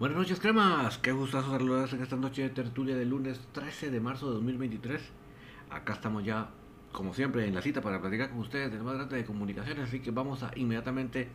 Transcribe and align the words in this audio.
Buenas 0.00 0.16
noches, 0.16 0.40
cremas. 0.40 0.96
Qué 0.96 1.12
gustazo 1.12 1.50
saludarles 1.50 1.92
en 1.92 2.02
esta 2.02 2.16
noche 2.16 2.40
de 2.40 2.48
tertulia 2.48 2.96
del 2.96 3.10
lunes 3.10 3.38
13 3.52 3.90
de 3.90 4.00
marzo 4.00 4.28
de 4.28 4.32
2023. 4.36 4.98
Acá 5.68 5.92
estamos 5.92 6.24
ya, 6.24 6.48
como 6.90 7.12
siempre, 7.12 7.46
en 7.46 7.54
la 7.54 7.60
cita 7.60 7.82
para 7.82 8.00
platicar 8.00 8.30
con 8.30 8.38
ustedes 8.38 8.72
del 8.72 8.82
más 8.82 8.94
grande 8.94 9.16
de 9.16 9.26
comunicaciones. 9.26 9.88
Así 9.88 10.00
que 10.00 10.10
vamos 10.10 10.42
a 10.42 10.52
inmediatamente 10.56 11.28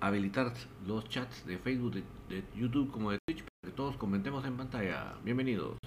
habilitar 0.00 0.52
los 0.88 1.08
chats 1.08 1.46
de 1.46 1.58
Facebook, 1.58 1.92
de, 1.92 2.02
de 2.28 2.42
YouTube 2.56 2.90
como 2.90 3.12
de 3.12 3.18
Twitch 3.24 3.44
para 3.44 3.70
que 3.70 3.76
todos 3.76 3.96
comentemos 3.96 4.44
en 4.44 4.56
pantalla. 4.56 5.14
Bienvenidos. 5.22 5.78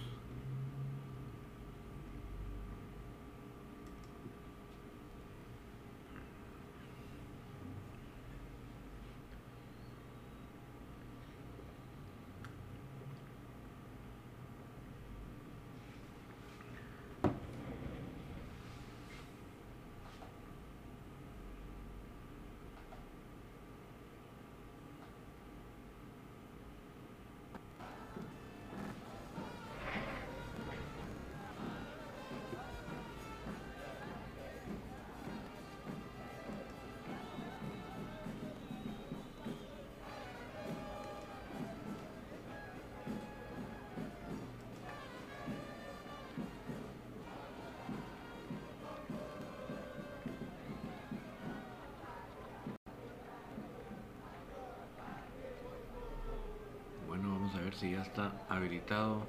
Si 57.74 57.92
ya 57.92 58.02
está 58.02 58.32
habilitado 58.50 59.28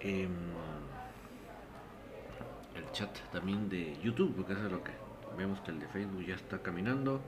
em, 0.00 0.30
el 2.74 2.90
chat 2.92 3.16
también 3.30 3.68
de 3.68 3.96
YouTube, 4.02 4.34
porque 4.36 4.52
eso 4.52 4.66
es 4.66 4.72
lo 4.72 4.82
que 4.82 4.92
vemos 5.36 5.60
que 5.60 5.70
el 5.70 5.80
de 5.80 5.88
Facebook 5.88 6.24
ya 6.24 6.34
está 6.34 6.58
caminando. 6.60 7.20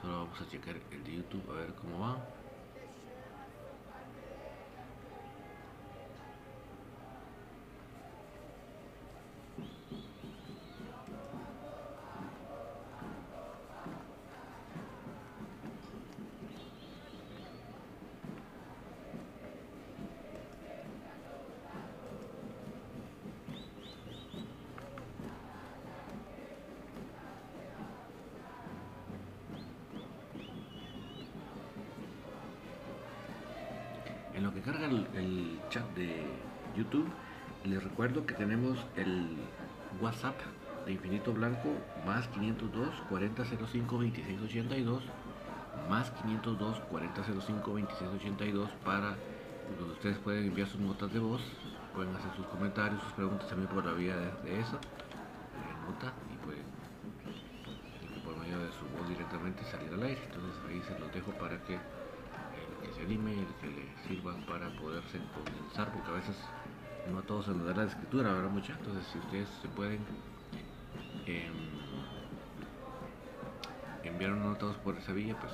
Solo 0.00 0.24
vamos 0.24 0.40
a 0.40 0.48
checar 0.48 0.76
el 0.90 1.04
de 1.04 1.16
YouTube 1.16 1.50
a 1.50 1.54
ver 1.54 1.74
cómo 1.74 2.00
va. 2.00 2.18
Tenemos 38.36 38.78
el 38.96 39.36
WhatsApp 40.00 40.36
de 40.84 40.92
Infinito 40.92 41.32
Blanco 41.32 41.70
más 42.06 42.28
502 42.28 42.88
4005 43.08 43.96
2682 43.96 45.02
más 45.88 46.10
502 46.10 46.80
4005 46.90 47.70
2682 47.70 48.70
para 48.84 49.16
donde 49.78 49.94
ustedes 49.94 50.18
pueden 50.18 50.46
enviar 50.46 50.68
sus 50.68 50.80
notas 50.80 51.12
de 51.12 51.18
voz, 51.18 51.42
pueden 51.94 52.14
hacer 52.14 52.30
sus 52.36 52.46
comentarios, 52.46 53.02
sus 53.02 53.12
preguntas 53.12 53.48
también 53.48 53.68
por 53.68 53.84
la 53.84 53.92
vía 53.92 54.16
de, 54.16 54.30
de 54.48 54.60
esa 54.60 54.78
nota 55.86 56.12
y 56.32 56.36
pueden 56.44 56.64
por 58.24 58.36
medio 58.38 58.58
de 58.58 58.70
su 58.72 58.84
voz 58.96 59.08
directamente 59.08 59.64
salir 59.64 59.92
al 59.92 60.02
aire. 60.02 60.20
Entonces 60.26 60.54
ahí 60.68 60.82
se 60.82 60.98
los 60.98 61.12
dejo 61.12 61.32
para 61.32 61.62
que 61.64 61.74
el 61.74 62.88
que 62.88 62.94
se 62.94 63.02
anime, 63.02 63.32
el 63.32 63.54
que 63.60 63.68
le 63.68 63.86
sirvan 64.06 64.44
para 64.46 64.68
poderse 64.78 65.20
condensar, 65.34 65.92
porque 65.92 66.10
a 66.10 66.14
veces 66.14 66.36
no 67.12 67.18
a 67.18 67.22
todos 67.22 67.46
se 67.46 67.52
nos 67.52 67.66
da 67.66 67.74
la 67.74 67.84
escritura, 67.84 68.32
¿verdad 68.32 68.50
muchachos? 68.50 68.78
Entonces 68.86 69.06
si 69.12 69.18
ustedes 69.18 69.48
se 69.62 69.68
pueden 69.68 70.00
em, 71.26 71.52
enviar 74.04 74.32
una 74.32 74.46
nota 74.46 74.72
por 74.82 74.96
esa 74.96 75.12
vía, 75.12 75.36
pues 75.38 75.52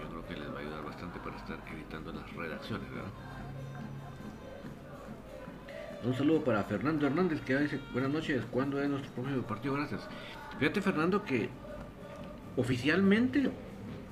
yo 0.00 0.08
creo 0.08 0.26
que 0.26 0.36
les 0.36 0.52
va 0.52 0.58
a 0.58 0.60
ayudar 0.60 0.84
bastante 0.84 1.18
para 1.20 1.36
estar 1.36 1.58
evitando 1.72 2.12
las 2.12 2.32
redacciones, 2.34 2.90
¿verdad? 2.90 3.10
Un 6.04 6.14
saludo 6.14 6.44
para 6.44 6.62
Fernando 6.64 7.06
Hernández 7.06 7.40
que 7.40 7.56
dice 7.56 7.80
buenas 7.92 8.12
noches, 8.12 8.42
¿cuándo 8.50 8.80
es 8.80 8.88
nuestro 8.88 9.10
próximo 9.12 9.42
partido? 9.42 9.74
Gracias. 9.74 10.06
Fíjate 10.58 10.82
Fernando 10.82 11.24
que 11.24 11.48
oficialmente 12.56 13.50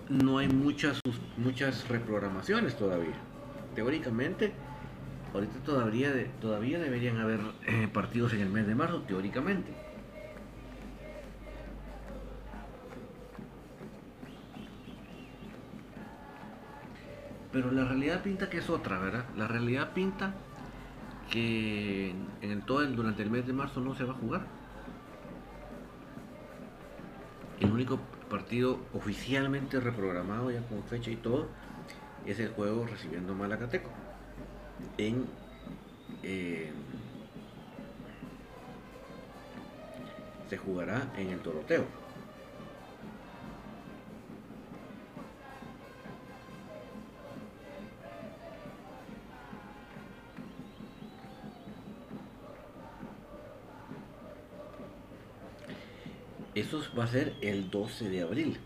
no 0.09 0.39
hay 0.39 0.49
muchas 0.49 1.01
muchas 1.37 1.87
reprogramaciones 1.89 2.77
todavía. 2.77 3.15
Teóricamente, 3.75 4.53
ahorita 5.33 5.59
todavía 5.65 6.13
de- 6.13 6.27
todavía 6.41 6.79
deberían 6.79 7.19
haber 7.19 7.41
eh, 7.67 7.89
partidos 7.93 8.33
en 8.35 8.41
el 8.41 8.51
mes 8.51 8.67
de 8.67 8.75
marzo, 8.75 9.03
teóricamente. 9.03 9.71
Pero 17.53 17.71
la 17.71 17.85
realidad 17.85 18.23
pinta 18.23 18.49
que 18.49 18.59
es 18.59 18.71
otra, 18.71 18.99
¿verdad? 18.99 19.25
La 19.37 19.47
realidad 19.47 19.93
pinta 19.93 20.35
que 21.31 22.11
en 22.41 22.63
todo 22.63 22.83
el, 22.83 22.97
durante 22.97 23.23
el 23.23 23.31
mes 23.31 23.47
de 23.47 23.53
marzo 23.53 23.81
no 23.81 23.95
se 23.95 24.05
va 24.05 24.13
a 24.13 24.17
jugar. 24.17 24.43
El 27.61 27.71
único 27.71 27.99
partido 28.29 28.89
oficialmente 28.93 29.81
reprogramado 29.81 30.51
ya 30.51 30.61
con 30.69 30.83
fecha 30.85 31.11
y 31.11 31.17
todo 31.17 31.49
es 32.27 32.39
el 32.41 32.49
juego 32.55 32.87
recibiendo 32.87 33.35
Malacateco 33.35 33.91
en 34.99 35.27
eh, 36.23 36.71
se 40.49 40.59
jugará 40.59 41.11
en 41.17 41.31
el 41.31 41.43
Doroteo. 41.43 41.85
Eso 56.55 56.83
va 56.99 57.05
a 57.05 57.07
ser 57.07 57.35
el 57.41 57.71
12 57.71 58.11
de 58.11 58.21
abril. 58.21 58.59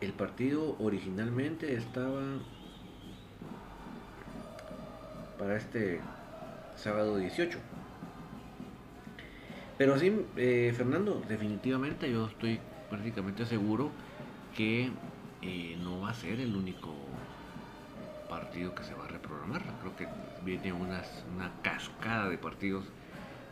El 0.00 0.12
partido 0.12 0.76
originalmente 0.78 1.74
estaba 1.74 2.38
para 5.42 5.56
este 5.56 5.98
sábado 6.76 7.16
18. 7.16 7.58
Pero 9.76 9.98
sí, 9.98 10.24
eh, 10.36 10.72
Fernando, 10.76 11.20
definitivamente 11.28 12.08
yo 12.12 12.26
estoy 12.26 12.60
prácticamente 12.88 13.44
seguro 13.44 13.90
que 14.56 14.92
eh, 15.42 15.76
no 15.82 16.00
va 16.00 16.10
a 16.10 16.14
ser 16.14 16.38
el 16.38 16.54
único 16.54 16.94
partido 18.28 18.72
que 18.72 18.84
se 18.84 18.94
va 18.94 19.06
a 19.06 19.08
reprogramar. 19.08 19.62
Creo 19.80 19.96
que 19.96 20.06
viene 20.44 20.72
una 20.72 21.02
cascada 21.62 22.28
de 22.28 22.38
partidos 22.38 22.84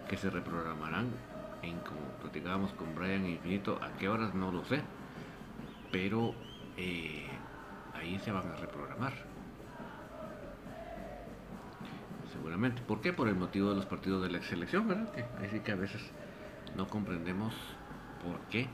que 0.08 0.16
se 0.16 0.30
reprogramarán 0.30 1.08
en 1.62 1.76
como 1.80 2.02
platicábamos 2.20 2.72
con 2.74 2.94
Brian 2.94 3.26
Infinito, 3.26 3.80
a 3.82 3.90
qué 3.98 4.08
horas 4.08 4.32
no 4.32 4.52
lo 4.52 4.64
sé, 4.64 4.80
pero 5.90 6.36
eh, 6.76 7.26
ahí 7.94 8.20
se 8.20 8.30
van 8.30 8.46
a 8.46 8.54
reprogramar. 8.54 9.29
¿Por 12.86 13.00
qué? 13.00 13.12
Por 13.12 13.28
el 13.28 13.36
motivo 13.36 13.70
de 13.70 13.76
los 13.76 13.86
partidos 13.86 14.22
de 14.22 14.30
la 14.30 14.42
selección, 14.42 14.86
¿verdad? 14.86 15.10
Que 15.12 15.22
ahí 15.22 15.48
sí 15.50 15.60
que 15.60 15.72
a 15.72 15.76
veces 15.76 16.02
no 16.76 16.86
comprendemos 16.88 17.54
por 18.22 18.38
qué. 18.50 18.68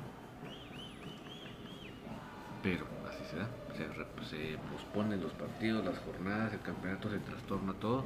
Pero 2.65 2.85
así 3.09 3.25
se 3.31 3.37
da. 3.37 3.49
Se, 3.77 4.27
se 4.29 4.59
posponen 4.73 5.21
los 5.21 5.33
partidos, 5.35 5.85
las 5.85 5.99
jornadas, 5.99 6.53
el 6.53 6.61
campeonato 6.61 7.11
se 7.11 7.19
trastorna 7.19 7.75
todo 7.75 8.05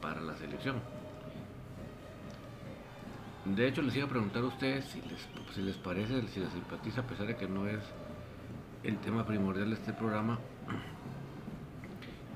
para 0.00 0.20
la 0.20 0.36
selección. 0.36 0.76
De 3.44 3.66
hecho, 3.66 3.82
les 3.82 3.96
iba 3.96 4.06
a 4.06 4.08
preguntar 4.08 4.44
a 4.44 4.46
ustedes 4.46 4.84
si 4.84 5.00
les, 5.00 5.26
si 5.52 5.62
les 5.62 5.76
parece, 5.76 6.28
si 6.28 6.38
les 6.38 6.52
simpatiza, 6.52 7.00
a 7.00 7.06
pesar 7.06 7.26
de 7.26 7.34
que 7.34 7.48
no 7.48 7.66
es 7.66 7.80
el 8.84 8.98
tema 8.98 9.26
primordial 9.26 9.70
de 9.70 9.74
este 9.74 9.92
programa. 9.92 10.38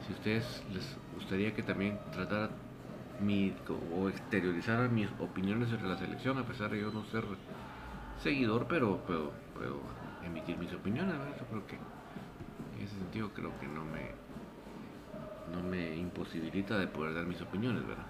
Si 0.06 0.12
ustedes 0.12 0.62
les 0.73 0.96
gustaría 1.16 1.54
que 1.54 1.62
también 1.62 1.98
tratara 2.12 2.50
mi, 3.20 3.54
o 3.94 4.08
exteriorizara 4.08 4.88
mis 4.88 5.08
opiniones 5.18 5.70
sobre 5.70 5.88
la 5.88 5.98
selección, 5.98 6.38
a 6.38 6.44
pesar 6.44 6.70
de 6.70 6.80
yo 6.80 6.90
no 6.90 7.04
ser 7.06 7.24
seguidor, 8.22 8.66
pero 8.68 8.98
puedo, 9.06 9.32
emitir 10.24 10.58
mis 10.58 10.72
opiniones, 10.72 11.14
Yo 11.38 11.46
creo 11.46 11.66
que 11.66 11.76
en 11.76 12.84
ese 12.84 12.96
sentido 12.96 13.30
creo 13.34 13.52
que 13.60 13.66
no 13.66 13.84
me 13.84 14.26
no 15.52 15.62
me 15.62 15.96
imposibilita 15.96 16.76
de 16.76 16.88
poder 16.88 17.14
dar 17.14 17.24
mis 17.24 17.40
opiniones, 17.40 17.86
¿verdad? 17.86 18.04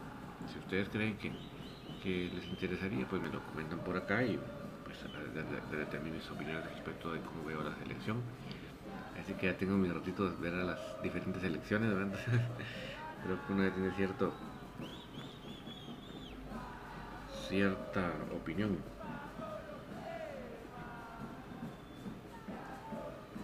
Si 0.53 0.59
ustedes 0.59 0.89
creen 0.89 1.17
que, 1.19 2.31
les 2.33 2.47
interesaría, 2.47 3.05
pues 3.07 3.21
me 3.21 3.29
lo 3.29 3.41
comentan 3.41 3.81
por 3.81 3.97
acá 3.97 4.25
y 4.25 4.39
pues 4.85 4.97
de, 5.35 5.87
también 5.87 6.17
mis 6.17 6.31
opiniones 6.31 6.65
respecto 6.65 7.13
de 7.13 7.21
cómo 7.21 7.45
veo 7.45 7.63
la 7.63 7.75
selección. 7.77 8.19
Así 9.21 9.35
que 9.35 9.47
ya 9.47 9.57
tengo 9.57 9.77
mis 9.77 9.93
ratitos 9.93 10.41
de 10.41 10.51
ver 10.51 10.61
a 10.61 10.65
las 10.65 10.79
diferentes 11.03 11.43
selecciones, 11.43 11.95
¿verdad? 11.95 12.19
creo 13.27 13.45
que 13.45 13.53
uno 13.53 13.73
tiene 13.73 13.91
cierto 13.97 14.33
cierta 17.49 18.13
opinión. 18.35 18.77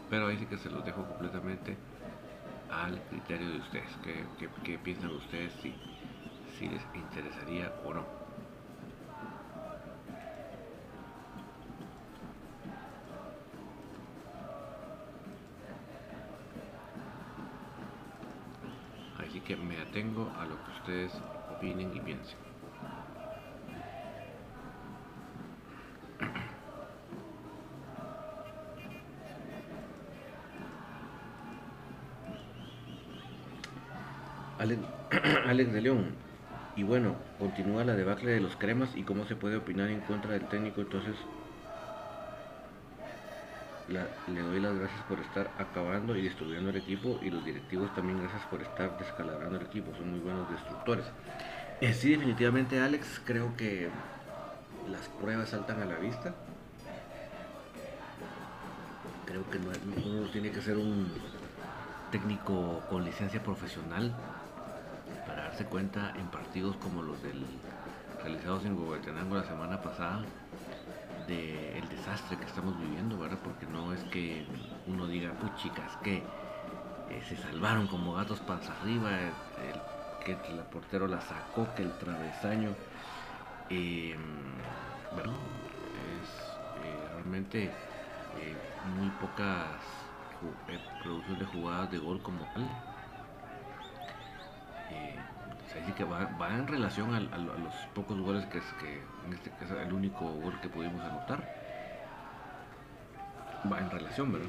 Pero 0.09 0.27
ahí 0.27 0.39
sí 0.39 0.47
que 0.47 0.57
se 0.59 0.71
los 0.71 0.85
dejo 0.85 1.05
completamente 1.05 1.77
al 2.71 3.01
criterio 3.11 3.51
de 3.51 3.59
ustedes. 3.59 3.91
¿Qué, 4.65 4.79
piensan 4.79 5.11
ustedes 5.11 5.53
si, 5.63 5.73
si 6.59 6.69
les 6.69 6.83
interesaría 6.95 7.73
o 7.85 7.95
no? 7.95 8.32
Opinen 21.51 21.95
y 21.95 22.01
piensen. 22.01 22.43
Alex, 35.47 35.73
de 35.73 35.81
León. 35.81 36.15
Y 36.77 36.85
bueno, 36.85 37.17
continúa 37.39 37.85
la 37.85 37.95
debacle 37.95 38.31
de 38.31 38.41
los 38.41 38.57
cremas 38.57 38.91
y 38.97 39.03
cómo 39.03 39.27
se 39.27 39.37
puede 39.37 39.57
opinar 39.57 39.91
en 39.91 40.01
contra 40.01 40.33
del 40.33 40.49
técnico. 40.49 40.81
Entonces, 40.81 41.15
le 43.89 44.41
doy 44.41 44.61
las 44.61 44.79
gracias 44.79 45.03
por 45.03 45.21
estar 45.21 45.51
acabando 45.59 46.17
y 46.17 46.23
destruyendo 46.23 46.71
el 46.71 46.77
equipo 46.77 47.19
y 47.23 47.31
los 47.31 47.45
directivos 47.45 47.95
también 47.95 48.21
gracias 48.21 48.43
por 48.47 48.63
estar 48.63 48.97
descalabrando 48.99 49.59
el 49.59 49.67
equipo. 49.67 49.95
Son 49.97 50.11
muy 50.11 50.21
buenos 50.21 50.49
destructores. 50.51 51.05
Eh, 51.81 51.93
sí, 51.93 52.11
definitivamente 52.11 52.81
Alex, 52.81 53.21
creo 53.25 53.57
que 53.57 53.89
las 54.91 55.09
pruebas 55.21 55.51
saltan 55.51 55.83
a 55.83 55.85
la 55.85 55.97
vista. 55.97 56.35
Creo 59.27 59.49
que 59.51 59.59
uno 59.59 60.29
tiene 60.31 60.51
que 60.51 60.61
ser 60.61 60.77
un 60.77 61.11
técnico 62.11 62.83
con 62.91 63.05
licencia 63.05 63.43
profesional 63.43 64.15
para 65.27 65.45
darse 65.45 65.65
cuenta 65.65 66.13
en 66.17 66.27
partidos 66.27 66.77
como 66.77 67.03
los 67.03 67.23
del 67.23 67.45
realizados 68.23 68.65
en 68.65 68.79
Huehuetenango 68.79 69.37
la 69.37 69.45
semana 69.45 69.83
pasada 69.83 70.23
del 71.27 71.89
desastre 71.89 72.37
que 72.39 72.45
estamos 72.47 72.79
viviendo, 72.79 73.19
¿verdad? 73.19 73.39
Porque 73.43 73.67
no 73.67 73.93
es 73.93 74.05
que 74.05 74.47
uno 74.87 75.07
diga, 75.09 75.35
chicas, 75.55 75.97
que 75.97 76.27
eh, 77.09 77.23
se 77.23 77.37
salvaron 77.37 77.87
como 77.89 78.15
gatos 78.15 78.41
panza 78.41 78.73
arriba, 78.75 79.19
que 80.21 80.33
el 80.33 80.65
portero 80.65 81.09
la 81.09 81.21
sacó, 81.21 81.75
que 81.75 81.83
el 81.83 81.99
travesaño, 81.99 82.77
eh, 83.69 84.17
bueno, 85.11 85.33
es 86.21 86.61
eh, 86.77 87.09
realmente 87.13 87.77
muy 88.83 89.11
pocas 89.11 89.83
producciones 90.99 91.39
de 91.41 91.45
jugadas 91.47 91.91
de 91.91 91.99
gol 91.99 92.23
como 92.23 92.47
tal 92.49 92.69
así 95.83 95.93
que 95.93 96.05
va, 96.05 96.29
en 96.51 96.67
relación 96.67 97.15
a, 97.15 97.21
los 97.21 97.75
pocos 97.95 98.21
goles 98.21 98.47
que 98.47 98.59
es 98.59 98.65
que 98.81 99.03
en 99.27 99.33
este 99.33 99.51
caso 99.51 99.79
el 99.81 99.93
único 99.93 100.25
gol 100.25 100.59
que 100.61 100.69
pudimos 100.69 101.01
anotar 101.01 101.43
va 103.71 103.79
en 103.79 103.91
relación 103.91 104.33
verdad 104.33 104.49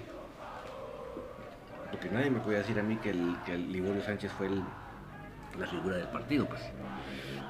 porque 1.94 2.10
nadie 2.10 2.32
me 2.32 2.40
puede 2.40 2.58
decir 2.58 2.80
a 2.80 2.84
mí 2.84 2.96
que 2.98 3.12
el, 3.12 3.38
que 3.46 3.56
Liborio 3.56 4.04
Sánchez 4.04 4.32
fue 4.32 4.50
la 5.60 5.68
figura 5.68 5.98
del 5.98 6.08
partido 6.08 6.48
pues. 6.48 6.62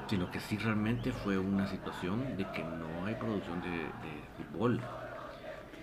Sino 0.06 0.30
que 0.30 0.38
sí 0.38 0.58
realmente 0.58 1.12
fue 1.12 1.38
una 1.38 1.66
situación 1.66 2.36
de 2.36 2.46
que 2.50 2.62
no 2.62 3.06
hay 3.06 3.14
producción 3.14 3.62
de, 3.62 3.88
fútbol. 4.36 4.82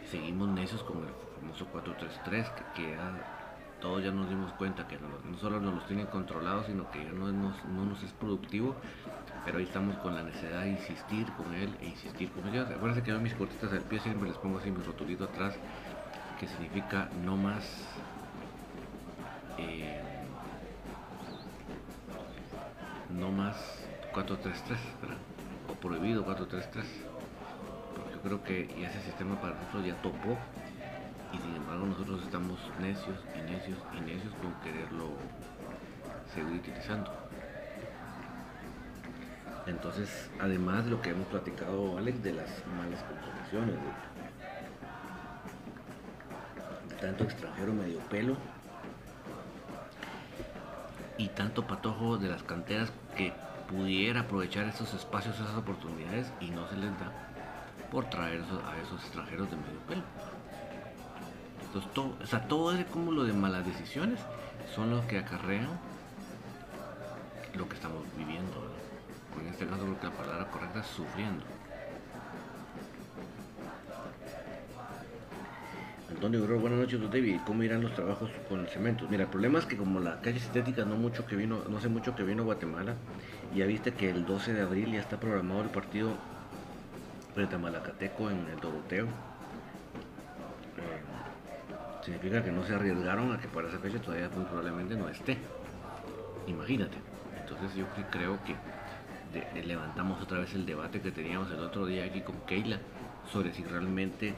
Seguimos 0.05 0.49
necios 0.49 0.83
con 0.83 0.97
el 0.99 1.13
famoso 1.39 1.67
4-3-3 1.73 2.53
que, 2.53 2.83
queda 2.83 3.40
todos 3.81 4.03
ya 4.03 4.11
nos 4.11 4.29
dimos 4.29 4.53
cuenta 4.53 4.87
que 4.87 4.97
no, 4.97 5.37
solo 5.39 5.59
nos 5.59 5.73
los 5.73 5.87
tienen 5.87 6.05
controlados, 6.05 6.67
sino 6.67 6.89
que 6.91 7.03
ya 7.03 7.11
no, 7.11 7.31
nos, 7.31 8.03
es 8.03 8.11
productivo, 8.13 8.75
pero 9.43 9.57
ahí 9.57 9.65
estamos 9.65 9.97
con 9.97 10.15
la 10.15 10.23
necesidad 10.23 10.61
de 10.61 10.69
insistir 10.69 11.25
con 11.33 11.53
él 11.53 11.75
e 11.81 11.87
insistir 11.87 12.31
con 12.31 12.47
ellos. 12.47 12.69
Acuérdense 12.69 13.03
que 13.03 13.11
yo 13.11 13.19
mis 13.19 13.33
cortitas 13.33 13.73
al 13.73 13.81
pie 13.81 13.99
siempre 13.99 14.29
les 14.29 14.37
pongo 14.37 14.59
así 14.59 14.71
mi 14.71 14.81
rotulito 14.83 15.25
atrás, 15.25 15.55
que 16.39 16.47
significa 16.47 17.09
no 17.25 17.35
más... 17.35 17.65
Eh, 19.57 19.99
no 23.09 23.29
más 23.29 23.57
433, 24.13 24.79
o 25.69 25.73
prohibido 25.73 26.23
433, 26.23 26.85
porque 27.95 28.13
yo 28.13 28.21
creo 28.21 28.43
que 28.43 28.85
ese 28.85 29.01
sistema 29.01 29.39
para 29.41 29.55
nosotros 29.55 29.85
ya 29.85 30.01
topó 30.01 30.37
y 31.33 31.37
sin 31.37 31.55
embargo 31.55 31.85
nosotros 31.85 32.21
estamos 32.23 32.59
necios 32.79 33.17
y 33.35 33.41
necios 33.51 33.77
y 33.97 34.01
necios 34.01 34.33
con 34.41 34.53
quererlo 34.61 35.09
seguir 36.33 36.53
utilizando. 36.53 37.11
Entonces, 39.67 40.29
además 40.39 40.85
de 40.85 40.91
lo 40.91 41.01
que 41.01 41.11
hemos 41.11 41.27
platicado, 41.27 41.97
Alex, 41.97 42.23
de 42.23 42.33
las 42.33 42.49
malas 42.77 43.03
composiciones, 43.03 43.75
de 46.89 46.95
tanto 46.95 47.23
extranjero 47.23 47.73
medio 47.73 47.99
pelo 48.09 48.37
y 51.17 51.27
tanto 51.29 51.67
patojo 51.67 52.17
de 52.17 52.29
las 52.29 52.43
canteras 52.43 52.91
que 53.15 53.33
pudiera 53.69 54.21
aprovechar 54.21 54.65
esos 54.67 54.93
espacios, 54.93 55.35
esas 55.35 55.55
oportunidades 55.55 56.31
y 56.39 56.49
no 56.49 56.67
se 56.67 56.75
les 56.77 56.91
da 56.99 57.11
por 57.91 58.09
traer 58.09 58.41
a 58.41 58.81
esos 58.81 59.01
extranjeros 59.03 59.49
de 59.49 59.57
medio 59.57 59.79
pelo. 59.87 60.03
Entonces, 61.71 61.93
todo, 61.93 62.17
o 62.21 62.27
sea, 62.27 62.45
todo 62.49 62.73
ese 62.73 62.83
cúmulo 62.83 63.23
de 63.23 63.31
malas 63.31 63.65
decisiones 63.65 64.19
son 64.75 64.89
los 64.89 65.05
que 65.05 65.19
acarrean 65.19 65.69
lo 67.55 67.69
que 67.69 67.75
estamos 67.75 68.03
viviendo. 68.17 68.75
En 69.39 69.47
este 69.47 69.65
caso, 69.65 69.83
creo 69.83 69.99
que 70.01 70.07
la 70.07 70.11
palabra 70.11 70.51
correcta 70.51 70.81
es 70.81 70.87
sufriendo. 70.87 71.45
Antonio 76.09 76.41
Guerrero, 76.41 76.59
buenas 76.59 76.79
noches, 76.79 76.99
David. 77.09 77.39
¿Cómo 77.45 77.63
irán 77.63 77.83
los 77.83 77.95
trabajos 77.95 78.29
con 78.49 78.59
el 78.59 78.67
cemento? 78.67 79.07
Mira, 79.09 79.23
el 79.23 79.29
problema 79.29 79.59
es 79.59 79.65
que 79.65 79.77
como 79.77 80.01
la 80.01 80.19
calle 80.19 80.41
sintética 80.41 80.83
no 80.83 80.97
mucho 80.97 81.25
que 81.25 81.37
vino, 81.37 81.61
no 81.69 81.79
sé 81.79 81.87
mucho 81.87 82.15
que 82.15 82.23
vino 82.23 82.41
a 82.41 82.45
Guatemala, 82.47 82.95
ya 83.55 83.65
viste 83.65 83.93
que 83.93 84.09
el 84.09 84.25
12 84.25 84.53
de 84.53 84.61
abril 84.61 84.91
ya 84.91 84.99
está 84.99 85.21
programado 85.21 85.61
el 85.61 85.69
partido 85.69 86.11
frente 87.33 87.55
a 87.55 87.59
Malacateco 87.59 88.29
en 88.29 88.45
el 88.49 88.59
Doroteo 88.59 89.07
significa 92.03 92.43
que 92.43 92.51
no 92.51 92.65
se 92.65 92.75
arriesgaron 92.75 93.31
a 93.31 93.39
que 93.39 93.47
para 93.47 93.69
esa 93.69 93.79
fecha 93.79 94.01
todavía 94.01 94.29
muy 94.29 94.45
probablemente 94.45 94.95
no 94.95 95.09
esté. 95.09 95.37
Imagínate. 96.47 96.97
Entonces 97.39 97.75
yo 97.75 97.85
creo 98.09 98.39
que 98.43 98.55
levantamos 99.61 100.21
otra 100.21 100.39
vez 100.39 100.53
el 100.53 100.65
debate 100.65 101.01
que 101.01 101.11
teníamos 101.11 101.51
el 101.51 101.59
otro 101.59 101.85
día 101.85 102.05
aquí 102.05 102.21
con 102.21 102.39
Keila 102.41 102.79
sobre 103.31 103.53
si 103.53 103.63
realmente 103.63 104.33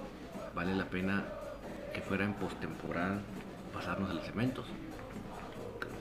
vale 0.53 0.75
la 0.75 0.85
pena 0.85 1.23
que 1.93 2.01
fuera 2.01 2.25
en 2.25 2.33
postemporada 2.33 3.19
pasarnos 3.73 4.09
a 4.09 4.13
los 4.13 4.25
cementos. 4.25 4.65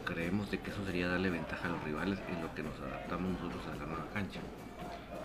Creemos 0.04 0.50
de 0.50 0.58
que 0.58 0.70
eso 0.70 0.84
sería 0.84 1.08
darle 1.08 1.30
ventaja 1.30 1.68
a 1.68 1.70
los 1.70 1.84
rivales 1.84 2.18
en 2.28 2.42
lo 2.42 2.54
que 2.54 2.62
nos 2.62 2.78
adaptamos 2.80 3.32
nosotros 3.32 3.62
a 3.66 3.76
la 3.76 3.86
nueva 3.86 4.06
cancha. 4.12 4.40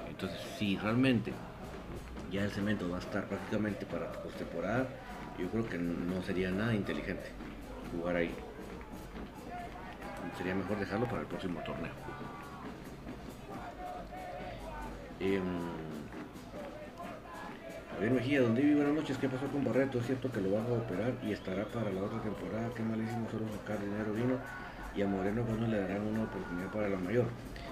Entonces, 0.07 0.39
si 0.57 0.77
realmente 0.77 1.33
ya 2.31 2.43
el 2.43 2.51
cemento 2.51 2.89
va 2.89 2.97
a 2.97 2.99
estar 2.99 3.25
prácticamente 3.25 3.85
para 3.85 4.11
postemporada, 4.11 4.87
yo 5.37 5.49
creo 5.49 5.67
que 5.69 5.77
no 5.77 6.21
sería 6.23 6.51
nada 6.51 6.73
inteligente 6.73 7.29
jugar 7.91 8.15
ahí. 8.15 8.33
Sería 10.37 10.55
mejor 10.55 10.77
dejarlo 10.79 11.07
para 11.07 11.21
el 11.21 11.27
próximo 11.27 11.59
torneo. 11.61 11.91
Em, 15.19 15.43
Javier 17.93 18.11
Mejía, 18.11 18.41
¿dónde 18.41 18.61
vive 18.61 18.75
buenas 18.75 18.93
noches? 18.93 19.17
¿Qué 19.17 19.27
pasó 19.27 19.47
con 19.47 19.63
Barreto? 19.63 19.99
Es 19.99 20.05
cierto 20.05 20.31
que 20.31 20.41
lo 20.41 20.51
van 20.51 20.65
a 20.65 20.69
operar 20.69 21.13
y 21.23 21.31
estará 21.31 21.65
para 21.65 21.91
la 21.91 22.03
otra 22.03 22.21
temporada. 22.21 22.69
Qué 22.75 22.83
malísimo 22.83 23.27
solo 23.31 23.45
sacar 23.57 23.79
dinero 23.79 24.13
vino 24.13 24.37
y 24.95 25.01
a 25.01 25.07
Moreno 25.07 25.43
cuando 25.43 25.67
le 25.67 25.79
darán 25.79 26.01
una 26.01 26.23
oportunidad 26.23 26.71
para 26.71 26.89
la 26.89 26.97
mayor. 26.97 27.25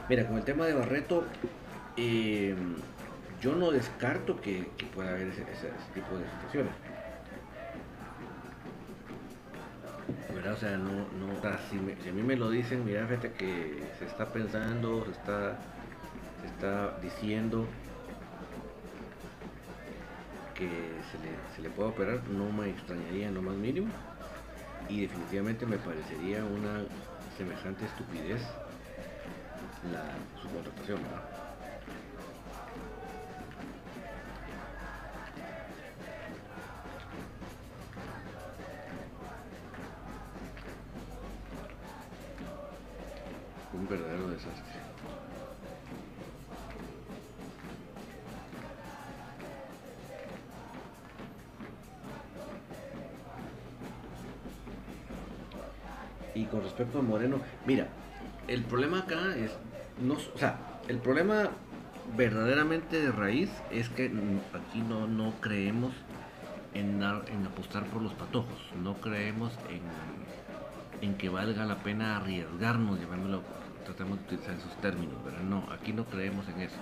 Mira, 0.09 0.27
con 0.27 0.37
el 0.37 0.43
tema 0.43 0.65
de 0.65 0.73
Barreto, 0.73 1.25
eh, 1.97 2.55
yo 3.41 3.55
no 3.55 3.71
descarto 3.71 4.41
que, 4.41 4.67
pueda 4.93 5.09
haber 5.11 5.27
ese, 5.27 5.43
tipo 5.93 6.17
de 6.17 6.25
situaciones. 6.25 6.73
O 10.53 10.57
sea, 10.57 10.77
no, 10.77 11.07
no, 11.19 11.41
si, 11.69 11.77
a 11.77 12.13
mí 12.13 12.23
me 12.23 12.35
lo 12.35 12.49
dicen, 12.49 12.85
mira, 12.85 13.05
fíjate 13.07 13.33
que 13.33 13.91
se 13.99 14.05
está 14.05 14.31
pensando, 14.31 15.03
se 15.05 15.11
está, 15.11 15.57
se 16.41 16.47
está 16.47 16.91
diciendo 17.01 17.67
que 20.55 21.01
se 21.11 21.17
le, 21.19 21.29
se 21.55 21.61
le 21.61 21.69
pueda 21.69 21.89
operar, 21.89 22.23
no 22.29 22.51
me 22.51 22.69
extrañaría 22.69 23.27
en 23.27 23.33
lo 23.33 23.41
más 23.41 23.55
mínimo 23.55 23.87
y 24.87 25.01
definitivamente 25.01 25.65
me 25.65 25.77
parecería 25.77 26.45
una 26.45 26.83
semejante 27.37 27.85
estupidez 27.85 28.41
la, 29.91 30.03
su 30.41 30.49
contratación. 30.49 31.34
Un 43.77 43.87
verdadero 43.89 44.29
desastre. 44.29 44.63
Y 56.33 56.45
con 56.45 56.63
respecto 56.63 56.99
a 56.99 57.01
Moreno, 57.01 57.39
mira, 57.65 57.87
el 58.47 58.63
problema 58.63 58.99
acá 58.99 59.35
es, 59.35 59.51
no, 60.01 60.15
o 60.15 60.37
sea, 60.37 60.57
el 60.87 60.97
problema 60.97 61.49
verdaderamente 62.15 62.99
de 62.99 63.11
raíz 63.11 63.49
es 63.71 63.89
que 63.89 64.05
aquí 64.05 64.81
no, 64.81 65.07
no 65.07 65.33
creemos 65.41 65.93
en, 66.73 67.01
en 67.01 67.45
apostar 67.45 67.85
por 67.85 68.01
los 68.01 68.13
patojos, 68.13 68.59
no 68.83 68.95
creemos 68.95 69.53
en, 69.69 69.81
en 71.01 71.15
que 71.15 71.29
valga 71.29 71.65
la 71.65 71.77
pena 71.77 72.17
arriesgarnos, 72.17 72.99
llamémoslo, 72.99 73.43
tratamos 73.83 74.17
de 74.19 74.23
utilizar 74.25 74.55
esos 74.55 74.75
términos, 74.81 75.15
pero 75.23 75.39
no, 75.43 75.67
aquí 75.71 75.93
no 75.93 76.05
creemos 76.05 76.47
en 76.49 76.61
eso. 76.61 76.77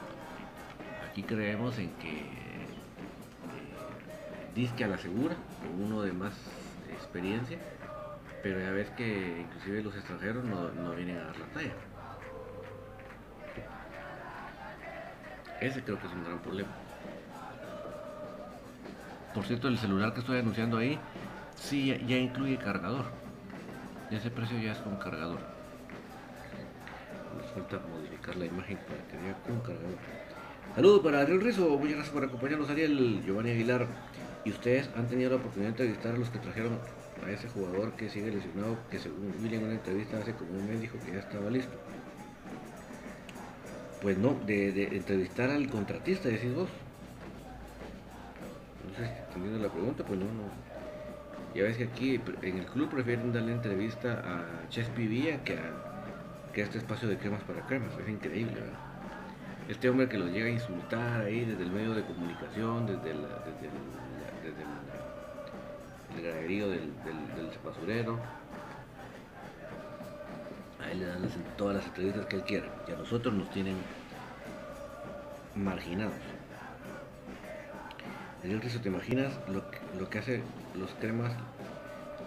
Aquí 1.10 1.24
creemos 1.24 1.78
en 1.78 1.90
que 1.96 2.22
eh, 2.22 2.68
disque 4.56 4.84
a 4.84 4.88
la 4.88 4.98
segura, 4.98 5.36
uno 5.80 6.02
de 6.02 6.14
más 6.14 6.34
experiencia, 6.92 7.58
pero 8.42 8.60
ya 8.60 8.72
ves 8.72 8.90
que 8.92 9.42
inclusive 9.42 9.84
los 9.84 9.96
extranjeros 9.96 10.44
no, 10.44 10.92
vienen 10.92 11.18
a 11.18 11.26
dar 11.26 11.38
la 11.38 11.46
talla. 11.48 11.74
Ese 15.62 15.82
creo 15.82 15.98
que 15.98 16.08
es 16.08 16.14
un 16.14 16.26
gran 16.26 16.40
problema. 16.40 16.70
Por 19.34 19.46
cierto, 19.46 19.68
el 19.68 19.78
celular 19.78 20.14
que 20.14 20.20
estoy 20.20 20.40
anunciando 20.40 20.78
ahí, 20.78 21.00
sí, 21.56 21.98
ya, 22.06 22.18
incluye 22.18 22.58
cargador. 22.58 23.06
Ese 24.18 24.30
precio 24.32 24.60
ya 24.60 24.72
es 24.74 24.80
con 24.80 24.96
cargador. 24.98 25.40
Nos 27.38 27.52
falta 27.52 27.80
modificar 27.90 28.36
la 28.36 28.46
imagen 28.46 28.78
para 28.78 29.08
que 29.08 29.18
vea 29.18 29.38
con 29.48 29.60
cargador. 29.62 29.98
Saludos 30.76 31.02
para 31.02 31.22
Ariel 31.22 31.42
Rizo, 31.42 31.70
muchas 31.78 31.96
gracias 31.96 32.14
por 32.14 32.24
acompañarnos, 32.24 32.70
Ariel, 32.70 33.22
Giovanni 33.26 33.52
Aguilar. 33.52 33.88
Y 34.46 34.52
ustedes 34.52 34.90
han 34.96 35.08
tenido 35.08 35.30
la 35.30 35.36
oportunidad 35.38 35.74
de 35.74 35.84
entrevistar 35.84 36.16
a 36.16 36.18
los 36.18 36.30
que 36.30 36.40
trajeron 36.40 36.80
a 37.26 37.32
ese 37.32 37.48
jugador 37.48 37.94
que 37.94 38.10
sigue 38.10 38.32
lesionado, 38.32 38.78
que 38.90 39.00
según 39.00 39.34
William 39.42 39.62
en 39.62 39.68
una 39.68 39.76
entrevista 39.76 40.18
hace 40.18 40.34
como 40.34 40.52
un 40.52 40.68
mes 40.68 40.82
dijo 40.82 40.98
que 41.06 41.14
ya 41.14 41.20
estaba 41.20 41.50
listo. 41.50 41.78
Pues 44.02 44.18
no, 44.18 44.34
de, 44.46 44.98
entrevistar 44.98 45.50
al 45.50 45.70
contratista, 45.70 46.28
decís 46.28 46.54
vos. 46.54 46.70
Si 48.98 49.04
entendiendo 49.04 49.60
la 49.66 49.72
pregunta, 49.72 50.04
pues 50.04 50.20
no, 50.20 50.26
no. 50.26 50.73
Ya 51.56 51.64
ves 51.64 51.78
que 51.78 51.84
aquí 51.84 52.20
en 52.42 52.58
el 52.58 52.66
club 52.66 52.90
prefieren 52.90 53.32
darle 53.32 53.52
entrevista 53.52 54.24
a 54.26 54.70
Chespi 54.70 55.06
Villa 55.06 55.44
que 55.44 55.54
a, 55.54 55.94
que 56.52 56.62
este 56.62 56.80
espacio 56.80 57.08
de 57.08 57.18
cremas 57.18 57.44
para 57.44 57.62
cremas. 57.68 57.92
Es 58.00 58.10
increíble, 58.10 58.56
Este 59.70 59.90
hombre 59.90 60.10
que 60.10 60.18
lo 60.18 60.28
llega 60.28 60.48
a 60.48 60.50
insultar 60.50 61.22
ahí 61.22 61.46
desde 61.46 61.64
el 61.64 61.72
medio 61.72 61.94
de 61.94 62.04
comunicación, 62.04 62.88
desde, 62.88 63.04
desde, 63.04 63.20
el 66.16 66.22
graderío 66.24 66.70
del, 66.70 66.82
del, 67.04 67.50
basurero. 67.64 68.20
A 70.84 70.92
él 70.92 71.00
le 71.00 71.06
dan 71.06 71.30
todas 71.58 71.78
las 71.78 71.86
entrevistas 71.86 72.26
que 72.26 72.36
él 72.36 72.44
quiera. 72.44 72.68
Y 72.88 72.92
a 72.92 72.96
nosotros 72.96 73.34
nos 73.34 73.50
tienen 73.52 73.78
marginados. 75.56 76.33
El 78.44 78.60
¿te 78.60 78.90
imaginas 78.90 79.32
lo 79.48 79.72
que, 79.72 79.78
lo 79.98 80.10
que 80.10 80.20
hace 80.20 80.42
los 80.76 80.92
cremas? 81.00 81.32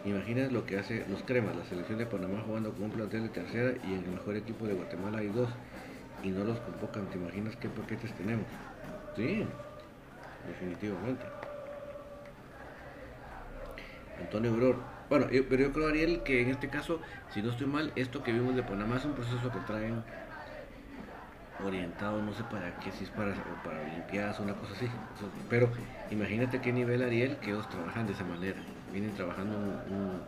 Imaginas 0.07 0.51
lo 0.51 0.65
que 0.65 0.79
hace 0.79 1.05
los 1.11 1.23
cremas, 1.23 1.55
la 1.55 1.65
selección 1.67 1.99
de 1.99 2.07
Panamá 2.07 2.43
jugando 2.47 2.73
con 2.73 2.85
un 2.85 2.91
plantel 2.91 3.25
de 3.25 3.29
tercera 3.29 3.77
y 3.87 3.93
en 3.93 4.05
el 4.05 4.11
mejor 4.13 4.35
equipo 4.35 4.67
de 4.67 4.73
Guatemala 4.73 5.19
hay 5.19 5.29
dos 5.29 5.51
y 6.23 6.31
no 6.31 6.43
los 6.45 6.59
convocan. 6.61 7.07
¿Te 7.11 7.19
imaginas 7.19 7.55
qué 7.57 7.69
paquetes 7.69 8.15
tenemos? 8.15 8.47
Sí, 9.15 9.45
definitivamente. 10.49 11.27
Antonio 14.19 14.53
Auror. 14.53 14.77
Bueno, 15.11 15.27
pero 15.31 15.63
yo 15.65 15.73
creo, 15.73 15.89
Ariel, 15.89 16.23
que 16.23 16.41
en 16.41 16.49
este 16.49 16.71
caso, 16.71 17.03
si 17.35 17.43
no 17.43 17.51
estoy 17.51 17.67
mal, 17.67 17.93
esto 17.95 18.23
que 18.23 18.33
vimos 18.33 18.57
de 18.57 18.63
Panamá 18.63 18.97
es 18.97 19.05
un 19.05 19.13
proceso 19.13 19.53
que 19.53 19.61
traen 19.61 20.03
orientado, 21.65 22.23
no 22.23 22.33
sé 22.35 22.43
para 22.45 22.75
qué, 22.81 22.93
si 22.93 23.05
es 23.05 23.11
para, 23.11 23.35
para 23.65 23.81
Olimpiadas 23.81 24.39
o 24.41 24.43
una 24.43 24.55
cosa 24.55 24.73
así. 24.75 24.89
Pero 25.49 25.71
imagínate 26.11 26.61
qué 26.61 26.73
nivel, 26.73 27.03
Ariel, 27.03 27.37
que 27.39 27.51
ellos 27.51 27.69
trabajan 27.69 28.07
de 28.07 28.13
esa 28.13 28.25
manera. 28.25 28.59
Vienen 28.93 29.15
trabajando 29.15 29.57
un, 29.57 30.21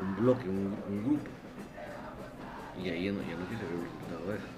un, 0.00 0.16
bloque, 0.16 0.48
un, 0.48 0.76
grupo. 1.04 1.30
Y 2.82 2.88
ahí 2.90 3.04
ya 3.04 3.12
no, 3.12 3.20
ya 3.20 3.36
no 3.36 3.46
se 3.46 3.54
ve 3.54 3.72
el 3.72 3.82
resultado 3.82 4.30
de 4.30 4.36
eso. 4.36 4.53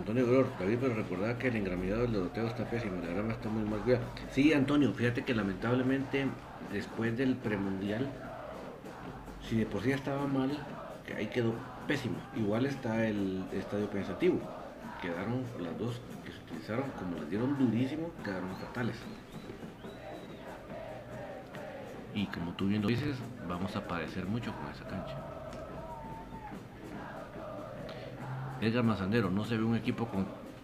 Antonio 0.00 0.26
Gror, 0.26 0.46
David, 0.58 0.78
pero 0.80 0.94
recordar 0.94 1.36
que 1.36 1.48
el 1.48 1.56
engramidado 1.56 2.02
del 2.02 2.14
Doroteo 2.14 2.46
está 2.46 2.64
pésimo, 2.64 3.02
la 3.02 3.12
grama 3.12 3.32
está 3.34 3.50
muy 3.50 3.68
mal 3.68 3.80
cuidada. 3.80 4.02
Sí, 4.30 4.50
Antonio, 4.54 4.94
fíjate 4.94 5.24
que 5.24 5.34
lamentablemente 5.34 6.26
después 6.72 7.18
del 7.18 7.36
premundial, 7.36 8.08
si 9.46 9.58
de 9.58 9.66
por 9.66 9.82
sí 9.82 9.92
estaba 9.92 10.26
mal, 10.26 10.50
que 11.06 11.12
ahí 11.12 11.26
quedó 11.26 11.52
pésimo. 11.86 12.16
Igual 12.34 12.64
está 12.64 13.06
el 13.06 13.44
estadio 13.52 13.90
pensativo. 13.90 14.40
Quedaron 15.02 15.44
las 15.60 15.78
dos 15.78 16.00
que 16.24 16.32
se 16.32 16.38
utilizaron, 16.44 16.90
como 16.98 17.18
les 17.18 17.28
dieron 17.28 17.58
durísimo, 17.58 18.10
quedaron 18.24 18.56
fatales. 18.56 18.96
Y 22.14 22.24
como 22.28 22.52
tú 22.54 22.68
bien 22.68 22.80
lo 22.80 22.88
dices, 22.88 23.16
vamos 23.46 23.76
a 23.76 23.86
padecer 23.86 24.24
mucho 24.24 24.50
con 24.56 24.70
esa 24.72 24.84
cancha. 24.84 25.29
Edgar 28.60 28.84
Mazandero, 28.84 29.30
no 29.30 29.44
se 29.44 29.56
ve 29.56 29.64
un 29.64 29.74
equipo 29.74 30.06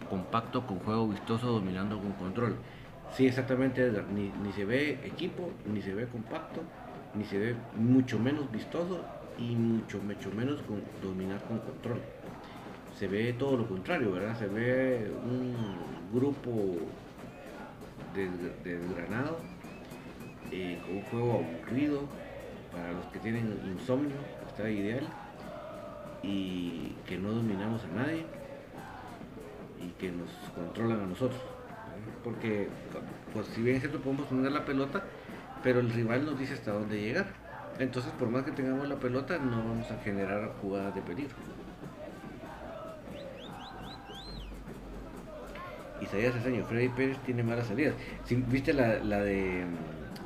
compacto 0.09 0.65
con 0.67 0.79
juego 0.79 1.07
vistoso 1.07 1.47
dominando 1.47 1.99
con 1.99 2.13
control. 2.13 2.55
Sí, 3.15 3.25
exactamente, 3.25 3.81
Edgar. 3.81 4.05
Ni, 4.07 4.51
se 4.51 4.65
ve 4.65 4.99
equipo, 5.03 5.49
ni 5.65 5.81
se 5.81 5.93
ve 5.93 6.07
compacto, 6.07 6.61
ni 7.15 7.25
se 7.25 7.39
ve 7.39 7.55
mucho 7.75 8.19
menos 8.19 8.51
vistoso 8.51 9.03
y 9.39 9.55
mucho, 9.55 9.99
mucho 9.99 10.29
menos 10.31 10.61
con, 10.61 10.81
dominar 11.01 11.41
con 11.45 11.57
control. 11.59 11.99
Se 12.99 13.07
ve 13.07 13.33
todo 13.33 13.57
lo 13.57 13.67
contrario, 13.67 14.11
¿verdad? 14.11 14.37
Se 14.37 14.47
ve 14.47 15.11
un 15.23 15.55
grupo 16.13 16.51
desgranado, 18.63 19.39
eh, 20.51 20.79
con 20.85 20.97
un 20.97 21.01
juego 21.03 21.33
aburrido 21.33 22.01
para 22.71 22.91
los 22.91 23.05
que 23.07 23.19
tienen 23.19 23.59
insomnio, 23.65 24.15
está 24.47 24.69
ideal 24.69 25.07
y 26.27 26.95
que 27.07 27.17
no 27.17 27.31
dominamos 27.31 27.81
a 27.85 27.87
nadie 27.87 28.25
y 29.81 29.89
que 29.99 30.11
nos 30.11 30.29
controlan 30.53 30.99
a 31.01 31.05
nosotros. 31.05 31.39
Porque, 32.23 32.67
pues 33.33 33.47
si 33.47 33.61
bien 33.61 33.77
es 33.77 33.81
cierto, 33.81 33.99
podemos 33.99 34.27
tener 34.27 34.51
la 34.51 34.65
pelota, 34.65 35.03
pero 35.63 35.79
el 35.79 35.89
rival 35.89 36.25
nos 36.25 36.37
dice 36.37 36.53
hasta 36.53 36.71
dónde 36.71 36.99
llegar. 36.99 37.27
Entonces, 37.79 38.11
por 38.13 38.29
más 38.29 38.43
que 38.43 38.51
tengamos 38.51 38.87
la 38.89 38.95
pelota, 38.95 39.37
no 39.37 39.57
vamos 39.57 39.89
a 39.91 39.97
generar 39.99 40.51
jugadas 40.61 40.93
de 40.95 41.01
peligro. 41.01 41.35
Isaías 46.01 46.33
Cesaño, 46.33 46.65
Freddy 46.65 46.89
Pérez 46.89 47.17
tiene 47.25 47.43
malas 47.43 47.67
salidas. 47.67 47.95
¿Viste 48.29 48.73
la, 48.73 48.97
de 48.97 49.65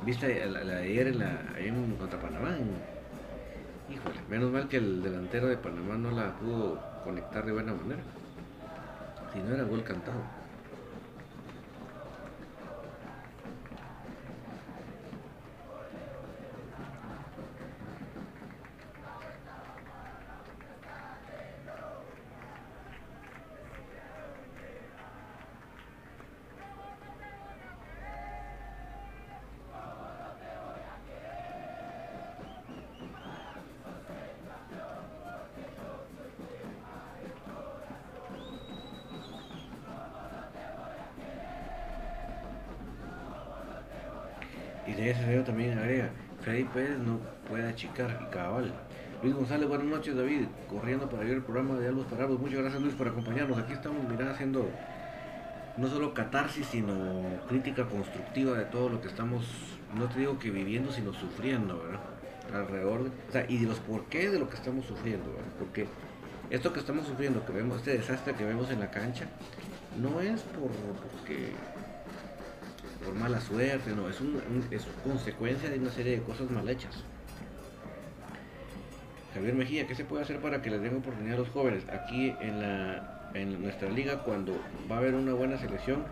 viste 0.04 0.46
la, 0.46 0.60
de 0.64 0.76
ayer 0.76 1.08
en, 1.08 1.18
la, 1.18 1.40
en 1.58 1.96
contra 1.96 2.18
Panamá? 2.20 2.56
Híjole, 3.92 4.16
menos 4.30 4.50
mal 4.50 4.68
que 4.68 4.78
el 4.78 5.02
delantero 5.02 5.48
de 5.48 5.58
Panamá 5.58 5.98
no 5.98 6.10
la 6.12 6.30
pudo 6.36 6.78
conectar 7.04 7.44
de 7.44 7.52
buena 7.52 7.74
manera. 7.74 8.00
Si 9.32 9.40
no 9.40 9.54
era 9.54 9.64
gol 9.64 9.84
cantado. 9.84 10.41
Achicar 47.82 48.20
y 48.22 48.32
cabal. 48.32 48.72
Luis 49.22 49.34
González, 49.34 49.68
buenas 49.68 49.86
noches 49.86 50.14
David, 50.14 50.46
corriendo 50.68 51.08
para 51.08 51.24
ver 51.24 51.32
el 51.34 51.42
programa 51.42 51.78
de 51.78 51.88
Albos 51.88 52.06
Parados. 52.06 52.38
Muchas 52.38 52.58
gracias 52.60 52.80
Luis 52.80 52.94
por 52.94 53.08
acompañarnos. 53.08 53.58
Aquí 53.58 53.72
estamos, 53.72 54.08
mira, 54.08 54.30
haciendo 54.30 54.68
no 55.76 55.88
solo 55.88 56.14
catarsis, 56.14 56.66
sino 56.66 56.94
crítica 57.48 57.86
constructiva 57.86 58.56
de 58.56 58.66
todo 58.66 58.88
lo 58.88 59.00
que 59.00 59.08
estamos, 59.08 59.44
no 59.94 60.08
te 60.08 60.20
digo 60.20 60.38
que 60.38 60.50
viviendo, 60.50 60.92
sino 60.92 61.12
sufriendo, 61.12 61.78
¿verdad? 61.82 62.00
Alrededor, 62.54 63.04
de, 63.04 63.08
o 63.08 63.32
sea, 63.32 63.46
y 63.48 63.58
de 63.58 63.66
los 63.66 63.78
por 63.80 64.04
qué 64.06 64.30
de 64.30 64.38
lo 64.38 64.48
que 64.48 64.56
estamos 64.56 64.84
sufriendo, 64.84 65.32
¿verdad? 65.32 65.52
Porque 65.58 65.86
esto 66.50 66.72
que 66.72 66.80
estamos 66.80 67.06
sufriendo, 67.06 67.44
que 67.44 67.52
vemos, 67.52 67.78
este 67.78 67.98
desastre 67.98 68.34
que 68.34 68.44
vemos 68.44 68.70
en 68.70 68.80
la 68.80 68.90
cancha, 68.90 69.26
no 70.00 70.20
es 70.20 70.42
por 70.42 70.70
porque 70.70 71.52
por 73.04 73.14
mala 73.14 73.40
suerte, 73.40 73.90
no, 73.90 74.08
es, 74.08 74.20
un, 74.20 74.34
un, 74.34 74.64
es 74.70 74.86
consecuencia 75.02 75.68
de 75.70 75.78
una 75.78 75.90
serie 75.90 76.18
de 76.18 76.22
cosas 76.22 76.48
mal 76.50 76.68
hechas. 76.68 77.04
Javier 79.34 79.54
Mejía, 79.54 79.86
¿qué 79.86 79.94
se 79.94 80.04
puede 80.04 80.22
hacer 80.22 80.40
para 80.40 80.60
que 80.60 80.70
les 80.70 80.82
den 80.82 80.96
oportunidad 80.96 81.36
a 81.36 81.38
los 81.38 81.48
jóvenes? 81.48 81.84
Aquí 81.90 82.34
en, 82.40 82.60
la, 82.60 83.30
en 83.34 83.62
nuestra 83.62 83.88
liga, 83.88 84.22
cuando 84.24 84.60
va 84.90 84.96
a 84.96 84.98
haber 84.98 85.14
una 85.14 85.32
buena 85.32 85.56
selección, 85.58 86.04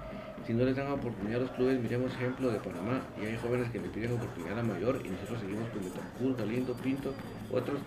si 0.46 0.54
no 0.54 0.64
les 0.64 0.74
dan 0.74 0.90
oportunidad 0.90 1.40
a 1.40 1.42
los 1.44 1.50
clubes, 1.50 1.80
miremos 1.80 2.14
ejemplo 2.14 2.50
de 2.50 2.58
Panamá, 2.58 3.02
y 3.20 3.26
hay 3.26 3.36
jóvenes 3.36 3.70
que 3.70 3.78
le 3.78 3.88
piden 3.88 4.12
oportunidad 4.12 4.58
a 4.58 4.62
mayor, 4.62 5.02
y 5.04 5.10
nosotros 5.10 5.40
seguimos 5.40 5.68
con 5.68 5.84
Betancourt, 5.84 6.38
Galindo, 6.38 6.72
Pinto, 6.74 7.14
otros, 7.52 7.78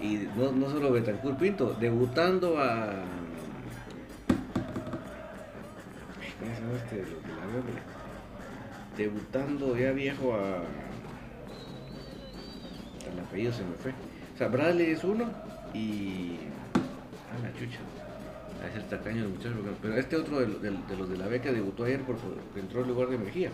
y 0.00 0.26
no, 0.36 0.50
no 0.50 0.68
solo 0.68 0.90
Betancourt, 0.90 1.38
Pinto, 1.38 1.76
debutando 1.78 2.58
a... 2.58 3.04
¿Cómo 6.40 6.54
se 6.56 6.60
llama 6.60 6.76
este? 6.76 7.04
Debutando 8.96 9.76
ya 9.76 9.92
viejo 9.92 10.34
a. 10.34 10.64
El 13.10 13.18
apellido 13.20 13.52
se 13.52 13.62
me 13.62 13.74
fue. 13.74 13.92
Bradley 14.48 14.90
es 14.90 15.04
uno 15.04 15.30
y. 15.74 16.36
Ah, 16.74 17.42
la 17.42 17.52
chucha. 17.58 17.78
A 18.62 18.68
ese 18.68 18.80
tacaño 18.88 19.24
el 19.24 19.30
muchacho. 19.30 19.54
Pero 19.80 19.96
este 19.96 20.16
otro 20.16 20.40
de, 20.40 20.46
de, 20.46 20.70
de, 20.70 20.96
los 20.96 21.08
de 21.08 21.16
la 21.16 21.26
beca 21.26 21.52
debutó 21.52 21.84
ayer 21.84 22.00
porque 22.02 22.22
entró 22.56 22.82
en 22.82 22.88
lugar 22.88 23.08
de 23.08 23.18
Mejía. 23.18 23.50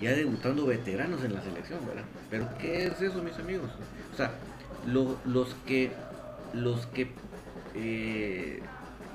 Ya 0.00 0.12
debutando 0.12 0.66
veteranos 0.66 1.24
en 1.24 1.34
la 1.34 1.42
selección, 1.42 1.80
¿verdad? 1.84 2.04
Pero 2.30 2.48
¿qué 2.58 2.86
es 2.86 3.02
eso, 3.02 3.20
mis 3.22 3.36
amigos? 3.38 3.70
O 4.12 4.16
sea, 4.16 4.32
lo, 4.86 5.16
los 5.24 5.54
que. 5.66 5.90
Los 6.54 6.86
que 6.86 7.10
eh, 7.74 8.60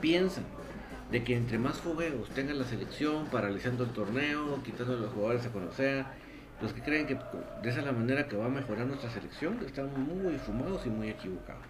piensan 0.01 0.43
de 1.11 1.23
que 1.23 1.35
entre 1.37 1.59
más 1.59 1.79
juegos 1.79 2.29
tenga 2.29 2.53
la 2.53 2.65
selección, 2.65 3.27
paralizando 3.27 3.83
el 3.83 3.91
torneo, 3.91 4.61
quitando 4.63 4.93
a 4.93 4.97
los 4.97 5.11
jugadores 5.11 5.45
a 5.45 5.51
conocer, 5.51 6.05
los 6.61 6.73
que 6.73 6.81
creen 6.81 7.05
que 7.07 7.15
de 7.15 7.69
esa 7.69 7.79
es 7.79 7.85
la 7.85 7.91
manera 7.91 8.27
que 8.27 8.37
va 8.37 8.45
a 8.45 8.49
mejorar 8.49 8.87
nuestra 8.87 9.09
selección, 9.09 9.59
están 9.65 9.91
muy 9.93 10.37
fumados 10.37 10.85
y 10.85 10.89
muy 10.89 11.09
equivocados. 11.09 11.63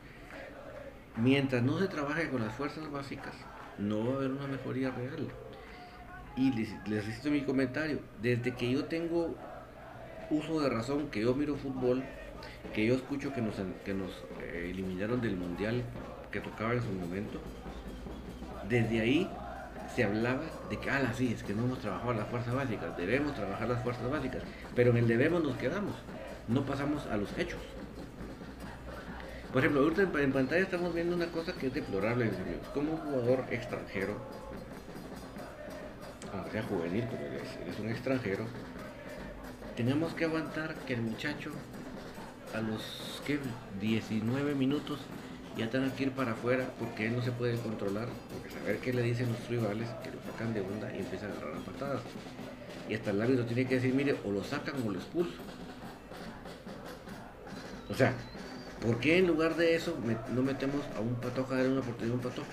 Mientras 1.15 1.61
no 1.63 1.79
se 1.79 1.87
trabaje 1.87 2.29
con 2.29 2.41
las 2.41 2.53
fuerzas 2.53 2.89
básicas, 2.91 3.33
no 3.77 4.05
va 4.05 4.13
a 4.13 4.15
haber 4.17 4.31
una 4.31 4.47
mejoría 4.47 4.91
real. 4.91 5.27
Y 6.35 6.51
les, 6.53 6.69
les 6.87 7.05
resisto 7.05 7.29
mi 7.29 7.41
comentario, 7.41 7.99
desde 8.21 8.55
que 8.55 8.71
yo 8.71 8.85
tengo 8.85 9.35
uso 10.29 10.59
de 10.61 10.69
razón, 10.69 11.09
que 11.09 11.21
yo 11.21 11.35
miro 11.35 11.55
fútbol, 11.55 12.03
que 12.73 12.85
yo 12.85 12.95
escucho 12.95 13.33
que 13.33 13.41
nos, 13.41 13.55
que 13.85 13.93
nos 13.93 14.11
eh, 14.41 14.69
eliminaron 14.71 15.21
del 15.21 15.37
mundial 15.37 15.83
que 16.31 16.39
tocaba 16.39 16.73
en 16.73 16.81
su 16.81 16.91
momento, 16.91 17.39
desde 18.67 19.01
ahí 19.01 19.29
se 19.95 20.03
hablaba 20.03 20.43
de 20.69 20.79
que, 20.79 20.89
ah, 20.89 21.13
sí, 21.13 21.33
es 21.33 21.43
que 21.43 21.53
no 21.53 21.63
hemos 21.63 21.79
trabajado 21.79 22.13
las 22.13 22.27
fuerzas 22.27 22.53
básicas, 22.53 22.97
debemos 22.97 23.35
trabajar 23.35 23.69
las 23.69 23.83
fuerzas 23.83 24.09
básicas, 24.09 24.43
pero 24.75 24.91
en 24.91 24.97
el 24.97 25.07
debemos 25.07 25.43
nos 25.43 25.57
quedamos, 25.57 25.95
no 26.47 26.65
pasamos 26.65 27.05
a 27.07 27.17
los 27.17 27.37
hechos. 27.37 27.59
Por 29.51 29.61
ejemplo, 29.61 29.81
ahorita 29.83 30.01
en, 30.01 30.31
pantalla 30.31 30.63
estamos 30.63 30.93
viendo 30.95 31.15
una 31.15 31.27
cosa 31.27 31.53
que 31.53 31.67
es 31.67 31.73
deplorable, 31.73 32.31
como 32.73 32.93
un 32.93 32.97
jugador 32.97 33.45
extranjero, 33.51 34.17
aunque 36.33 36.51
sea 36.51 36.63
juvenil, 36.63 37.05
pero 37.11 37.23
es, 37.35 37.73
es 37.73 37.79
un 37.79 37.89
extranjero, 37.89 38.45
tenemos 39.75 40.13
que 40.13 40.25
aguantar 40.25 40.73
que 40.87 40.93
el 40.95 41.01
muchacho 41.01 41.51
a 42.55 42.61
los 42.61 43.21
¿qué? 43.25 43.39
19 43.79 44.55
minutos 44.55 44.99
ya 45.57 45.69
tengan 45.69 45.91
que 45.91 46.03
ir 46.03 46.11
para 46.11 46.31
afuera 46.31 46.67
porque 46.79 47.07
él 47.07 47.15
no 47.15 47.21
se 47.21 47.31
puede 47.31 47.57
controlar, 47.57 48.07
porque 48.31 48.49
saber 48.49 48.79
qué 48.79 48.93
le 48.93 49.03
dicen 49.03 49.29
los 49.31 49.47
rivales, 49.47 49.87
que 50.03 50.11
lo 50.11 50.21
sacan 50.31 50.53
de 50.53 50.61
onda 50.61 50.91
y 50.93 50.99
empiezan 50.99 51.31
a 51.31 51.33
agarrar 51.35 51.61
patadas. 51.61 52.01
Y 52.89 52.95
hasta 52.95 53.11
el 53.11 53.21
árbitro 53.21 53.45
tiene 53.45 53.67
que 53.67 53.75
decir, 53.75 53.93
mire, 53.93 54.17
o 54.25 54.31
lo 54.31 54.43
sacan 54.43 54.75
o 54.85 54.91
lo 54.91 54.97
expulso. 54.97 55.37
O 57.89 57.93
sea, 57.93 58.13
¿por 58.81 58.99
qué 58.99 59.19
en 59.19 59.27
lugar 59.27 59.55
de 59.55 59.75
eso 59.75 59.97
me, 60.03 60.17
no 60.33 60.41
metemos 60.41 60.81
a 60.97 60.99
un 60.99 61.15
patojo 61.15 61.53
a 61.53 61.57
dar 61.57 61.67
una 61.67 61.81
oportunidad 61.81 62.13
a 62.13 62.15
un 62.15 62.23
patojo? 62.23 62.47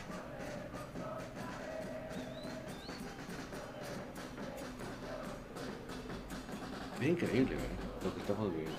Es 7.01 7.09
increíble, 7.09 7.57
¿verdad? 7.57 8.05
Lo 8.05 8.15
que 8.15 8.21
estamos 8.21 8.51
viviendo. 8.51 8.79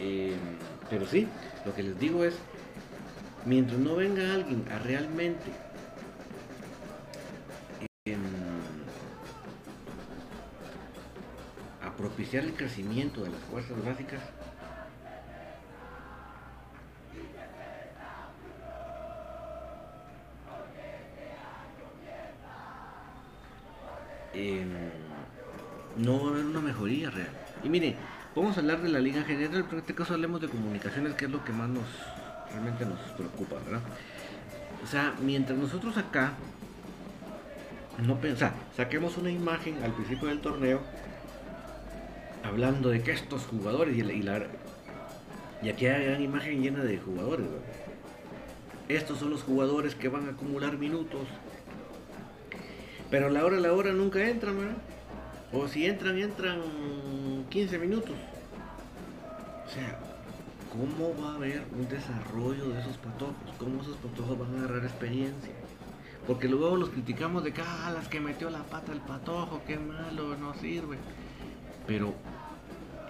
Eh, 0.00 0.36
pero 0.88 1.06
sí, 1.06 1.36
lo 1.62 1.74
que 1.74 1.82
les 1.82 1.98
digo 1.98 2.24
es, 2.24 2.44
mientras 3.42 3.80
no 3.80 3.96
venga 3.96 4.32
alguien 4.34 4.68
a 4.70 4.78
realmente 4.78 5.66
eh, 8.06 8.16
a 11.80 11.96
propiciar 11.96 12.44
el 12.44 12.56
crecimiento 12.56 13.24
de 13.24 13.30
las 13.30 13.42
fuerzas 13.42 13.82
básicas, 13.82 14.32
eh, 24.32 24.64
no 25.94 26.20
va 26.22 26.28
a 26.28 26.32
haber 26.32 26.46
una 26.46 26.60
mejoría 26.60 27.10
real. 27.10 27.42
Y 27.60 27.68
mire, 27.70 28.17
Vamos 28.34 28.56
a 28.56 28.60
hablar 28.60 28.82
de 28.82 28.88
la 28.88 29.00
liga 29.00 29.22
general, 29.22 29.64
pero 29.64 29.78
en 29.78 29.78
este 29.78 29.94
caso 29.94 30.14
hablemos 30.14 30.40
de 30.40 30.48
comunicaciones, 30.48 31.14
que 31.14 31.24
es 31.24 31.30
lo 31.30 31.44
que 31.44 31.52
más 31.52 31.68
nos 31.68 31.84
realmente 32.50 32.84
nos 32.84 32.98
preocupa, 33.16 33.56
¿verdad? 33.64 33.80
O 34.82 34.86
sea, 34.86 35.14
mientras 35.20 35.58
nosotros 35.58 35.96
acá 35.96 36.32
no 38.06 38.20
pensar, 38.20 38.52
saquemos 38.76 39.16
una 39.16 39.30
imagen 39.30 39.82
al 39.82 39.92
principio 39.92 40.28
del 40.28 40.40
torneo 40.40 40.80
hablando 42.44 42.90
de 42.90 43.02
que 43.02 43.10
estos 43.10 43.44
jugadores 43.46 43.96
y, 43.96 44.02
la, 44.02 44.12
y, 44.12 44.22
la, 44.22 44.46
y 45.62 45.68
aquí 45.68 45.86
hay 45.86 46.06
una 46.08 46.20
imagen 46.20 46.62
llena 46.62 46.84
de 46.84 46.98
jugadores, 46.98 47.46
¿verdad? 47.50 47.66
Estos 48.88 49.18
son 49.18 49.30
los 49.30 49.42
jugadores 49.42 49.94
que 49.94 50.08
van 50.08 50.26
a 50.28 50.30
acumular 50.30 50.78
minutos. 50.78 51.26
Pero 53.10 53.28
la 53.28 53.44
hora 53.44 53.56
a 53.56 53.60
la 53.60 53.72
hora 53.72 53.92
nunca 53.92 54.26
entran, 54.26 54.58
¿verdad? 54.58 54.76
O 55.52 55.66
si 55.66 55.86
entran, 55.86 56.18
entran 56.18 56.60
15 57.48 57.78
minutos. 57.78 58.14
O 59.66 59.70
sea, 59.70 59.96
¿cómo 60.70 61.14
va 61.22 61.32
a 61.32 61.34
haber 61.36 61.62
un 61.72 61.88
desarrollo 61.88 62.68
de 62.68 62.80
esos 62.80 62.98
patojos? 62.98 63.34
¿Cómo 63.58 63.80
esos 63.80 63.96
patojos 63.96 64.38
van 64.38 64.54
a 64.54 64.58
agarrar 64.64 64.84
experiencia? 64.84 65.52
Porque 66.26 66.48
luego 66.48 66.76
los 66.76 66.90
criticamos 66.90 67.44
de 67.44 67.54
que, 67.54 67.62
ah, 67.62 67.90
las 67.94 68.08
que 68.08 68.20
metió 68.20 68.50
la 68.50 68.62
pata 68.64 68.92
el 68.92 69.00
patojo, 69.00 69.62
qué 69.66 69.78
malo, 69.78 70.36
no 70.36 70.52
sirve. 70.54 70.98
Pero 71.86 72.12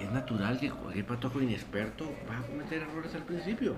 es 0.00 0.12
natural 0.12 0.60
que 0.60 0.70
cualquier 0.70 1.06
patojo 1.06 1.42
inexperto 1.42 2.04
va 2.30 2.38
a 2.38 2.42
cometer 2.42 2.82
errores 2.82 3.16
al 3.16 3.24
principio. 3.24 3.74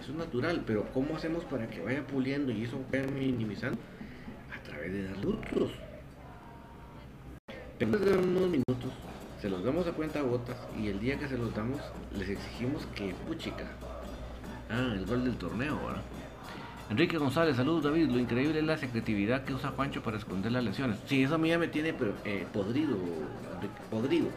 Eso 0.00 0.12
es 0.12 0.16
natural, 0.16 0.62
pero 0.66 0.86
¿cómo 0.94 1.16
hacemos 1.16 1.44
para 1.44 1.68
que 1.68 1.82
vaya 1.82 2.06
puliendo 2.06 2.50
y 2.50 2.64
eso 2.64 2.82
vaya 2.90 3.06
minimizando? 3.08 3.78
A 4.58 4.62
través 4.62 4.90
de 4.90 5.04
dar 5.04 5.18
lutos. 5.18 5.72
Pero 7.80 7.98
de 7.98 8.12
unos 8.12 8.50
minutos 8.50 8.92
Se 9.40 9.48
los 9.48 9.64
damos 9.64 9.86
a 9.86 9.92
cuenta 9.92 10.20
gotas 10.20 10.58
y 10.78 10.88
el 10.88 11.00
día 11.00 11.18
que 11.18 11.26
se 11.26 11.38
los 11.38 11.54
damos 11.54 11.80
les 12.12 12.28
exigimos 12.28 12.84
que 12.94 13.14
puchica. 13.26 13.64
Ah, 14.68 14.92
el 14.94 15.06
gol 15.06 15.24
del 15.24 15.36
torneo, 15.36 15.76
¿verdad? 15.86 16.02
Enrique 16.90 17.16
González, 17.16 17.56
saludos 17.56 17.84
David. 17.84 18.10
Lo 18.10 18.18
increíble 18.18 18.58
es 18.58 18.66
la 18.66 18.76
secretividad 18.76 19.44
que 19.44 19.54
usa 19.54 19.70
Juancho 19.70 20.02
para 20.02 20.18
esconder 20.18 20.52
las 20.52 20.62
lesiones. 20.62 20.98
Sí, 21.06 21.22
eso 21.22 21.36
a 21.36 21.38
mí 21.38 21.48
ya 21.48 21.58
me 21.58 21.68
tiene 21.68 21.94
eh, 22.26 22.46
podrido, 22.52 22.98
podrido. 23.90 24.28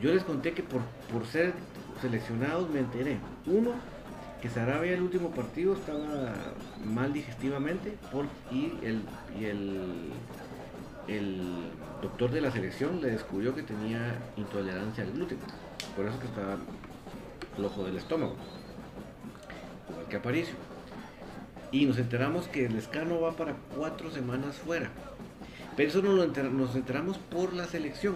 Yo 0.00 0.10
les 0.14 0.24
conté 0.24 0.52
que 0.52 0.62
por, 0.62 0.80
por 1.12 1.26
ser 1.26 1.52
seleccionados 2.00 2.70
me 2.70 2.80
enteré. 2.80 3.18
Uno, 3.44 3.72
que 4.40 4.48
Sarabia 4.48 4.94
el 4.94 5.02
último 5.02 5.30
partido 5.30 5.74
estaba 5.74 6.32
mal 6.86 7.12
digestivamente 7.12 7.98
por, 8.10 8.24
y, 8.50 8.72
el, 8.82 9.02
y 9.38 9.44
el, 9.44 10.12
el 11.08 11.70
doctor 12.02 12.30
de 12.30 12.40
la 12.40 12.50
selección 12.50 13.00
le 13.00 13.10
descubrió 13.10 13.54
que 13.54 13.62
tenía 13.62 14.18
intolerancia 14.36 15.04
al 15.04 15.12
gluten. 15.12 15.38
Por 15.96 16.06
eso 16.06 16.18
que 16.18 16.26
estaba 16.26 16.56
flojo 17.56 17.84
del 17.84 17.96
estómago. 17.96 18.36
Igual 19.90 20.06
que 20.06 20.16
Aparicio. 20.16 20.54
Y 21.72 21.86
nos 21.86 21.98
enteramos 21.98 22.48
que 22.48 22.66
el 22.66 22.76
escano 22.76 23.20
va 23.20 23.32
para 23.32 23.54
cuatro 23.76 24.10
semanas 24.10 24.56
fuera. 24.56 24.90
Pero 25.76 25.88
eso 25.88 26.02
no 26.02 26.12
lo 26.12 26.26
nos 26.26 26.76
enteramos 26.76 27.18
por 27.18 27.54
la 27.54 27.66
selección. 27.66 28.14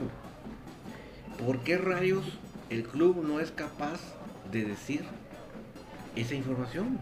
¿Por 1.44 1.60
qué 1.60 1.78
rayos 1.78 2.24
el 2.70 2.84
club 2.84 3.24
no 3.24 3.40
es 3.40 3.50
capaz 3.50 4.00
de 4.50 4.64
decir 4.64 5.04
esa 6.16 6.34
información? 6.34 6.98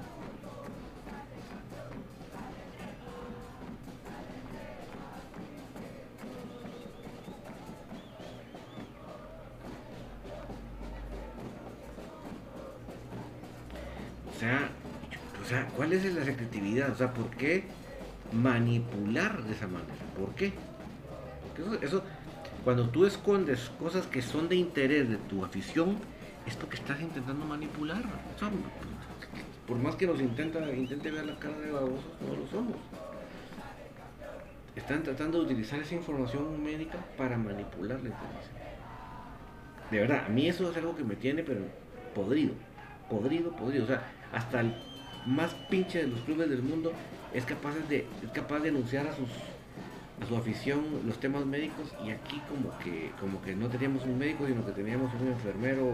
¿Cuál 15.93 16.07
es 16.07 16.15
la 16.15 16.25
secretividad? 16.25 16.91
O 16.91 16.95
sea, 16.95 17.13
¿por 17.13 17.29
qué 17.31 17.65
manipular 18.33 19.43
de 19.45 19.53
esa 19.53 19.67
manera? 19.67 19.93
¿Por 20.19 20.35
qué? 20.35 20.53
Eso, 21.83 22.03
cuando 22.65 22.89
tú 22.89 23.05
escondes 23.05 23.71
cosas 23.79 24.07
que 24.07 24.23
son 24.23 24.49
de 24.49 24.57
interés 24.57 25.11
de 25.11 25.17
tu 25.17 25.45
afición, 25.45 25.99
es 26.47 26.57
porque 26.57 26.77
estás 26.77 27.01
intentando 27.01 27.45
manipular. 27.45 28.03
por 29.67 29.77
más 29.77 29.95
que 29.97 30.07
nos 30.07 30.19
intenta, 30.19 30.61
intente 30.73 31.11
ver 31.11 31.27
la 31.27 31.39
cara 31.39 31.59
de 31.59 31.71
babosos, 31.71 32.05
no 32.27 32.37
lo 32.37 32.47
somos. 32.49 32.77
Están 34.75 35.03
tratando 35.03 35.41
de 35.41 35.45
utilizar 35.45 35.79
esa 35.79 35.95
información 35.95 36.63
médica 36.63 36.97
para 37.19 37.37
manipular 37.37 38.01
la 38.01 38.09
información. 38.09 38.55
De 39.91 39.99
verdad, 39.99 40.25
a 40.25 40.29
mí 40.31 40.49
eso 40.49 40.71
es 40.71 40.77
algo 40.79 40.97
que 40.97 41.05
me 41.05 41.17
tiene, 41.17 41.43
pero 41.43 41.61
podrido, 42.15 42.55
podrido, 43.11 43.55
podrido. 43.55 43.85
O 43.85 43.87
sea, 43.87 44.11
hasta 44.33 44.61
el 44.61 44.75
más 45.27 45.55
pinche 45.71 46.03
de 46.03 46.09
los 46.09 46.21
clubes 46.21 46.51
del 46.51 46.63
mundo 46.63 46.93
es 47.33 47.45
capaz 47.45 47.75
de, 47.89 48.07
es 48.23 48.31
capaz 48.33 48.61
de 48.61 48.71
denunciar 48.71 49.07
a 49.07 49.15
sus 49.15 49.29
a 50.21 50.27
su 50.27 50.37
afición 50.37 50.85
los 51.07 51.19
temas 51.19 51.45
médicos 51.45 51.93
y 52.05 52.11
aquí 52.11 52.41
como 52.49 52.77
que 52.79 53.11
como 53.19 53.43
que 53.43 53.57
no 53.57 53.69
teníamos 53.69 54.05
un 54.05 54.19
médico 54.19 54.47
sino 54.47 54.65
que 54.65 54.73
teníamos 54.73 55.13
un 55.21 55.29
enfermero 55.29 55.91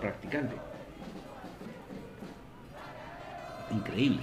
practicante. 0.00 0.56
Increíble. 3.70 4.22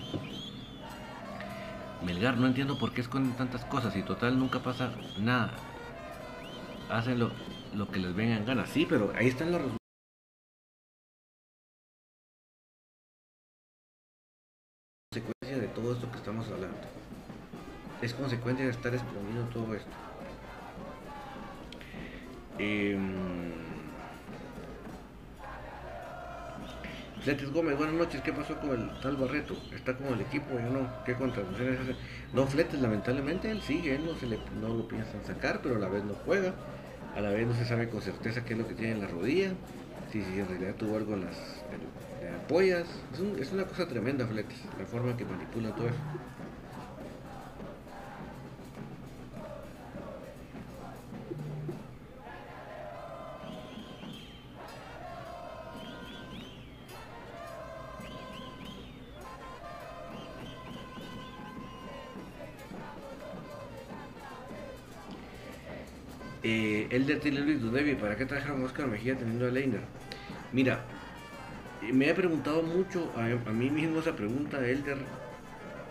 Melgar 2.06 2.38
no 2.38 2.48
entiendo 2.48 2.78
por 2.78 2.94
qué 2.94 3.02
esconden 3.02 3.34
tantas 3.34 3.66
cosas 3.66 3.96
y 3.96 4.04
total 4.04 4.38
nunca 4.38 4.60
pasa 4.60 4.92
nada. 5.20 5.54
Hacen 6.90 7.20
lo, 7.20 7.32
lo 7.76 7.90
que 7.90 8.00
les 8.00 8.16
vengan 8.16 8.46
ganas 8.46 8.70
sí 8.70 8.86
pero 8.88 9.12
ahí 9.16 9.28
están 9.28 9.52
los 9.52 9.79
todo 15.82 15.94
esto 15.94 16.12
que 16.12 16.18
estamos 16.18 16.46
hablando. 16.48 16.78
Es 18.02 18.14
consecuencia 18.14 18.66
de 18.66 18.72
estar 18.72 18.94
exponiendo 18.94 19.44
todo 19.54 19.74
esto. 19.76 19.92
Fletes 27.22 27.52
Gómez, 27.52 27.78
buenas 27.78 27.96
noches. 27.96 28.22
¿Qué 28.22 28.34
pasó 28.34 28.58
con 28.60 28.72
el 28.72 29.02
tal 29.02 29.18
Barreto? 29.18 29.56
¿Está 29.74 29.96
con 29.96 30.08
el 30.08 30.22
equipo 30.22 30.56
o 30.56 30.60
no? 30.60 30.90
¿Qué 31.06 31.16
contrataciones 31.16 31.80
hace? 31.82 31.96
No, 32.34 32.48
Fletes, 32.48 32.82
lamentablemente 32.82 33.52
él 33.52 33.62
sigue, 33.62 33.96
él 33.96 34.06
no, 34.06 34.16
se 34.16 34.28
le, 34.28 34.40
no 34.60 34.70
lo 34.70 34.88
piensan 34.88 35.24
sacar, 35.26 35.62
pero 35.62 35.76
a 35.76 35.80
la 35.80 35.90
vez 35.90 36.04
no 36.04 36.14
juega. 36.26 36.54
A 37.16 37.22
la 37.22 37.30
vez 37.30 37.48
no 37.48 37.54
se 37.56 37.66
sabe 37.66 37.90
con 37.90 38.02
certeza 38.02 38.46
qué 38.46 38.54
es 38.54 38.60
lo 38.60 38.68
que 38.68 38.74
tiene 38.74 38.94
en 38.94 39.02
la 39.02 39.08
rodilla. 39.08 39.52
Si, 40.12 40.24
si 40.24 40.40
en 40.40 40.48
realidad 40.48 40.76
tuvo 40.76 40.98
algo 40.98 41.14
en 41.14 41.26
las, 41.26 41.38
apoyas. 42.46 42.88
Es, 43.40 43.52
una 43.54 43.66
cosa 43.66 43.88
tremenda, 43.88 44.26
Flex, 44.26 44.48
la 44.78 44.86
forma 44.86 45.16
que 45.16 45.24
manipula 45.26 45.70
todo 45.76 45.88
eso. 45.88 45.98
Eh, 66.90 66.96
el 66.96 67.06
de 67.06 67.32
Luis 67.32 67.62
Dudevi, 67.62 67.96
¿para 67.96 68.16
qué 68.16 68.26
trajeron 68.26 68.62
a 68.62 68.66
Oscar 68.66 68.88
Mejía 68.88 69.16
teniendo 69.16 69.48
a 69.48 69.52
Leiner? 69.52 69.82
Mira, 70.52 70.82
me 71.82 72.10
he 72.10 72.14
preguntado 72.14 72.64
mucho 72.64 73.12
a, 73.16 73.52
mí 73.52 73.70
mismo 73.70 74.00
esa 74.00 74.16
pregunta, 74.16 74.66
Elder, 74.66 74.98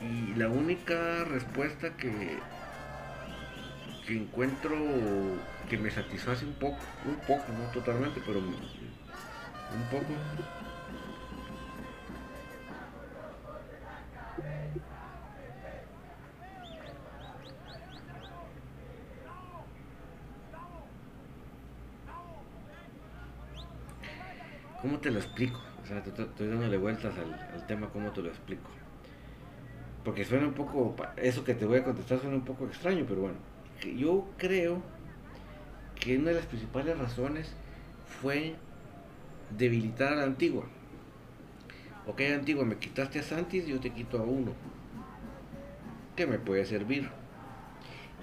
y 0.00 0.34
la 0.34 0.48
única 0.48 1.24
respuesta 1.24 1.90
que, 1.96 2.38
que 4.06 4.16
encuentro 4.16 4.76
que 5.68 5.78
me 5.78 5.90
satisface 5.90 6.44
un 6.44 6.54
poco, 6.54 6.78
un 7.04 7.16
poco, 7.26 7.44
no 7.52 7.70
totalmente, 7.72 8.20
pero 8.24 8.38
un 8.38 9.90
poco. 9.90 10.14
¿Cómo 24.80 24.98
te 24.98 25.10
lo 25.10 25.18
explico? 25.18 25.60
estoy 25.82 26.48
dándole 26.48 26.76
vueltas 26.76 27.14
al, 27.18 27.66
tema, 27.66 27.88
¿cómo 27.88 28.12
te 28.12 28.22
lo 28.22 28.28
explico? 28.28 28.70
Porque 30.04 30.24
suena 30.24 30.46
un 30.46 30.54
poco, 30.54 30.94
eso 31.16 31.42
que 31.42 31.54
te 31.54 31.64
voy 31.64 31.78
a 31.78 31.84
contestar 31.84 32.20
suena 32.20 32.36
un 32.36 32.44
poco 32.44 32.66
extraño, 32.66 33.04
pero 33.08 33.22
bueno, 33.22 33.36
yo 33.96 34.28
creo 34.36 34.82
que 35.98 36.16
una 36.16 36.28
de 36.28 36.36
las 36.36 36.46
principales 36.46 36.96
razones 36.96 37.52
fue 38.22 38.54
debilitar 39.56 40.12
a 40.12 40.16
la 40.16 40.22
antigua. 40.24 40.64
Ok, 42.06 42.20
antigua, 42.20 42.64
me 42.64 42.76
quitaste 42.76 43.18
a 43.18 43.22
Santis, 43.22 43.66
yo 43.66 43.80
te 43.80 43.90
quito 43.90 44.18
a 44.18 44.22
uno. 44.22 44.52
¿Qué 46.14 46.26
me 46.26 46.38
puede 46.38 46.64
servir? 46.64 47.08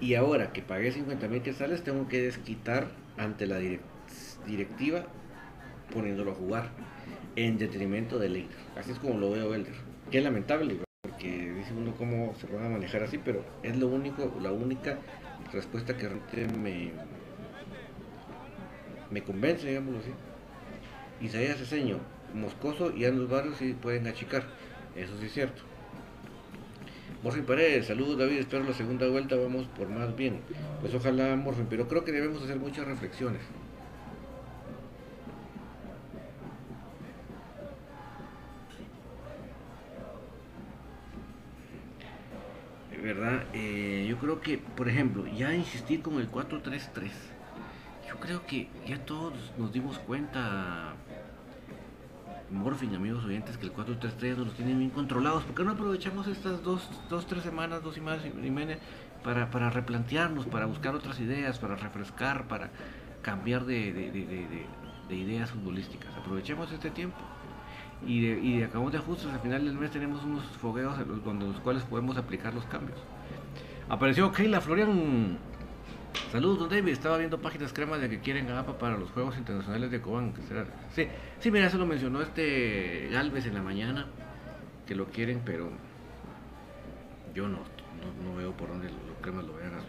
Y 0.00 0.14
ahora 0.14 0.52
que 0.52 0.62
pagué 0.62 0.90
50 0.90 1.28
mil 1.28 1.54
sales 1.54 1.84
tengo 1.84 2.08
que 2.08 2.22
desquitar 2.22 2.88
ante 3.18 3.46
la 3.46 3.58
directiva 4.46 5.06
poniéndolo 5.92 6.32
a 6.32 6.34
jugar 6.34 6.70
en 7.36 7.58
detrimento 7.58 8.18
de 8.18 8.28
Leiner. 8.28 8.56
Así 8.76 8.92
es 8.92 8.98
como 8.98 9.18
lo 9.18 9.30
veo 9.30 9.54
Elder. 9.54 9.74
Es 10.10 10.22
lamentable, 10.22 10.80
porque 11.02 11.52
dice 11.52 11.72
uno 11.74 11.94
cómo 11.96 12.34
se 12.40 12.46
van 12.46 12.66
a 12.66 12.68
manejar 12.68 13.02
así, 13.02 13.18
pero 13.18 13.44
es 13.62 13.76
lo 13.76 13.88
único, 13.88 14.32
la 14.40 14.52
única 14.52 14.98
respuesta 15.52 15.96
que 15.96 16.08
realmente 16.08 16.58
me, 16.58 16.90
me 19.10 19.22
convence, 19.22 19.68
digámoslo 19.68 20.00
así. 20.00 20.10
Isaías 21.20 21.58
Ceseño, 21.58 21.98
Moscoso 22.34 22.94
y 22.94 23.04
Andrés 23.04 23.28
Barrios 23.28 23.56
sí 23.56 23.74
pueden 23.80 24.06
achicar, 24.06 24.44
eso 24.94 25.18
sí 25.18 25.26
es 25.26 25.32
cierto. 25.32 25.62
Morfin 27.22 27.44
Paredes, 27.44 27.86
saludos 27.86 28.18
David, 28.18 28.38
espero 28.38 28.62
la 28.64 28.74
segunda 28.74 29.08
vuelta 29.08 29.36
vamos 29.36 29.66
por 29.68 29.88
más 29.88 30.14
bien. 30.14 30.40
Pues 30.80 30.94
ojalá 30.94 31.34
Morfin, 31.36 31.66
pero 31.66 31.88
creo 31.88 32.04
que 32.04 32.12
debemos 32.12 32.42
hacer 32.42 32.56
muchas 32.56 32.86
reflexiones. 32.86 33.40
Creo 44.16 44.40
que, 44.40 44.58
por 44.58 44.88
ejemplo, 44.88 45.26
ya 45.26 45.54
insistir 45.54 46.02
con 46.02 46.20
el 46.20 46.30
4-3-3. 46.30 47.10
Yo 48.08 48.16
creo 48.20 48.46
que 48.46 48.68
ya 48.86 49.04
todos 49.04 49.34
nos 49.58 49.72
dimos 49.72 49.98
cuenta, 49.98 50.94
Morfin, 52.50 52.94
amigos 52.94 53.24
oyentes, 53.24 53.56
que 53.56 53.66
el 53.66 53.72
4-3-3 53.72 54.36
nos 54.36 54.54
tienen 54.54 54.78
bien 54.78 54.90
controlados. 54.90 55.44
¿Por 55.44 55.54
qué 55.54 55.64
no 55.64 55.72
aprovechamos 55.72 56.26
estas 56.28 56.62
dos, 56.62 56.88
dos 57.08 57.26
tres 57.26 57.42
semanas, 57.42 57.82
dos 57.82 57.96
y 57.96 58.00
más, 58.00 58.20
para, 59.24 59.50
para 59.50 59.70
replantearnos, 59.70 60.46
para 60.46 60.66
buscar 60.66 60.94
otras 60.94 61.18
ideas, 61.20 61.58
para 61.58 61.76
refrescar, 61.76 62.46
para 62.46 62.70
cambiar 63.22 63.64
de, 63.64 63.92
de 65.08 65.16
ideas 65.16 65.50
futbolísticas. 65.50 66.16
Aprovechemos 66.16 66.70
este 66.72 66.90
tiempo 66.90 67.18
y 68.06 68.20
de, 68.20 68.40
y 68.40 68.58
de 68.58 68.64
acabamos 68.64 68.92
de 68.92 68.98
ajustes 68.98 69.32
al 69.32 69.40
final 69.40 69.64
del 69.64 69.74
mes 69.74 69.90
tenemos 69.90 70.22
unos 70.24 70.44
fogueos 70.60 70.98
en 70.98 71.08
los, 71.08 71.60
cuales 71.60 71.82
podemos 71.84 72.16
aplicar 72.16 72.54
los 72.54 72.64
cambios. 72.66 72.98
Apareció 73.88 74.32
Keila 74.32 74.60
Florian. 74.60 75.38
Saludos, 76.32 76.58
don 76.58 76.68
David. 76.68 76.92
Estaba 76.92 77.18
viendo 77.18 77.40
páginas 77.40 77.72
cremas 77.72 78.00
de 78.00 78.08
que 78.08 78.18
quieren 78.18 78.50
APA 78.50 78.78
para 78.78 78.96
los 78.96 79.10
Juegos 79.12 79.36
Internacionales 79.38 79.92
de 79.92 80.00
Cobán. 80.00 80.34
Sí, 80.92 81.06
sí, 81.38 81.50
mira, 81.52 81.66
eso 81.66 81.78
lo 81.78 81.86
mencionó 81.86 82.20
este 82.20 83.08
Galvez 83.12 83.46
en 83.46 83.54
la 83.54 83.62
mañana, 83.62 84.06
que 84.88 84.96
lo 84.96 85.06
quieren, 85.06 85.40
pero 85.44 85.70
yo 87.32 87.46
no, 87.46 87.58
no, 88.24 88.36
veo 88.36 88.52
por 88.56 88.68
dónde 88.68 88.88
los 88.88 89.18
cremas 89.20 89.44
lo 89.44 89.52
vayan 89.52 89.74
a 89.74 89.80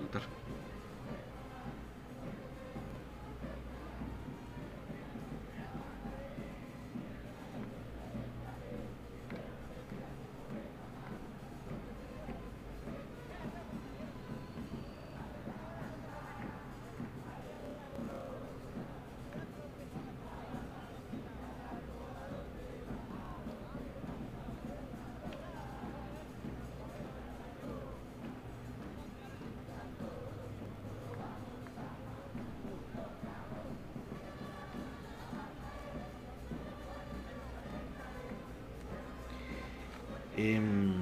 Em, 40.37 40.93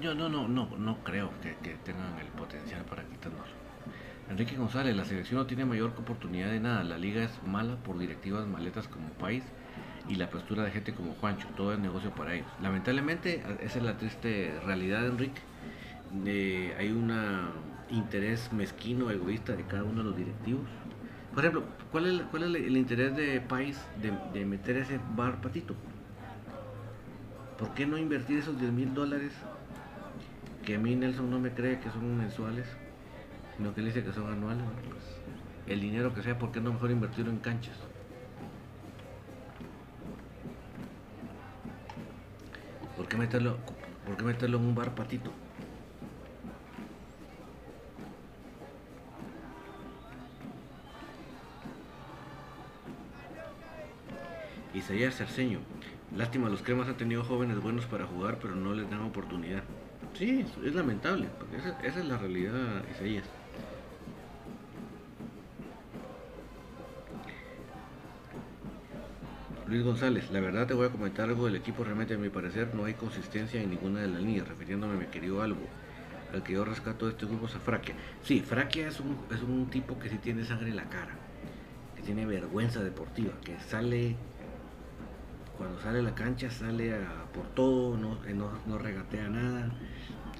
yo 0.00 0.14
no, 0.14 0.30
no, 0.30 0.48
no, 0.48 0.66
no 0.78 0.96
creo 1.04 1.30
que, 1.42 1.74
tengan 1.84 2.18
el 2.18 2.28
potencial 2.28 2.84
para 2.84 3.04
quitarnos. 3.04 3.46
Enrique 4.30 4.56
González, 4.56 4.96
la 4.96 5.04
selección 5.04 5.40
no 5.40 5.46
tiene 5.46 5.66
mayor 5.66 5.92
oportunidad 5.98 6.50
de 6.50 6.60
nada. 6.60 6.84
La 6.84 6.96
liga 6.96 7.22
es 7.22 7.42
mala 7.44 7.76
por 7.76 7.98
directivas 7.98 8.46
maletas 8.46 8.88
como 8.88 9.08
país 9.10 9.44
y 10.08 10.14
la 10.14 10.30
postura 10.30 10.62
de 10.62 10.70
gente 10.70 10.94
como 10.94 11.12
Juancho. 11.14 11.48
Todo 11.56 11.74
es 11.74 11.78
negocio 11.78 12.10
para 12.14 12.34
ellos. 12.34 12.46
Lamentablemente, 12.62 13.42
esa 13.60 13.78
es 13.78 13.84
la 13.84 13.98
triste 13.98 14.54
realidad, 14.64 15.06
Enrique. 15.06 15.42
hay 16.78 16.90
un 16.92 17.12
interés 17.90 18.52
mezquino, 18.54 19.10
egoísta 19.10 19.54
de 19.54 19.64
cada 19.64 19.84
uno 19.84 19.98
de 19.98 20.04
los 20.04 20.16
directivos. 20.16 20.66
Por 21.34 21.44
ejemplo, 21.44 21.64
¿cuál 21.92 22.06
es, 22.06 22.22
cuál 22.30 22.42
es 22.44 22.62
el, 22.62 22.76
interés 22.76 23.14
de 23.16 23.40
país 23.40 23.78
de, 24.00 24.12
de 24.32 24.46
meter 24.46 24.76
ese 24.76 24.98
bar 25.14 25.40
patito? 25.40 25.74
¿Por 27.60 27.74
qué 27.74 27.84
no 27.84 27.98
invertir 27.98 28.38
esos 28.38 28.58
10 28.58 28.72
mil 28.72 28.94
dólares? 28.94 29.32
Que 30.64 30.76
a 30.76 30.78
mí 30.78 30.96
Nelson 30.96 31.30
no 31.30 31.38
me 31.38 31.52
cree 31.52 31.78
que 31.78 31.90
son 31.90 32.16
mensuales, 32.16 32.66
sino 33.54 33.74
que 33.74 33.80
él 33.80 33.88
dice 33.88 34.02
que 34.02 34.14
son 34.14 34.32
anuales. 34.32 34.64
Pues, 34.88 35.04
el 35.66 35.78
dinero 35.82 36.14
que 36.14 36.22
sea, 36.22 36.38
¿por 36.38 36.52
qué 36.52 36.60
no 36.62 36.72
mejor 36.72 36.90
invertirlo 36.90 37.30
en 37.30 37.38
canchas? 37.38 37.76
¿Por 42.96 43.06
qué 43.06 43.18
meterlo, 43.18 43.58
por 44.06 44.16
qué 44.16 44.24
meterlo 44.24 44.56
en 44.56 44.64
un 44.64 44.74
bar 44.74 44.94
patito? 44.94 45.30
Isaías 54.72 55.14
Cerceño. 55.14 55.58
Lástima, 56.16 56.48
los 56.48 56.62
cremas 56.62 56.88
han 56.88 56.96
tenido 56.96 57.22
jóvenes 57.22 57.60
buenos 57.60 57.86
para 57.86 58.04
jugar, 58.04 58.38
pero 58.42 58.56
no 58.56 58.74
les 58.74 58.90
dan 58.90 59.02
oportunidad. 59.02 59.62
Sí, 60.14 60.44
es 60.64 60.74
lamentable, 60.74 61.28
porque 61.38 61.56
esa, 61.56 62.00
es 62.00 62.04
la 62.04 62.18
realidad, 62.18 62.82
Isaías. 62.90 63.24
Luis 69.68 69.84
González, 69.84 70.32
la 70.32 70.40
verdad 70.40 70.66
te 70.66 70.74
voy 70.74 70.88
a 70.88 70.90
comentar 70.90 71.28
algo 71.28 71.46
del 71.46 71.54
equipo, 71.54 71.84
realmente 71.84 72.14
a 72.14 72.18
mi 72.18 72.28
parecer 72.28 72.74
no 72.74 72.86
hay 72.86 72.94
consistencia 72.94 73.62
en 73.62 73.70
ninguna 73.70 74.00
de 74.00 74.08
las 74.08 74.20
líneas, 74.20 74.48
refiriéndome 74.48 74.94
a 74.94 74.98
mi 74.98 75.06
querido 75.06 75.42
algo, 75.42 75.60
al 76.34 76.42
que 76.42 76.54
yo 76.54 76.64
rescato 76.64 77.06
de 77.06 77.12
este 77.12 77.26
grupo 77.26 77.46
es 77.46 77.54
a 77.54 77.60
Fraquia. 77.60 77.94
Sí, 78.24 78.40
Fraquia 78.40 78.88
es 78.88 78.98
un, 78.98 79.16
es 79.32 79.40
un 79.42 79.70
tipo 79.70 79.96
que 80.00 80.08
sí 80.08 80.18
tiene 80.18 80.44
sangre 80.44 80.70
en 80.70 80.76
la 80.76 80.88
cara, 80.88 81.12
que 81.94 82.02
tiene 82.02 82.26
vergüenza 82.26 82.82
deportiva, 82.82 83.32
que 83.44 83.60
sale 83.60 84.16
cuando 85.60 85.78
sale 85.78 85.98
a 85.98 86.02
la 86.02 86.14
cancha 86.14 86.50
sale 86.50 86.94
por 87.34 87.46
todo, 87.48 87.94
eh, 88.24 88.32
no, 88.32 88.50
no, 88.64 88.78
regatea 88.78 89.28
nada. 89.28 89.70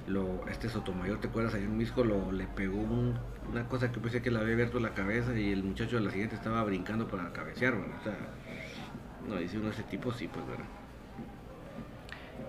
Lo, 0.06 0.48
este 0.48 0.70
Sotomayor, 0.70 1.20
¿te 1.20 1.28
acuerdas? 1.28 1.52
Ayer 1.52 1.68
Misco 1.68 2.04
lo, 2.04 2.32
le 2.32 2.46
pegó 2.46 2.78
una 2.78 3.68
cosa 3.68 3.92
que 3.92 4.00
pensé 4.00 4.22
que 4.22 4.30
le 4.30 4.38
había 4.38 4.54
abierto 4.54 4.80
la 4.80 4.94
cabeza 4.94 5.38
y 5.38 5.52
el 5.52 5.62
muchacho 5.62 5.96
de 5.96 6.04
la 6.04 6.10
siguiente 6.10 6.36
estaba 6.36 6.64
brincando 6.64 7.06
para 7.06 7.34
cabecear, 7.34 7.74
bueno, 7.74 7.92
o 8.00 8.02
sea, 8.02 8.16
no, 9.28 9.36
dice 9.36 9.58
uno 9.58 9.68
ese 9.68 9.82
tipo 9.82 10.10
sí, 10.10 10.26
pues 10.26 10.46
bueno. 10.46 10.64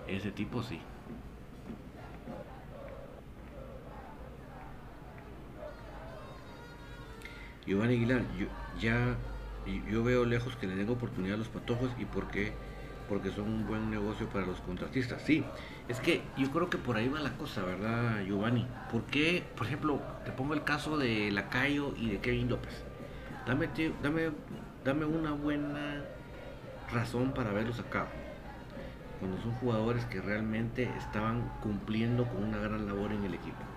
Ese 0.08 0.30
tipo 0.30 0.62
sí. 0.62 0.80
Giovanni 7.66 7.96
Aguilar, 7.96 8.22
yo, 8.38 8.46
ya 8.80 9.14
yo 9.90 10.02
veo 10.02 10.24
lejos 10.24 10.56
que 10.56 10.66
le 10.66 10.74
den 10.74 10.88
oportunidad 10.88 11.34
a 11.34 11.38
los 11.38 11.48
patojos 11.48 11.90
y 11.98 12.04
por 12.04 12.28
qué 12.28 12.52
porque 13.08 13.30
son 13.30 13.44
un 13.46 13.66
buen 13.66 13.90
negocio 13.90 14.26
para 14.28 14.46
los 14.46 14.60
contratistas. 14.60 15.20
Sí, 15.22 15.44
es 15.86 16.00
que 16.00 16.22
yo 16.36 16.50
creo 16.50 16.70
que 16.70 16.78
por 16.78 16.96
ahí 16.96 17.08
va 17.08 17.20
la 17.20 17.36
cosa, 17.36 17.62
¿verdad, 17.62 18.22
Giovanni? 18.24 18.66
¿Por 18.90 19.02
qué, 19.02 19.44
por 19.54 19.66
ejemplo, 19.66 20.00
te 20.24 20.32
pongo 20.32 20.54
el 20.54 20.64
caso 20.64 20.96
de 20.96 21.30
Lacayo 21.30 21.94
y 21.96 22.08
de 22.08 22.20
Kevin 22.20 22.48
López? 22.48 22.72
Dame, 23.46 23.68
dame, 24.02 24.30
dame 24.82 25.04
una 25.04 25.32
buena 25.32 26.04
razón 26.90 27.32
para 27.32 27.52
verlos 27.52 27.80
acá. 27.80 28.06
Cuando 29.18 29.40
son 29.42 29.52
jugadores 29.56 30.04
que 30.06 30.20
realmente 30.20 30.90
estaban 30.96 31.48
cumpliendo 31.60 32.24
con 32.26 32.44
una 32.44 32.58
gran 32.58 32.86
labor 32.86 33.12
en 33.12 33.24
el 33.24 33.34
equipo. 33.34 33.71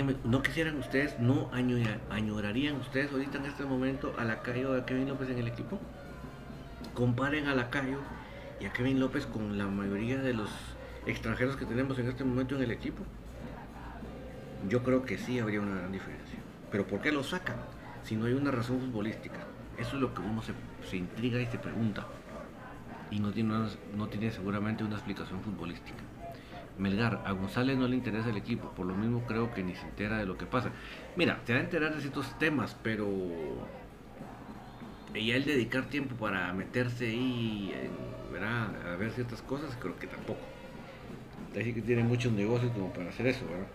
¿No 0.00 0.42
quisieran 0.42 0.78
ustedes, 0.78 1.18
no 1.18 1.50
añorarían 1.52 2.76
ustedes 2.76 3.12
ahorita 3.12 3.38
en 3.38 3.44
este 3.44 3.64
momento 3.64 4.14
a 4.18 4.24
Lacayo 4.24 4.72
o 4.72 4.74
a 4.74 4.86
Kevin 4.86 5.08
López 5.08 5.28
en 5.28 5.38
el 5.38 5.48
equipo? 5.48 5.78
Comparen 6.94 7.46
a 7.46 7.54
Lacayo 7.54 7.98
y 8.58 8.64
a 8.64 8.72
Kevin 8.72 9.00
López 9.00 9.26
con 9.26 9.58
la 9.58 9.66
mayoría 9.66 10.18
de 10.18 10.32
los 10.32 10.48
extranjeros 11.04 11.56
que 11.56 11.66
tenemos 11.66 11.98
en 11.98 12.08
este 12.08 12.24
momento 12.24 12.56
en 12.56 12.62
el 12.62 12.70
equipo. 12.70 13.02
Yo 14.68 14.82
creo 14.82 15.02
que 15.02 15.18
sí 15.18 15.38
habría 15.38 15.60
una 15.60 15.74
gran 15.74 15.92
diferencia. 15.92 16.38
Pero 16.70 16.86
¿por 16.86 17.02
qué 17.02 17.12
lo 17.12 17.22
sacan 17.22 17.56
si 18.02 18.16
no 18.16 18.24
hay 18.24 18.32
una 18.32 18.50
razón 18.50 18.80
futbolística? 18.80 19.40
Eso 19.76 19.96
es 19.96 20.00
lo 20.00 20.14
que 20.14 20.22
uno 20.22 20.42
se, 20.42 20.96
intriga 20.96 21.38
y 21.38 21.46
se 21.46 21.58
pregunta. 21.58 22.06
Y 23.10 23.20
no 23.20 23.30
tiene, 23.30 23.68
no 23.94 24.08
tiene 24.08 24.30
seguramente 24.30 24.84
una 24.84 24.94
explicación 24.94 25.42
futbolística. 25.42 26.02
Melgar, 26.78 27.22
a 27.26 27.32
González 27.32 27.76
no 27.76 27.86
le 27.86 27.96
interesa 27.96 28.30
el 28.30 28.36
equipo, 28.36 28.70
por 28.70 28.86
lo 28.86 28.94
mismo 28.94 29.24
creo 29.26 29.52
que 29.52 29.62
ni 29.62 29.74
se 29.74 29.86
entera 29.86 30.18
de 30.18 30.26
lo 30.26 30.38
que 30.38 30.46
pasa. 30.46 30.70
Mira, 31.16 31.40
te 31.44 31.52
va 31.52 31.60
a 31.60 31.62
enterar 31.62 31.94
de 31.94 32.00
ciertos 32.00 32.38
temas, 32.38 32.76
pero 32.82 33.08
y 35.14 35.32
el 35.32 35.44
dedicar 35.44 35.84
tiempo 35.84 36.16
para 36.16 36.52
meterse 36.54 37.06
ahí 37.06 37.72
a 38.42 38.96
ver 38.96 39.10
ciertas 39.10 39.42
cosas, 39.42 39.76
creo 39.80 39.98
que 39.98 40.06
tampoco. 40.06 40.40
Así 41.58 41.74
que 41.74 41.82
tiene 41.82 42.02
muchos 42.02 42.32
negocios 42.32 42.72
como 42.72 42.92
para 42.92 43.10
hacer 43.10 43.26
eso, 43.26 43.44
¿verdad? 43.46 43.66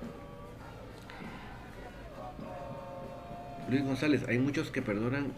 Luis 3.69 3.83
González, 3.83 4.25
hay 4.27 4.39
muchos 4.39 4.71
que 4.71 4.81
perdonan, 4.81 5.33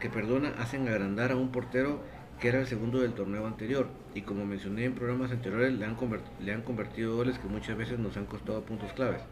que 0.00 0.10
perdona, 0.10 0.52
hacen 0.58 0.88
agrandar 0.88 1.30
a 1.32 1.36
un 1.36 1.52
portero 1.52 2.02
que 2.40 2.48
era 2.48 2.60
el 2.60 2.66
segundo 2.66 3.00
del 3.00 3.14
torneo 3.14 3.46
anterior, 3.46 3.88
y 4.14 4.22
como 4.22 4.44
mencioné 4.44 4.84
en 4.84 4.94
programas 4.94 5.30
anteriores, 5.30 5.72
le 5.72 5.84
han, 5.84 5.96
le 6.40 6.52
han 6.52 6.62
convertido 6.62 7.16
goles 7.16 7.38
que 7.38 7.48
muchas 7.48 7.76
veces 7.76 7.98
nos 7.98 8.16
han 8.16 8.26
costado 8.26 8.62
puntos 8.62 8.92
claves. 8.92 9.22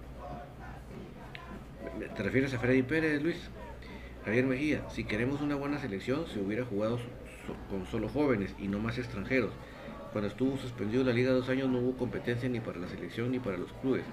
¿Te 2.16 2.22
refieres 2.22 2.54
a 2.54 2.58
Freddy 2.58 2.82
Pérez, 2.82 3.22
Luis? 3.22 3.50
Javier 4.24 4.46
Mejía, 4.46 4.88
si 4.88 5.04
queremos 5.04 5.42
una 5.42 5.54
buena 5.54 5.78
selección, 5.78 6.26
se 6.26 6.40
hubiera 6.40 6.64
jugado 6.64 6.98
con 7.68 7.84
solo 7.86 8.08
jóvenes 8.08 8.54
y 8.58 8.68
no 8.68 8.78
más 8.78 8.96
extranjeros. 8.96 9.50
Cuando 10.12 10.28
estuvo 10.28 10.56
suspendido 10.56 11.04
la 11.04 11.12
liga 11.12 11.32
dos 11.32 11.48
años 11.48 11.68
no 11.68 11.80
hubo 11.80 11.96
competencia 11.96 12.48
ni 12.48 12.60
para 12.60 12.78
la 12.78 12.88
selección 12.88 13.32
ni 13.32 13.38
para 13.38 13.58
los 13.58 13.72
clubes. 13.74 14.04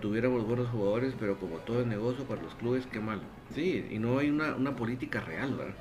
Tuviéramos 0.00 0.44
buenos 0.46 0.68
jugadores, 0.70 1.14
pero 1.18 1.38
como 1.38 1.58
todo 1.58 1.82
es 1.82 1.86
negocio 1.86 2.24
para 2.24 2.42
los 2.42 2.54
clubes, 2.56 2.86
qué 2.86 2.98
mal. 2.98 3.20
Sí, 3.54 3.86
y 3.90 3.98
no 3.98 4.18
hay 4.18 4.28
una, 4.30 4.56
una 4.56 4.74
política 4.74 5.20
real, 5.20 5.54
¿verdad? 5.54 5.74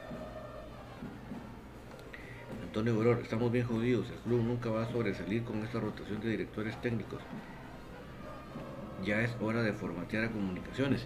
Antonio 2.73 2.95
Goror, 2.95 3.19
estamos 3.21 3.51
bien 3.51 3.67
jodidos, 3.67 4.09
el 4.09 4.17
club 4.21 4.41
nunca 4.41 4.71
va 4.71 4.81
a 4.81 4.91
sobresalir 4.91 5.43
con 5.43 5.59
esta 5.63 5.79
rotación 5.79 6.19
de 6.21 6.29
directores 6.29 6.81
técnicos. 6.81 7.21
ya 9.05 9.21
es 9.21 9.29
hora 9.39 9.61
de 9.61 9.73
formatear 9.73 10.23
a 10.23 10.31
comunicaciones. 10.31 11.05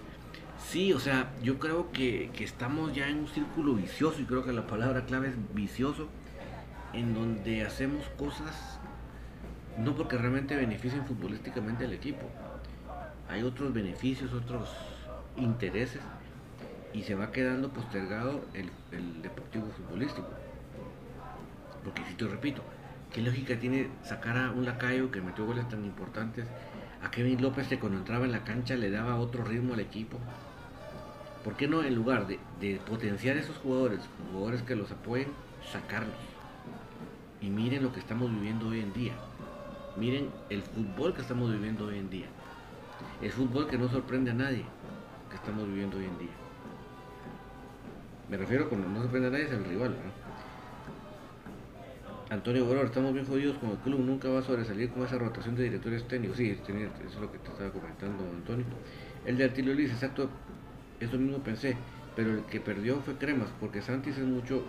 Sí, 0.66 0.94
o 0.94 1.00
sea, 1.02 1.34
yo 1.44 1.60
creo 1.60 1.92
que, 1.92 2.30
que 2.34 2.46
estamos 2.46 2.94
ya 2.94 3.10
en 3.10 3.18
un 3.18 3.28
círculo 3.28 3.74
vicioso 3.74 4.22
y 4.22 4.24
creo 4.24 4.46
que 4.46 4.54
la 4.54 4.66
palabra 4.66 5.06
clave 5.06 5.28
es 5.28 5.34
vicioso, 5.54 6.08
en 6.94 7.14
donde 7.14 7.64
hacemos 7.64 8.06
cosas 8.18 8.80
no 9.78 9.94
porque 9.94 10.18
realmente 10.18 10.56
beneficien 10.56 11.06
futbolísticamente 11.06 11.84
al 11.84 11.92
equipo. 11.92 12.30
Hay 13.28 13.44
otros 13.44 13.74
beneficios, 13.74 14.32
otros 14.32 14.70
intereses 15.36 16.02
y 16.94 17.04
se 17.04 17.14
va 17.14 17.34
quedando 17.34 17.72
postergado 17.74 18.46
el, 18.54 18.72
el 18.94 19.22
deportivo 19.22 19.66
futbolístico. 19.76 20.47
Porque 21.88 22.04
si 22.04 22.16
te 22.16 22.28
repito, 22.28 22.62
¿qué 23.14 23.22
lógica 23.22 23.58
tiene 23.58 23.88
sacar 24.04 24.36
a 24.36 24.52
un 24.52 24.66
lacayo 24.66 25.10
que 25.10 25.22
metió 25.22 25.46
goles 25.46 25.70
tan 25.70 25.86
importantes? 25.86 26.46
A 27.02 27.10
Kevin 27.10 27.42
López 27.42 27.70
que 27.70 27.80
cuando 27.80 27.98
entraba 27.98 28.26
en 28.26 28.34
la 28.34 28.44
cancha 28.44 28.76
le 28.76 28.92
daba 28.92 29.16
otro 29.16 29.46
ritmo 29.46 29.74
al 29.74 29.80
equipo. 29.80 30.20
¿Por 31.46 31.56
qué 31.56 31.70
no 31.70 31.82
en 31.84 31.96
lugar 31.96 32.28
de, 32.28 32.82
potenciar 32.86 33.38
esos 33.38 33.56
jugadores, 33.60 34.02
jugadores 34.34 34.64
que 34.64 34.76
los 34.76 34.92
apoyen, 34.92 35.30
sacarlos? 35.72 36.18
Y 37.40 37.50
miren 37.50 37.84
lo 37.84 37.94
que 37.94 38.02
estamos 38.02 38.30
viviendo 38.32 38.68
hoy 38.68 38.82
en 38.82 38.92
día. 38.92 39.14
Miren 39.96 40.30
el 40.50 40.64
fútbol 40.64 41.14
que 41.14 41.22
estamos 41.22 41.50
viviendo 41.50 41.86
hoy 41.86 42.00
en 42.00 42.10
día. 42.10 42.28
El 43.22 43.32
fútbol 43.32 43.70
que 43.70 43.78
no 43.78 43.88
sorprende 43.88 44.32
a 44.32 44.34
nadie 44.34 44.66
que 45.30 45.38
estamos 45.38 45.66
viviendo 45.66 45.96
hoy 45.96 46.04
en 46.04 46.18
día. 46.18 46.36
Me 48.30 48.36
refiero 48.36 48.68
cuando 48.68 48.90
no 48.90 49.04
sorprende 49.04 49.30
a 49.30 49.32
nadie 49.32 49.46
es 49.46 49.52
el 49.52 49.64
rival. 49.64 49.92
¿no? 49.92 50.17
Antonio 52.30 52.66
Boror, 52.66 52.88
estamos 52.88 53.14
bien 53.14 53.26
jodidos 53.26 53.58
con 53.58 53.72
el 53.72 53.78
club, 53.78 54.02
nunca 54.02 54.28
va 54.28 54.40
a 54.40 54.42
sobresalir 54.42 54.90
con 54.90 55.06
esa 55.06 55.18
rotación 55.18 55.56
de 55.56 55.64
directores 55.64 56.06
técnicos. 56.10 56.36
Sí, 56.36 56.50
eso 56.50 56.74
es 56.74 57.16
lo 57.22 57.32
que 57.32 57.38
te 57.38 57.50
estaba 57.52 57.72
comentando, 57.72 58.24
Antonio. 58.36 58.66
El 59.26 59.38
de 59.38 59.46
Artilio 59.46 59.74
Liz, 59.74 59.92
exacto, 59.92 60.30
eso 61.00 61.18
mismo 61.18 61.40
pensé, 61.40 61.78
pero 62.16 62.32
el 62.32 62.44
que 62.44 62.60
perdió 62.60 63.00
fue 63.00 63.16
Cremas, 63.16 63.48
porque 63.62 63.82
Santis 63.82 64.18
es 64.18 64.26
mucho 64.26 64.62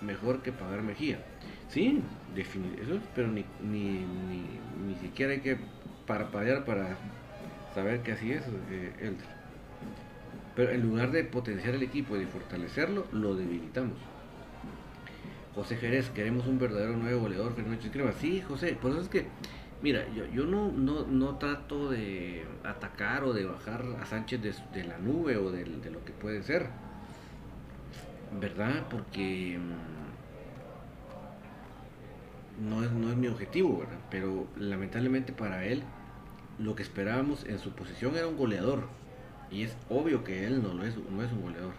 mejor 0.00 0.42
que 0.42 0.52
pagar 0.52 0.82
Mejía. 0.82 1.18
Sí, 1.68 2.00
definitivamente, 2.36 2.96
eso, 2.96 3.02
pero 3.16 3.28
ni, 3.28 3.44
ni, 3.64 4.06
ni, 4.86 4.94
siquiera 4.94 5.32
hay 5.32 5.40
que 5.40 5.56
parpadear 6.06 6.64
para 6.64 6.96
saber 7.74 8.02
que 8.02 8.12
así 8.12 8.30
es, 8.30 8.44
eh, 8.70 9.12
Pero 10.54 10.70
en 10.70 10.82
lugar 10.82 11.10
de 11.10 11.24
potenciar 11.24 11.74
el 11.74 11.82
equipo 11.82 12.16
y 12.16 12.20
de 12.20 12.26
fortalecerlo, 12.26 13.06
lo 13.12 13.34
debilitamos. 13.34 14.09
José 15.54 15.76
Jerez, 15.76 16.10
queremos 16.10 16.46
un 16.46 16.58
verdadero 16.58 16.96
nuevo 16.96 17.22
goleador, 17.22 17.54
Fernando 17.54 17.90
Crema. 17.90 18.12
Sí, 18.12 18.40
José, 18.40 18.78
por 18.80 18.92
eso 18.92 19.00
es 19.00 19.08
que, 19.08 19.26
mira, 19.82 20.06
yo, 20.14 20.24
yo 20.26 20.44
no, 20.44 20.70
no, 20.70 21.06
no 21.06 21.36
trato 21.38 21.90
de 21.90 22.44
atacar 22.62 23.24
o 23.24 23.32
de 23.32 23.44
bajar 23.44 23.84
a 24.00 24.06
Sánchez 24.06 24.40
de, 24.42 24.84
la 24.84 24.98
nube 24.98 25.36
o 25.36 25.50
de, 25.50 25.64
de, 25.64 25.90
lo 25.90 26.04
que 26.04 26.12
puede 26.12 26.44
ser, 26.44 26.68
¿verdad? 28.40 28.86
Porque 28.88 29.58
mm, 29.58 29.90
no 32.68 32.84
es, 32.84 32.92
no 32.92 33.10
es 33.10 33.16
mi 33.16 33.26
objetivo, 33.26 33.80
¿verdad? 33.80 33.98
Pero 34.08 34.46
lamentablemente 34.56 35.32
para 35.32 35.64
él, 35.64 35.82
lo 36.60 36.76
que 36.76 36.84
esperábamos 36.84 37.44
en 37.44 37.58
su 37.58 37.72
posición 37.72 38.14
era 38.16 38.28
un 38.28 38.36
goleador. 38.36 38.86
Y 39.50 39.64
es 39.64 39.76
obvio 39.88 40.22
que 40.22 40.46
él 40.46 40.62
no, 40.62 40.74
lo 40.74 40.84
es, 40.84 40.96
no 40.96 41.24
es 41.24 41.32
un 41.32 41.42
goleador. 41.42 41.72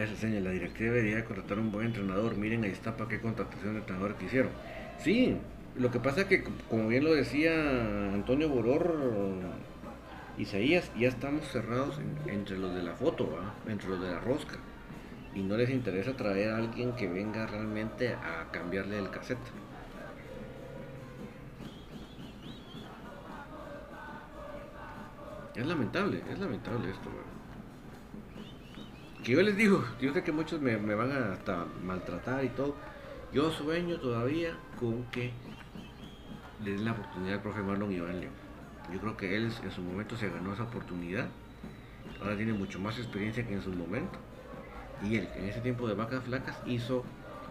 La 0.00 0.50
directiva 0.50 0.94
debería 0.94 1.26
contratar 1.26 1.58
un 1.58 1.70
buen 1.70 1.88
entrenador. 1.88 2.34
Miren, 2.34 2.64
ahí 2.64 2.70
está 2.70 2.96
para 2.96 3.10
qué 3.10 3.20
contratación 3.20 3.74
de 3.74 3.80
entrenador 3.80 4.14
que 4.14 4.24
hicieron. 4.24 4.50
Sí, 4.98 5.36
lo 5.76 5.90
que 5.90 6.00
pasa 6.00 6.22
es 6.22 6.26
que, 6.26 6.42
como 6.70 6.88
bien 6.88 7.04
lo 7.04 7.12
decía 7.12 7.52
Antonio 8.14 8.48
Boror, 8.48 8.94
Isaías, 10.38 10.90
ya 10.98 11.08
estamos 11.08 11.46
cerrados 11.48 12.00
entre 12.26 12.56
los 12.56 12.74
de 12.74 12.82
la 12.82 12.94
foto, 12.94 13.28
entre 13.68 13.90
los 13.90 14.00
de 14.00 14.10
la 14.10 14.20
rosca. 14.20 14.56
Y 15.34 15.42
no 15.42 15.58
les 15.58 15.68
interesa 15.68 16.16
traer 16.16 16.48
a 16.48 16.56
alguien 16.56 16.92
que 16.92 17.06
venga 17.06 17.46
realmente 17.46 18.14
a 18.14 18.50
cambiarle 18.50 18.98
el 18.98 19.10
cassette. 19.10 19.38
Es 25.54 25.66
lamentable, 25.66 26.22
es 26.32 26.38
lamentable 26.38 26.90
esto, 26.90 27.10
que 29.22 29.32
yo 29.32 29.42
les 29.42 29.56
digo, 29.56 29.84
yo 30.00 30.12
sé 30.12 30.22
que 30.22 30.32
muchos 30.32 30.60
me, 30.60 30.76
van 30.76 31.12
a 31.12 31.32
hasta 31.32 31.66
maltratar 31.84 32.44
y 32.44 32.48
todo. 32.48 32.74
Yo 33.32 33.50
sueño 33.50 33.98
todavía 33.98 34.56
con 34.78 35.04
que 35.04 35.32
le 36.64 36.72
den 36.72 36.84
la 36.84 36.92
oportunidad 36.92 37.34
al 37.34 37.42
profe 37.42 37.62
Marlon 37.62 37.92
Iván 37.92 38.20
León. 38.20 38.32
Yo 38.92 38.98
creo 38.98 39.16
que 39.16 39.36
él 39.36 39.52
en 39.62 39.70
su 39.70 39.82
momento 39.82 40.16
se 40.16 40.28
ganó 40.30 40.52
esa 40.52 40.64
oportunidad. 40.64 41.28
Ahora 42.20 42.36
tiene 42.36 42.52
mucho 42.52 42.80
más 42.80 42.98
experiencia 42.98 43.46
que 43.46 43.54
en 43.54 43.62
su 43.62 43.70
momento. 43.70 44.18
Y 45.02 45.16
él, 45.16 45.28
en 45.36 45.44
ese 45.44 45.60
tiempo 45.60 45.86
de 45.86 45.94
vacas 45.94 46.24
flacas, 46.24 46.58
hizo 46.66 47.04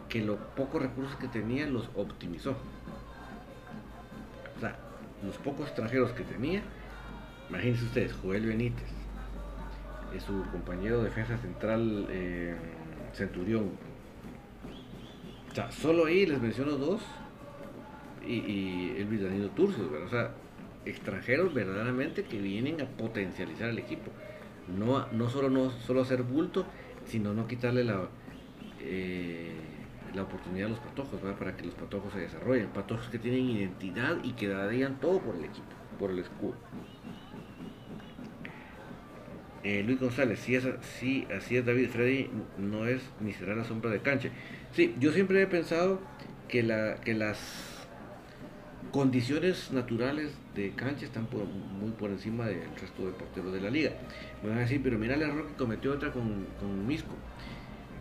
que 0.09 0.21
los 0.23 0.37
pocos 0.55 0.81
recursos 0.81 1.15
que 1.17 1.27
tenía 1.27 1.67
los 1.67 1.89
optimizó. 1.95 2.57
O 4.57 4.59
sea, 4.59 4.77
los 5.23 5.37
pocos 5.37 5.67
extranjeros 5.67 6.11
que 6.11 6.23
tenía, 6.23 6.61
imagínense 7.49 7.85
ustedes, 7.85 8.13
Joel 8.21 8.45
Benítez, 8.45 8.98
su 10.19 10.43
compañero 10.51 11.03
defensa 11.03 11.37
central 11.37 12.07
eh, 12.09 12.55
Centurión. 13.13 13.71
O 15.51 15.55
sea, 15.55 15.71
solo 15.71 16.05
ahí 16.05 16.25
les 16.25 16.41
menciono 16.41 16.73
dos 16.73 17.01
y, 18.25 18.33
y 18.33 18.95
el 18.97 19.23
Danilo 19.23 19.49
Turcios, 19.49 19.87
o 19.91 20.09
sea, 20.09 20.31
extranjeros 20.85 21.53
verdaderamente 21.53 22.23
que 22.23 22.39
vienen 22.39 22.81
a 22.81 22.85
potencializar 22.85 23.69
el 23.69 23.79
equipo. 23.79 24.11
No, 24.77 25.07
no 25.11 25.29
solo 25.29 25.49
no 25.49 25.71
solo 25.71 26.01
hacer 26.01 26.23
bulto, 26.23 26.65
sino 27.05 27.33
no 27.33 27.47
quitarle 27.47 27.83
la, 27.83 28.07
eh, 28.79 29.55
la 30.13 30.23
oportunidad 30.23 30.67
a 30.67 30.69
los 30.69 30.79
patojos, 30.79 31.19
para 31.37 31.55
que 31.55 31.65
los 31.65 31.73
patojos 31.73 32.13
se 32.13 32.19
desarrollen. 32.19 32.67
Patojos 32.67 33.07
que 33.09 33.19
tienen 33.19 33.49
identidad 33.49 34.17
y 34.23 34.33
que 34.33 34.47
darían 34.47 34.99
todo 34.99 35.19
por 35.19 35.35
el 35.35 35.45
equipo, 35.45 35.67
por 35.97 36.11
el 36.11 36.19
escudo. 36.19 36.55
Eh, 39.63 39.83
Luis 39.85 39.99
González, 39.99 40.39
si, 40.39 40.55
es, 40.55 40.65
si 40.99 41.27
así 41.35 41.57
es 41.57 41.65
David, 41.65 41.89
Freddy 41.89 42.29
no 42.57 42.85
es 42.85 43.01
ni 43.19 43.33
será 43.33 43.55
la 43.55 43.65
sombra 43.65 43.91
de 43.91 43.99
cancha. 43.99 44.29
Sí, 44.73 44.95
yo 44.99 45.11
siempre 45.11 45.41
he 45.41 45.47
pensado 45.47 45.99
que, 46.47 46.63
la, 46.63 46.95
que 47.01 47.13
las 47.13 47.85
condiciones 48.91 49.71
naturales 49.71 50.31
de 50.55 50.71
cancha 50.71 51.05
están 51.05 51.27
muy 51.79 51.91
por 51.91 52.09
encima 52.09 52.45
del 52.45 52.69
resto 52.79 53.05
de 53.05 53.11
porteros 53.11 53.51
de 53.51 53.59
la 53.59 53.69
liga. 53.69 53.91
Me 54.41 54.49
van 54.49 54.59
a 54.59 54.61
decir, 54.61 54.81
pero 54.81 54.97
mira 54.97 55.15
el 55.15 55.23
error 55.23 55.47
que 55.47 55.55
cometió 55.55 55.91
otra 55.91 56.11
con, 56.11 56.87
Misco. 56.87 57.13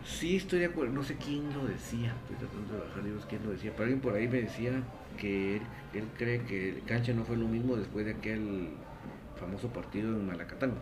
Sí, 0.05 0.37
estoy 0.37 0.59
de 0.59 0.65
acuerdo, 0.67 0.93
no 0.93 1.03
sé 1.03 1.17
quién 1.17 1.53
lo 1.53 1.65
decía, 1.65 2.15
estoy 2.21 2.37
tratando 2.37 2.73
de 2.73 2.79
bajar 2.87 3.03
libros 3.03 3.25
quién 3.27 3.43
lo 3.43 3.51
decía, 3.51 3.71
pero 3.71 3.83
alguien 3.83 3.99
por 3.99 4.15
ahí 4.15 4.27
me 4.29 4.41
decía 4.41 4.81
que 5.17 5.57
él, 5.57 5.61
él 5.93 6.05
cree 6.17 6.41
que 6.45 6.81
cancha 6.87 7.13
no 7.13 7.25
fue 7.25 7.35
lo 7.35 7.47
mismo 7.47 7.75
después 7.75 8.05
de 8.05 8.13
aquel 8.13 8.69
famoso 9.35 9.67
partido 9.71 10.09
en 10.09 10.25
Malacatán 10.25 10.73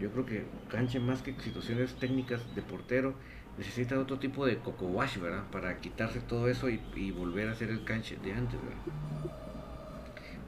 yo 0.00 0.10
creo 0.10 0.24
que 0.24 0.46
canche 0.68 0.98
más 0.98 1.22
que 1.22 1.34
situaciones 1.40 1.94
técnicas 1.94 2.54
de 2.54 2.62
portero, 2.62 3.14
necesita 3.58 3.98
otro 3.98 4.18
tipo 4.18 4.46
de 4.46 4.58
coco 4.58 4.86
wash, 4.86 5.18
¿verdad? 5.18 5.44
Para 5.50 5.78
quitarse 5.80 6.20
todo 6.20 6.48
eso 6.48 6.68
y, 6.70 7.10
volver 7.10 7.48
a 7.48 7.52
hacer 7.52 7.68
el 7.68 7.84
canche 7.84 8.16
de 8.16 8.32
antes, 8.32 8.58
¿verdad? 8.60 8.80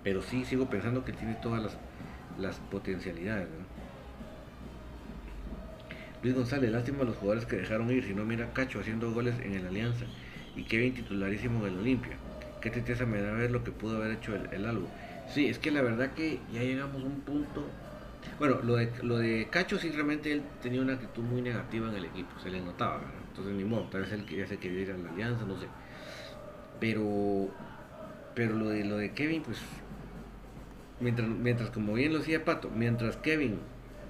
Pero 0.03 0.23
sí 0.23 0.45
sigo 0.45 0.67
pensando 0.67 1.05
que 1.05 1.13
tiene 1.13 1.35
todas 1.35 1.77
las, 2.39 2.57
potencialidades, 2.71 3.49
¿verdad? 3.51 3.67
Luis 6.23 6.35
González, 6.35 6.71
lástima 6.71 7.03
a 7.03 7.05
los 7.05 7.17
jugadores 7.17 7.47
que 7.47 7.57
dejaron 7.57 7.91
ir, 7.91 8.05
si 8.05 8.15
no 8.15 8.25
mira 8.25 8.53
Cacho 8.53 8.81
haciendo 8.81 9.13
goles 9.13 9.35
en 9.43 9.55
el 9.55 9.67
Alianza 9.67 10.07
y 10.57 10.63
Kevin 10.63 10.95
titularísimo 10.95 11.67
en 11.67 11.75
el 11.75 11.81
Olimpia. 11.81 12.17
Qué 12.61 12.71
tristeza 12.71 13.05
me 13.07 13.21
da 13.21 13.33
ver 13.33 13.51
lo 13.51 13.65
que 13.65 13.73
pudo 13.73 13.97
haber 13.97 14.13
hecho 14.13 14.35
el, 14.37 14.49
el 14.53 14.65
algo. 14.67 14.87
Sí, 15.27 15.49
es 15.49 15.59
que 15.59 15.73
la 15.73 15.83
verdad 15.83 16.13
que 16.15 16.39
ya 16.53 16.63
llegamos 16.63 17.03
a 17.03 17.07
un 17.07 17.21
punto 17.23 17.67
bueno, 18.39 18.61
lo 18.63 18.77
de, 18.77 18.91
lo 19.03 19.19
de 19.19 19.49
Cacho 19.51 19.79
sí 19.79 19.91
realmente 19.91 20.33
él 20.33 20.43
tenía 20.63 20.81
una 20.81 20.95
actitud 20.95 21.23
muy 21.23 21.43
negativa 21.43 21.89
en 21.89 21.97
el 21.97 22.05
equipo, 22.07 22.39
se 22.41 22.51
le 22.51 22.61
notaba, 22.61 23.01
entonces 23.29 23.55
ni 23.55 23.65
modo, 23.65 23.85
tal 23.85 24.03
vez 24.03 24.13
él 24.13 24.25
quería 24.25 24.47
se 24.47 24.59
quería 24.59 24.81
ir 24.81 24.93
a 24.93 24.97
la 24.97 25.11
alianza, 25.11 25.45
no 25.45 25.59
sé. 25.59 25.67
Pero 26.81 27.49
pero 28.35 28.57
lo 28.57 28.69
de 28.69 28.85
lo 28.85 28.97
de 28.97 29.13
Kevin, 29.13 29.43
pues 29.43 29.59
mientras, 31.01 31.29
mientras 31.29 31.71
como 31.71 31.95
bien 31.95 32.13
lo 32.13 32.19
decía 32.19 32.45
Pato, 32.45 32.71
mientras 32.71 33.17
Kevin 33.17 33.59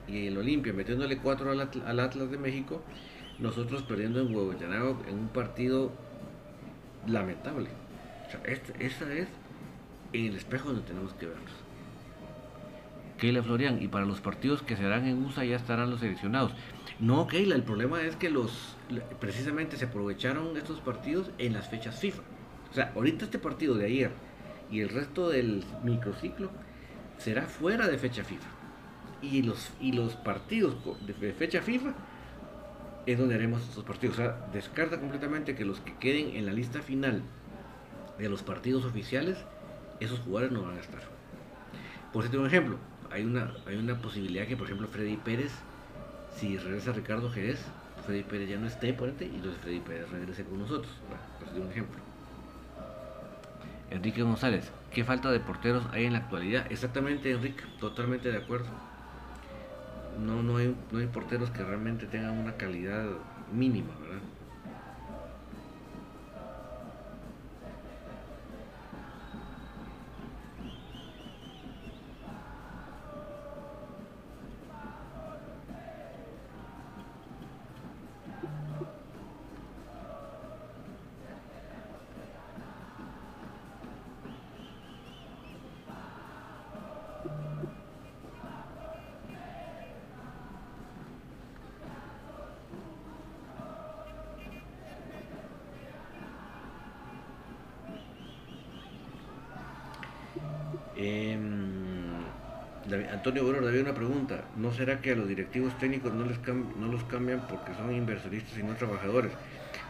y 0.08 0.26
el 0.26 0.36
Olimpia 0.38 0.72
metiéndole 0.72 1.18
cuatro 1.18 1.50
al, 1.50 1.60
Atlas 2.00 2.30
de 2.30 2.38
México, 2.38 2.82
nosotros 3.38 3.82
perdiendo 3.82 4.20
en 4.20 4.34
Huehuetenango 4.34 5.02
en 5.08 5.18
un 5.18 5.28
partido 5.28 5.92
lamentable. 7.06 7.68
O 8.26 8.30
sea, 8.30 8.40
este, 8.44 8.84
esa 8.84 9.12
es 9.12 9.28
el 10.12 10.36
espejo 10.36 10.68
donde 10.68 10.82
tenemos 10.82 11.12
que 11.14 11.26
vernos. 11.26 11.61
Keila 13.22 13.40
Florian, 13.40 13.80
y 13.80 13.86
para 13.86 14.04
los 14.04 14.20
partidos 14.20 14.62
que 14.62 14.76
se 14.76 14.84
harán 14.84 15.06
en 15.06 15.24
USA 15.24 15.44
ya 15.44 15.54
estarán 15.54 15.92
los 15.92 16.00
seleccionados. 16.00 16.50
No, 16.98 17.28
Keila, 17.28 17.54
el 17.54 17.62
problema 17.62 18.02
es 18.02 18.16
que 18.16 18.30
los 18.30 18.74
precisamente 19.20 19.76
se 19.76 19.84
aprovecharon 19.84 20.56
estos 20.56 20.80
partidos 20.80 21.30
en 21.38 21.52
las 21.52 21.68
fechas 21.68 22.00
FIFA. 22.00 22.20
O 22.68 22.74
sea, 22.74 22.92
ahorita 22.96 23.26
este 23.26 23.38
partido 23.38 23.76
de 23.76 23.86
ayer 23.86 24.10
y 24.72 24.80
el 24.80 24.88
resto 24.88 25.28
del 25.30 25.62
microciclo 25.84 26.50
será 27.16 27.42
fuera 27.42 27.86
de 27.86 27.96
fecha 27.96 28.24
FIFA. 28.24 28.48
Y 29.22 29.42
los, 29.42 29.70
y 29.80 29.92
los 29.92 30.16
partidos 30.16 30.74
de 31.06 31.32
fecha 31.32 31.62
FIFA 31.62 31.94
es 33.06 33.18
donde 33.20 33.36
haremos 33.36 33.62
estos 33.62 33.84
partidos. 33.84 34.16
O 34.16 34.20
sea, 34.20 34.48
descarta 34.52 34.98
completamente 34.98 35.54
que 35.54 35.64
los 35.64 35.78
que 35.78 35.94
queden 35.94 36.34
en 36.34 36.44
la 36.44 36.52
lista 36.52 36.82
final 36.82 37.22
de 38.18 38.28
los 38.28 38.42
partidos 38.42 38.84
oficiales, 38.84 39.38
esos 40.00 40.18
jugadores 40.18 40.50
no 40.50 40.62
van 40.62 40.76
a 40.76 40.80
estar. 40.80 41.02
Por 42.12 42.24
cierto, 42.24 42.40
un 42.40 42.46
ejemplo, 42.46 42.78
hay 43.12 43.24
una, 43.24 43.52
hay 43.66 43.76
una 43.76 43.96
posibilidad 44.00 44.46
que, 44.46 44.56
por 44.56 44.66
ejemplo, 44.66 44.88
Freddy 44.88 45.16
Pérez, 45.16 45.52
si 46.36 46.56
regresa 46.58 46.92
Ricardo 46.92 47.30
Jerez, 47.30 47.60
Freddy 48.06 48.22
Pérez 48.22 48.48
ya 48.48 48.58
no 48.58 48.66
esté 48.66 48.92
por 48.94 49.08
y 49.08 49.24
entonces 49.24 49.60
Freddy 49.60 49.80
Pérez 49.80 50.10
regrese 50.10 50.44
con 50.44 50.58
nosotros. 50.58 50.92
Bueno, 51.08 51.64
un 51.64 51.70
ejemplo. 51.70 52.00
Enrique 53.90 54.22
González, 54.22 54.70
¿qué 54.90 55.04
falta 55.04 55.30
de 55.30 55.40
porteros 55.40 55.84
hay 55.92 56.06
en 56.06 56.14
la 56.14 56.20
actualidad? 56.20 56.66
Exactamente, 56.70 57.30
Enrique, 57.30 57.62
totalmente 57.78 58.32
de 58.32 58.38
acuerdo 58.38 58.66
no, 60.18 60.42
no, 60.42 60.56
hay, 60.58 60.74
no 60.90 60.98
hay 60.98 61.06
porteros 61.06 61.50
que 61.50 61.62
realmente 61.62 62.06
tengan 62.06 62.38
una 62.38 62.56
calidad 62.56 63.04
mínima, 63.52 63.94
¿verdad? 64.00 64.22
Antonio 103.12 103.44
Bueno, 103.44 103.66
había 103.66 103.82
una 103.82 103.94
pregunta. 103.94 104.44
¿No 104.56 104.72
será 104.72 105.00
que 105.00 105.12
a 105.12 105.14
los 105.14 105.28
directivos 105.28 105.76
técnicos 105.78 106.12
no, 106.12 106.24
les 106.26 106.38
no 106.46 106.88
los 106.88 107.04
cambian 107.04 107.46
porque 107.48 107.74
son 107.74 107.94
inversionistas 107.94 108.58
y 108.58 108.62
no 108.62 108.74
trabajadores? 108.74 109.32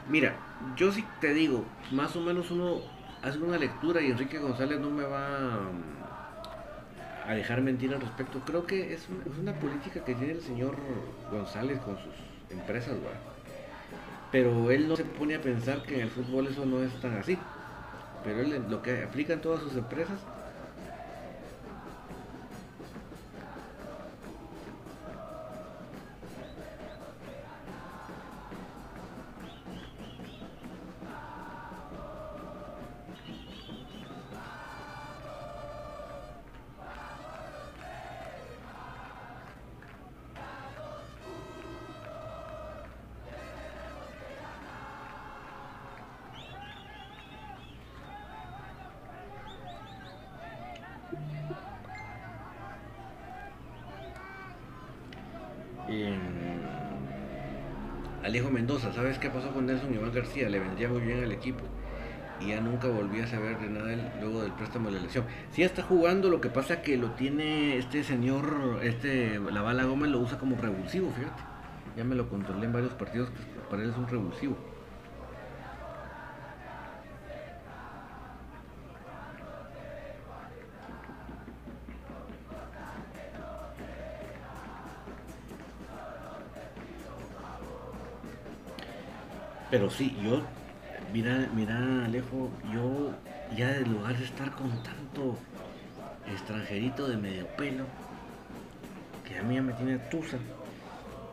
Mira, 0.09 0.35
yo 0.77 0.93
sí 0.93 1.05
te 1.21 1.33
digo, 1.33 1.65
más 1.93 2.15
o 2.17 2.21
menos 2.21 2.51
uno 2.51 2.81
hace 3.23 3.39
una 3.39 3.57
lectura 3.57 4.01
y 4.03 4.11
Enrique 4.11 4.39
González 4.39 4.81
no 4.81 4.91
me 4.91 5.05
va 5.05 5.71
mm, 5.71 7.31
a 7.31 7.35
dejar 7.35 7.63
mentir 7.63 7.95
al 7.95 8.01
respecto. 8.01 8.41
Creo 8.45 8.67
que 8.67 8.93
es 8.93 9.07
una, 9.41 9.55
política 9.55 10.05
que 10.05 10.15
tiene 10.15 10.33
el 10.33 10.43
señor 10.43 10.77
González 11.31 11.79
con 11.81 11.97
sus 11.97 12.15
empresas, 12.51 12.97
Pero 14.31 14.71
él 14.71 14.89
no 14.89 14.97
se 14.97 15.05
pone 15.05 15.37
a 15.37 15.41
pensar 15.41 15.83
que 15.83 15.95
en 15.95 16.01
el 16.03 16.11
fútbol 16.11 16.49
eso 16.49 16.67
no 16.67 16.83
es 16.83 16.93
tan 17.01 17.17
así. 17.17 17.39
Pero 18.25 18.41
él 18.41 18.65
lo 18.69 18.83
que 18.83 19.03
aplica 19.03 19.33
en 19.33 19.41
todas 19.41 19.61
sus 19.63 19.77
empresas 19.77 20.19
¿sabes 59.03 59.19
qué 59.19 59.31
pasó 59.31 59.51
con 59.51 59.67
Nelson 59.67 59.93
Iván 59.93 60.13
García? 60.13 60.49
Le 60.49 60.61
vendría 60.61 60.89
muy 60.89 61.01
bien 61.01 61.25
al 61.25 61.33
equipo 61.33 61.65
y 62.41 62.51
ya 62.51 62.61
nunca 62.61 62.87
volví 62.87 63.21
a 63.21 63.27
saber 63.27 63.59
de 63.59 63.69
nada 63.69 63.97
luego 64.21 64.43
del 64.43 64.53
préstamo 64.53 64.87
de 64.87 64.93
la 64.93 64.99
elección. 65.01 65.25
Sí 65.51 65.65
está 65.65 65.83
jugando, 65.83 66.29
lo 66.29 66.41
que 66.41 66.51
pasa 66.51 66.83
que 66.83 66.97
lo 66.97 67.11
tiene 67.11 67.79
este 67.79 68.05
señor, 68.05 68.79
este 68.85 69.41
La 69.41 69.61
Bala 69.61 69.85
Gómez 69.85 70.09
lo 70.09 70.21
usa 70.21 70.39
como 70.39 70.55
revulsivo, 70.57 71.11
fíjate. 71.11 71.43
Ya 71.97 72.05
me 72.05 72.15
lo 72.15 72.29
controlé 72.29 72.67
en 72.67 72.73
varios 72.73 72.93
partidos, 72.93 73.29
para 73.69 73.83
él 73.83 73.91
es 73.91 73.97
un 73.97 74.07
revulsivo. 74.07 74.57
Pero 89.73 89.89
sí, 89.89 90.15
yo, 90.23 90.43
mira, 91.15 91.49
mira, 91.55 92.05
Alejo, 92.05 92.51
yo 92.75 93.11
ya 93.57 93.75
en 93.75 93.91
lugar 93.91 94.15
de 94.19 94.27
estar 94.27 94.51
con 94.51 94.71
tanto 94.83 95.39
extranjerito 96.31 97.09
de 97.09 97.17
medio 97.17 97.47
pelo, 97.57 97.85
que 99.27 99.39
a 99.39 99.43
mí 99.43 99.55
ya 99.55 99.63
me 99.63 99.73
tiene 99.73 99.97
tusa, 99.97 100.37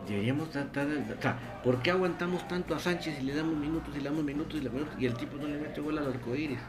deberíamos 0.08 0.52
tratar. 0.52 0.88
O 0.88 1.22
sea, 1.22 1.38
¿por 1.66 1.82
qué 1.82 1.92
aguantamos 1.92 2.48
tanto 2.48 2.74
a 2.76 2.80
Sánchez 2.80 3.20
y 3.20 3.26
le 3.26 3.36
damos 3.36 3.58
minutos 3.58 3.94
y 3.94 4.00
le 4.00 4.10
damos 4.10 4.24
minutos 4.24 4.58
y 4.58 4.64
le 4.64 4.70
damos 4.70 4.88
y 4.98 5.06
el 5.06 5.16
tipo 5.16 5.36
no 5.36 5.46
le 5.46 5.58
mete 5.58 5.82
gol 5.82 5.98
al 5.98 6.08
arcoíris? 6.08 6.60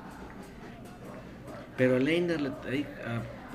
Pero 1.77 1.95
a 1.95 1.99
Leiner 2.01 2.41
le 2.41 2.51
hay 2.69 2.85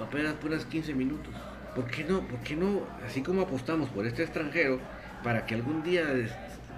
apenas 0.02 0.36
puras 0.36 0.64
15 0.64 0.94
minutos. 0.94 1.34
¿Por 1.76 1.88
qué 1.88 2.06
no? 2.06 2.22
¿Por 2.22 2.40
qué 2.40 2.56
no? 2.56 2.80
Así 3.06 3.22
como 3.22 3.42
apostamos 3.42 3.90
por 3.90 4.06
este 4.06 4.24
extranjero 4.24 4.80
para 5.22 5.46
que 5.46 5.56
algún 5.56 5.84
día 5.84 6.06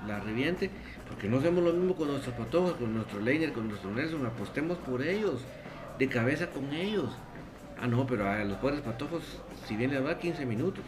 la 0.07 0.19
reviente, 0.19 0.71
porque 1.07 1.27
no 1.27 1.37
hacemos 1.37 1.63
lo 1.63 1.73
mismo 1.73 1.95
con 1.95 2.09
nuestros 2.09 2.35
patojos, 2.35 2.73
con 2.73 2.93
nuestro 2.93 3.19
Leiner, 3.19 3.53
con 3.53 3.67
nuestro 3.67 3.91
Nelson, 3.91 4.25
apostemos 4.25 4.77
por 4.79 5.01
ellos, 5.01 5.41
de 5.97 6.07
cabeza 6.07 6.47
con 6.47 6.73
ellos. 6.73 7.09
Ah, 7.79 7.87
no, 7.87 8.05
pero 8.05 8.29
a 8.29 8.43
los 8.43 8.57
pobres 8.57 8.81
patojos, 8.81 9.23
si 9.65 9.75
bien 9.75 9.91
les 9.91 10.05
va 10.05 10.17
15 10.17 10.45
minutos. 10.45 10.83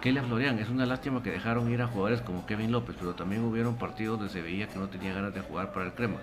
Keila 0.00 0.22
Florian, 0.22 0.58
es 0.58 0.68
una 0.68 0.86
lástima 0.86 1.22
que 1.22 1.30
dejaron 1.30 1.70
ir 1.70 1.82
a 1.82 1.88
jugadores 1.88 2.20
como 2.20 2.46
Kevin 2.46 2.70
López, 2.70 2.94
pero 2.98 3.14
también 3.14 3.42
hubieron 3.42 3.76
partidos 3.76 4.18
donde 4.18 4.32
se 4.32 4.40
veía 4.40 4.68
que 4.68 4.78
no 4.78 4.88
tenía 4.88 5.12
ganas 5.12 5.34
de 5.34 5.40
jugar 5.40 5.72
para 5.72 5.86
el 5.86 5.92
crema. 5.92 6.18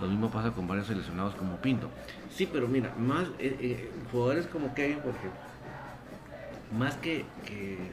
Lo 0.00 0.06
mismo 0.06 0.30
pasa 0.30 0.52
con 0.52 0.66
varios 0.66 0.86
seleccionados 0.86 1.34
como 1.34 1.56
Pinto. 1.56 1.90
Sí, 2.30 2.48
pero 2.50 2.68
mira, 2.68 2.94
más 2.96 3.28
eh, 3.38 3.56
eh, 3.60 3.90
jugadores 4.10 4.46
como 4.46 4.72
Kevin, 4.72 5.00
por 5.00 5.10
ejemplo, 5.10 5.40
más 6.72 6.96
que, 6.96 7.24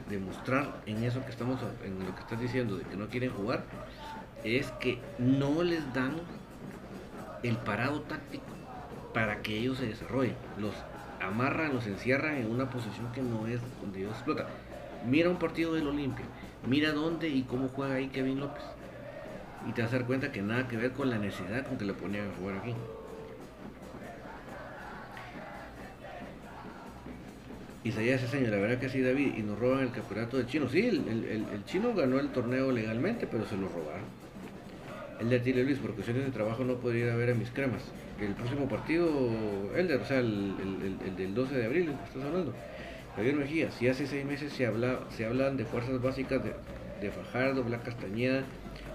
demostrar 0.08 0.82
en 0.86 1.02
eso 1.04 1.24
que 1.24 1.30
estamos, 1.30 1.60
en 1.84 1.98
lo 2.04 2.14
que 2.14 2.20
estás 2.20 2.40
diciendo, 2.40 2.76
de 2.76 2.84
que 2.84 2.96
no 2.96 3.08
quieren 3.08 3.30
jugar, 3.30 3.64
es 4.44 4.70
que 4.72 4.98
no 5.18 5.62
les 5.62 5.92
dan 5.94 6.14
el 7.42 7.56
parado 7.58 8.00
táctico 8.02 8.44
para 9.14 9.42
que 9.42 9.58
ellos 9.58 9.78
se 9.78 9.86
desarrollen. 9.86 10.34
Los 10.58 10.74
amarran, 11.20 11.74
los 11.74 11.86
encierran 11.86 12.36
en 12.36 12.50
una 12.50 12.70
posición 12.70 13.10
que 13.12 13.22
no 13.22 13.46
es 13.46 13.60
donde 13.80 14.00
ellos 14.00 14.12
explotan. 14.12 14.46
Mira 15.06 15.30
un 15.30 15.38
partido 15.38 15.74
del 15.74 15.86
Olimpia, 15.86 16.24
mira 16.66 16.92
dónde 16.92 17.28
y 17.28 17.42
cómo 17.42 17.68
juega 17.68 17.94
ahí 17.94 18.08
Kevin 18.08 18.40
López. 18.40 18.62
Y 19.68 19.72
te 19.72 19.82
vas 19.82 19.92
a 19.92 19.98
dar 19.98 20.06
cuenta 20.06 20.32
que 20.32 20.42
nada 20.42 20.68
que 20.68 20.76
ver 20.76 20.92
con 20.92 21.10
la 21.10 21.18
necesidad 21.18 21.66
con 21.66 21.78
que 21.78 21.84
le 21.84 21.94
ponían 21.94 22.30
a 22.30 22.36
jugar 22.36 22.58
aquí. 22.58 22.74
Isaías 27.86 28.20
señor, 28.22 28.50
la 28.50 28.58
verdad 28.58 28.78
que 28.78 28.88
sí, 28.88 29.00
David, 29.00 29.34
y 29.36 29.42
nos 29.42 29.56
roban 29.58 29.84
el 29.84 29.92
campeonato 29.92 30.36
del 30.38 30.46
chino. 30.46 30.68
Sí, 30.68 30.80
el, 30.88 31.64
chino 31.66 31.94
ganó 31.94 32.18
el 32.18 32.30
torneo 32.30 32.72
legalmente, 32.72 33.28
pero 33.28 33.46
se 33.46 33.56
lo 33.56 33.68
robaron. 33.68 34.06
El 35.20 35.30
de 35.30 35.38
Tile 35.38 35.62
Luis, 35.62 35.78
por 35.78 35.94
cuestiones 35.94 36.24
de 36.24 36.32
trabajo 36.32 36.64
no 36.64 36.74
podría 36.78 37.04
ir 37.06 37.10
a 37.10 37.16
ver 37.16 37.34
mis 37.36 37.50
cremas. 37.50 37.82
El 38.20 38.34
próximo 38.34 38.68
partido, 38.68 39.08
el 39.76 39.86
de, 39.86 39.96
o 39.96 40.04
sea, 40.04 40.18
el, 40.18 41.16
del 41.16 41.32
12 41.32 41.54
de 41.54 41.64
abril, 41.64 41.94
estás 42.06 42.24
hablando. 42.24 42.52
Javier 43.14 43.36
Mejía, 43.36 43.70
si 43.70 43.88
hace 43.88 44.06
seis 44.06 44.24
meses 44.24 44.52
se, 44.52 44.66
habla, 44.66 45.00
se 45.16 45.24
hablan 45.24 45.56
de 45.56 45.64
fuerzas 45.64 46.02
básicas 46.02 46.42
de, 46.42 46.54
de 47.00 47.10
Fajardo, 47.12 47.62
Blas 47.62 47.82
Castañeda, 47.82 48.42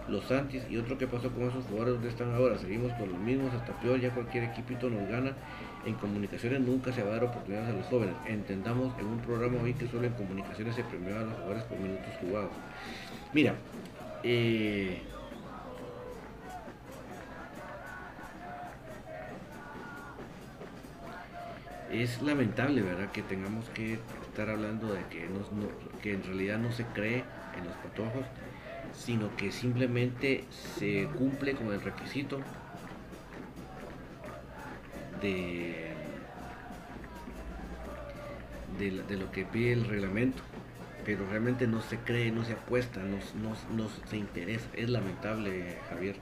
Los 0.10 0.26
Santis 0.26 0.64
y 0.70 0.76
otro 0.78 0.98
que 0.98 1.08
pasó 1.08 1.32
con 1.32 1.48
esos 1.48 1.64
jugadores, 1.64 1.94
¿dónde 1.94 2.10
están 2.10 2.34
ahora? 2.34 2.58
Seguimos 2.58 2.92
con 2.94 3.10
los 3.10 3.20
mismos, 3.20 3.54
hasta 3.54 3.72
peor, 3.80 4.02
ya 4.02 4.14
cualquier 4.14 4.44
equipito 4.44 4.90
nos 4.90 5.08
gana. 5.08 5.34
En 5.86 5.96
comunicaciones 5.96 6.62
nunca 6.62 6.94
se 6.94 7.02
va 7.02 7.10
a 7.10 7.14
dar 7.14 7.24
oportunidades 7.24 7.70
a 7.70 7.78
los 7.78 7.86
jóvenes. 7.88 8.16
Entendamos 8.28 8.98
en 9.00 9.08
un 9.08 9.20
programa 9.20 9.62
hoy 9.62 9.74
que 9.74 9.88
solo 9.88 10.06
en 10.06 10.14
comunicaciones 10.14 10.76
se 10.76 10.84
premiaba 10.84 11.22
a 11.22 11.24
los 11.24 11.34
jugadores 11.34 11.64
por 11.64 11.80
minutos 11.80 12.10
jugados. 12.22 12.52
Mira, 13.34 13.56
eh, 14.24 15.02
es 21.92 22.22
lamentable, 22.22 22.82
¿verdad? 22.82 23.12
Que 23.12 23.24
tengamos 23.24 23.68
que 23.70 23.98
estar 24.28 24.50
hablando 24.50 24.94
de 24.94 25.04
que, 25.10 25.28
que 26.02 26.14
en 26.14 26.24
realidad 26.24 26.60
no 26.60 26.72
se 26.72 26.86
cree 26.86 27.24
en 27.58 27.66
los 27.66 27.76
patojos, 27.78 28.26
sino 28.94 29.36
que 29.36 29.52
simplemente 29.52 30.46
se 30.78 31.06
cumple 31.18 31.54
con 31.56 31.74
el 31.74 31.82
requisito 31.82 32.40
de, 35.22 35.94
de, 38.78 39.18
lo 39.18 39.32
que 39.32 39.46
pide 39.46 39.74
el 39.74 39.86
reglamento, 39.86 40.42
pero 41.06 41.26
realmente 41.30 41.68
no 41.68 41.82
se 41.82 41.98
cree, 41.98 42.32
no 42.32 42.44
se 42.44 42.54
apuesta, 42.54 43.00
no, 43.02 43.18
no, 43.76 43.90
se 44.10 44.18
interesa. 44.18 44.68
Es 44.76 44.90
lamentable, 44.90 45.76
Javier. 45.90 46.16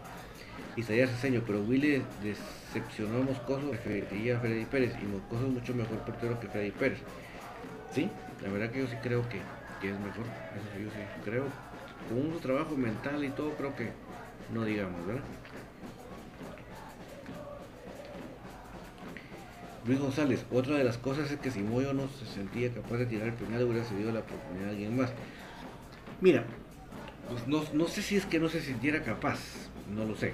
Isaías 0.76 1.10
Ceseño, 1.10 1.42
pero 1.46 1.62
Willy 1.62 2.04
decepcionó 2.24 3.20
a 3.20 3.24
Moscoso 3.24 3.72
y 4.12 4.30
a 4.30 4.40
Freddy 4.40 4.66
Pérez, 4.66 4.94
y 5.02 5.06
Moscoso 5.06 5.48
es 5.48 5.54
mucho 5.54 5.74
mejor 5.74 6.00
portero 6.00 6.40
que 6.40 6.48
Freddy 6.48 6.72
Pérez. 6.72 7.00
Sí, 7.94 8.10
la 8.44 8.50
verdad 8.50 8.72
que 8.72 8.80
yo 8.80 8.88
sí 8.88 8.96
creo 9.02 9.24
que, 9.28 9.42
es 9.88 10.00
mejor, 10.00 10.26
eso 10.56 10.80
yo 10.80 10.90
sí 10.92 11.06
creo. 11.26 11.48
Con 12.08 12.34
un 12.34 12.40
trabajo 12.40 12.76
mental 12.76 13.24
y 13.24 13.30
todo, 13.30 13.52
creo 13.56 13.76
que 13.76 13.90
no 14.54 14.64
digamos, 14.64 15.06
¿verdad? 15.06 15.24
Luis 19.90 20.02
González, 20.02 20.46
otra 20.52 20.78
de 20.78 20.84
las 20.84 21.00
cosas 21.00 21.32
es 21.32 21.40
que 21.40 21.50
si 21.50 21.62
Moyo 21.62 21.96
no 21.96 22.08
se 22.10 22.28
sentía 22.28 22.72
capaz 22.72 22.98
de 22.98 23.08
tirar 23.08 23.30
el 23.30 23.34
penal, 23.34 23.64
hubiera 23.64 23.84
cedido 23.84 24.12
la 24.12 24.20
oportunidad 24.20 24.68
a 24.68 24.70
alguien 24.70 24.96
más. 24.96 25.10
Mira, 26.22 26.44
pues 27.28 27.48
no, 27.48 27.64
no 27.74 27.88
sé 27.88 28.04
si 28.04 28.16
es 28.16 28.28
que 28.28 28.40
no 28.40 28.50
se 28.50 28.62
sintiera 28.62 29.02
capaz, 29.02 29.40
no 29.92 30.06
lo 30.06 30.16
sé. 30.16 30.34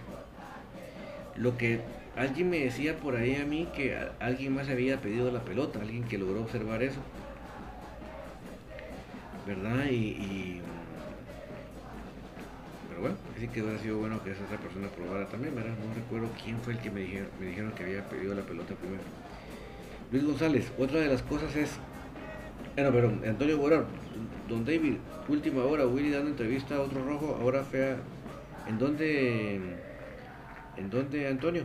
Lo 1.38 1.58
que 1.58 1.80
alguien 2.18 2.50
me 2.50 2.60
decía 2.60 2.98
por 2.98 3.16
ahí 3.16 3.38
a 3.38 3.46
mí 3.46 3.70
que 3.74 3.98
alguien 4.20 4.54
más 4.54 4.68
había 4.68 5.00
pedido 5.00 5.32
la 5.32 5.46
pelota, 5.46 5.80
alguien 5.80 6.04
que 6.04 6.18
logró 6.18 6.42
observar 6.42 6.84
eso. 6.84 7.00
¿Verdad? 9.48 9.86
Y, 9.90 10.60
pero 12.90 13.00
bueno, 13.00 13.16
así 13.38 13.48
que 13.48 13.62
hubiera 13.62 13.80
sido 13.80 14.00
bueno 14.00 14.22
que 14.22 14.32
esa 14.32 14.44
otra 14.44 14.58
persona 14.58 14.90
probara 14.90 15.30
también, 15.30 15.56
¿verdad? 15.56 15.76
No 15.88 15.96
recuerdo 15.96 16.30
quién 16.44 16.60
fue 16.60 16.74
el 16.74 16.80
que 16.80 16.92
me 16.92 17.00
dijeron, 17.00 17.30
me 17.40 17.46
dijeron 17.46 17.72
que 17.72 17.84
había 17.84 18.04
pedido 18.10 18.36
la 18.36 18.42
pelota 18.42 18.76
primero. 18.76 19.04
Luis 20.12 20.24
González, 20.24 20.72
otra 20.78 21.00
de 21.00 21.08
las 21.08 21.24
cosas 21.24 21.56
es, 21.56 21.72
bueno, 22.76 22.92
pero 22.92 23.10
Antonio 23.30 23.58
Borón, 23.58 23.86
Don 24.48 24.64
David, 24.64 24.98
última 25.28 25.64
hora, 25.64 25.88
Willy 25.88 26.12
dando 26.12 26.30
entrevista 26.30 26.76
a 26.76 26.82
otro 26.82 27.04
rojo, 27.04 27.38
ahora 27.42 27.64
fea, 27.64 27.98
¿en 28.68 28.78
dónde, 28.78 29.56
en 30.78 30.90
dónde 30.90 31.28
Antonio? 31.28 31.64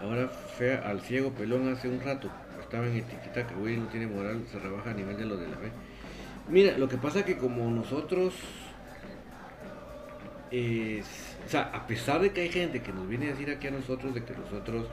Ahora 0.00 0.28
fea 0.28 0.82
al 0.88 1.00
ciego 1.00 1.30
pelón 1.30 1.72
hace 1.72 1.88
un 1.88 2.00
rato, 2.00 2.28
estaba 2.60 2.86
en 2.86 2.96
etiqueta 2.96 3.46
que 3.46 3.54
Willy 3.54 3.76
no 3.76 3.86
tiene 3.86 4.08
moral, 4.08 4.44
se 4.50 4.58
rebaja 4.58 4.90
a 4.90 4.94
nivel 4.94 5.16
de 5.16 5.24
lo 5.24 5.36
de 5.36 5.46
la 5.46 5.56
fe. 5.56 5.70
Mira, 6.48 6.76
lo 6.76 6.88
que 6.88 6.96
pasa 6.96 7.24
que 7.24 7.38
como 7.38 7.70
nosotros 7.70 8.34
o 10.52 11.48
sea, 11.48 11.70
a 11.72 11.86
pesar 11.86 12.20
de 12.20 12.32
que 12.32 12.42
hay 12.42 12.50
gente 12.50 12.82
que 12.82 12.92
nos 12.92 13.08
viene 13.08 13.28
a 13.28 13.30
decir 13.30 13.50
aquí 13.50 13.68
a 13.68 13.70
nosotros 13.70 14.14
de 14.14 14.22
que 14.22 14.34
nosotros 14.34 14.86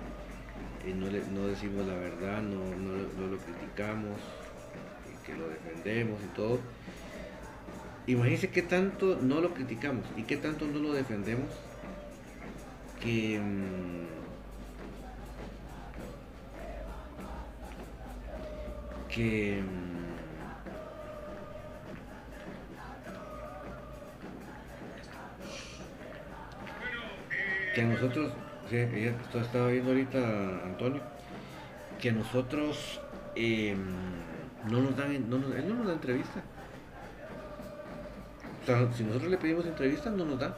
eh, 0.86 0.94
no, 0.94 1.08
no, 1.08 1.48
decimos 1.48 1.86
la 1.86 1.96
verdad, 1.96 2.42
no, 2.42 2.58
lo 3.28 3.38
criticamos, 3.38 4.18
que 5.26 5.36
lo 5.36 5.50
defendemos 5.50 6.18
y 6.24 6.36
todo, 6.36 6.60
imagínense 8.08 8.50
qué 8.50 8.62
tanto 8.62 9.20
no 9.22 9.42
lo 9.42 9.54
criticamos 9.54 10.06
y 10.16 10.24
qué 10.24 10.38
tanto 10.38 10.66
no 10.66 10.80
lo 10.80 10.94
defendemos 10.94 11.50
que... 13.02 13.40
Mm, 13.40 14.20
que 19.10 19.64
que 27.80 27.86
nosotros, 27.86 28.32
esto 28.70 29.40
estaba 29.40 29.68
viendo 29.68 29.92
ahorita 29.92 30.20
Antonio, 30.66 31.02
que 31.98 32.12
nosotros 32.12 33.00
em, 33.36 33.78
no 34.70 34.82
nos 34.82 34.98
dan, 34.98 35.30
no 35.30 35.38
nos, 35.38 35.56
él 35.56 35.70
no 35.70 35.76
nos 35.76 35.88
da 35.88 35.94
entrevista. 35.94 36.42
O 38.62 38.66
sea, 38.66 38.92
si 38.92 39.04
nosotros 39.04 39.32
le 39.32 39.38
pedimos 39.38 39.66
entrevista, 39.66 40.10
no 40.10 40.26
nos 40.26 40.40
da. 40.40 40.58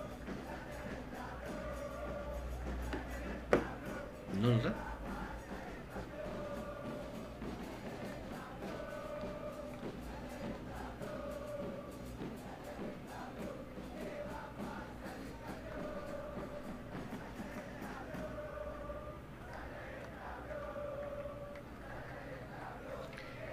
No 4.42 4.50
nos 4.50 4.64
da. 4.64 4.91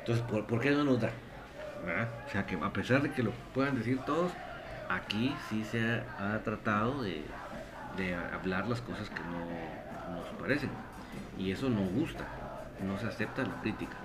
Entonces, 0.09 0.43
¿por, 0.49 0.61
qué 0.61 0.71
no 0.71 0.85
nos 0.85 1.03
da? 1.03 1.11
O 2.27 2.31
sea, 2.31 2.47
que 2.47 2.55
a 2.55 2.73
pesar 2.73 3.03
de 3.03 3.11
que 3.11 3.23
lo 3.23 3.31
puedan 3.53 3.77
decir 3.77 3.99
todos, 4.07 4.33
aquí 4.89 5.37
sí 5.51 5.65
se 5.65 6.01
ha, 6.19 6.41
tratado 6.43 7.03
de, 7.03 7.25
hablar 8.33 8.67
las 8.69 8.81
cosas 8.81 9.11
que 9.11 9.21
no 9.21 10.17
nos 10.17 10.27
parecen. 10.41 10.71
Y 11.39 11.53
eso 11.53 11.69
no 11.69 11.83
gusta, 11.83 12.25
no 12.87 12.99
se 12.99 13.07
acepta 13.07 13.43
la 13.43 13.61
crítica. 13.61 13.99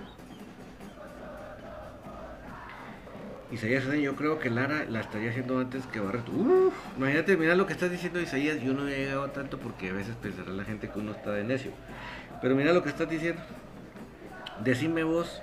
Isaías, 3.50 3.86
yo 3.86 4.16
creo 4.18 4.40
que 4.40 4.50
Lara 4.50 4.84
la 4.90 5.00
estaría 5.00 5.30
haciendo 5.30 5.58
antes 5.60 5.86
que 5.86 6.02
Barreto. 6.02 6.34
Uf, 6.34 6.74
imagínate, 6.98 7.38
mira 7.38 7.56
lo 7.56 7.66
que 7.66 7.72
estás 7.72 7.90
diciendo 7.90 8.20
Isaías, 8.20 8.60
yo 8.62 8.74
no 8.74 8.90
he 8.90 9.06
llegado 9.06 9.30
tanto 9.30 9.58
porque 9.58 9.92
a 9.92 9.94
veces 9.94 10.18
pensará 10.18 10.52
la 10.52 10.66
gente 10.66 10.90
que 10.90 11.00
uno 11.00 11.12
está 11.12 11.32
de 11.32 11.46
necio. 11.46 11.72
Pero 12.42 12.56
mira 12.58 12.74
lo 12.74 12.84
que 12.84 12.90
estás 12.90 13.10
diciendo. 13.10 13.42
Decime 14.64 15.04
vos 15.04 15.42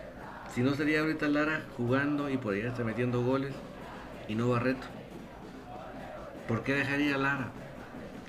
si 0.55 0.63
no 0.63 0.71
estaría 0.71 1.01
ahorita 1.01 1.29
Lara 1.29 1.63
jugando 1.77 2.29
y 2.29 2.37
por 2.37 2.55
ahí 2.55 2.61
está 2.61 2.85
metiendo 2.85 3.23
goles 3.23 3.53
y 4.29 4.35
no 4.35 4.49
Barreto. 4.49 4.87
¿Por 6.49 6.65
qué 6.65 6.75
dejaría 6.75 7.17
Lara? 7.17 7.51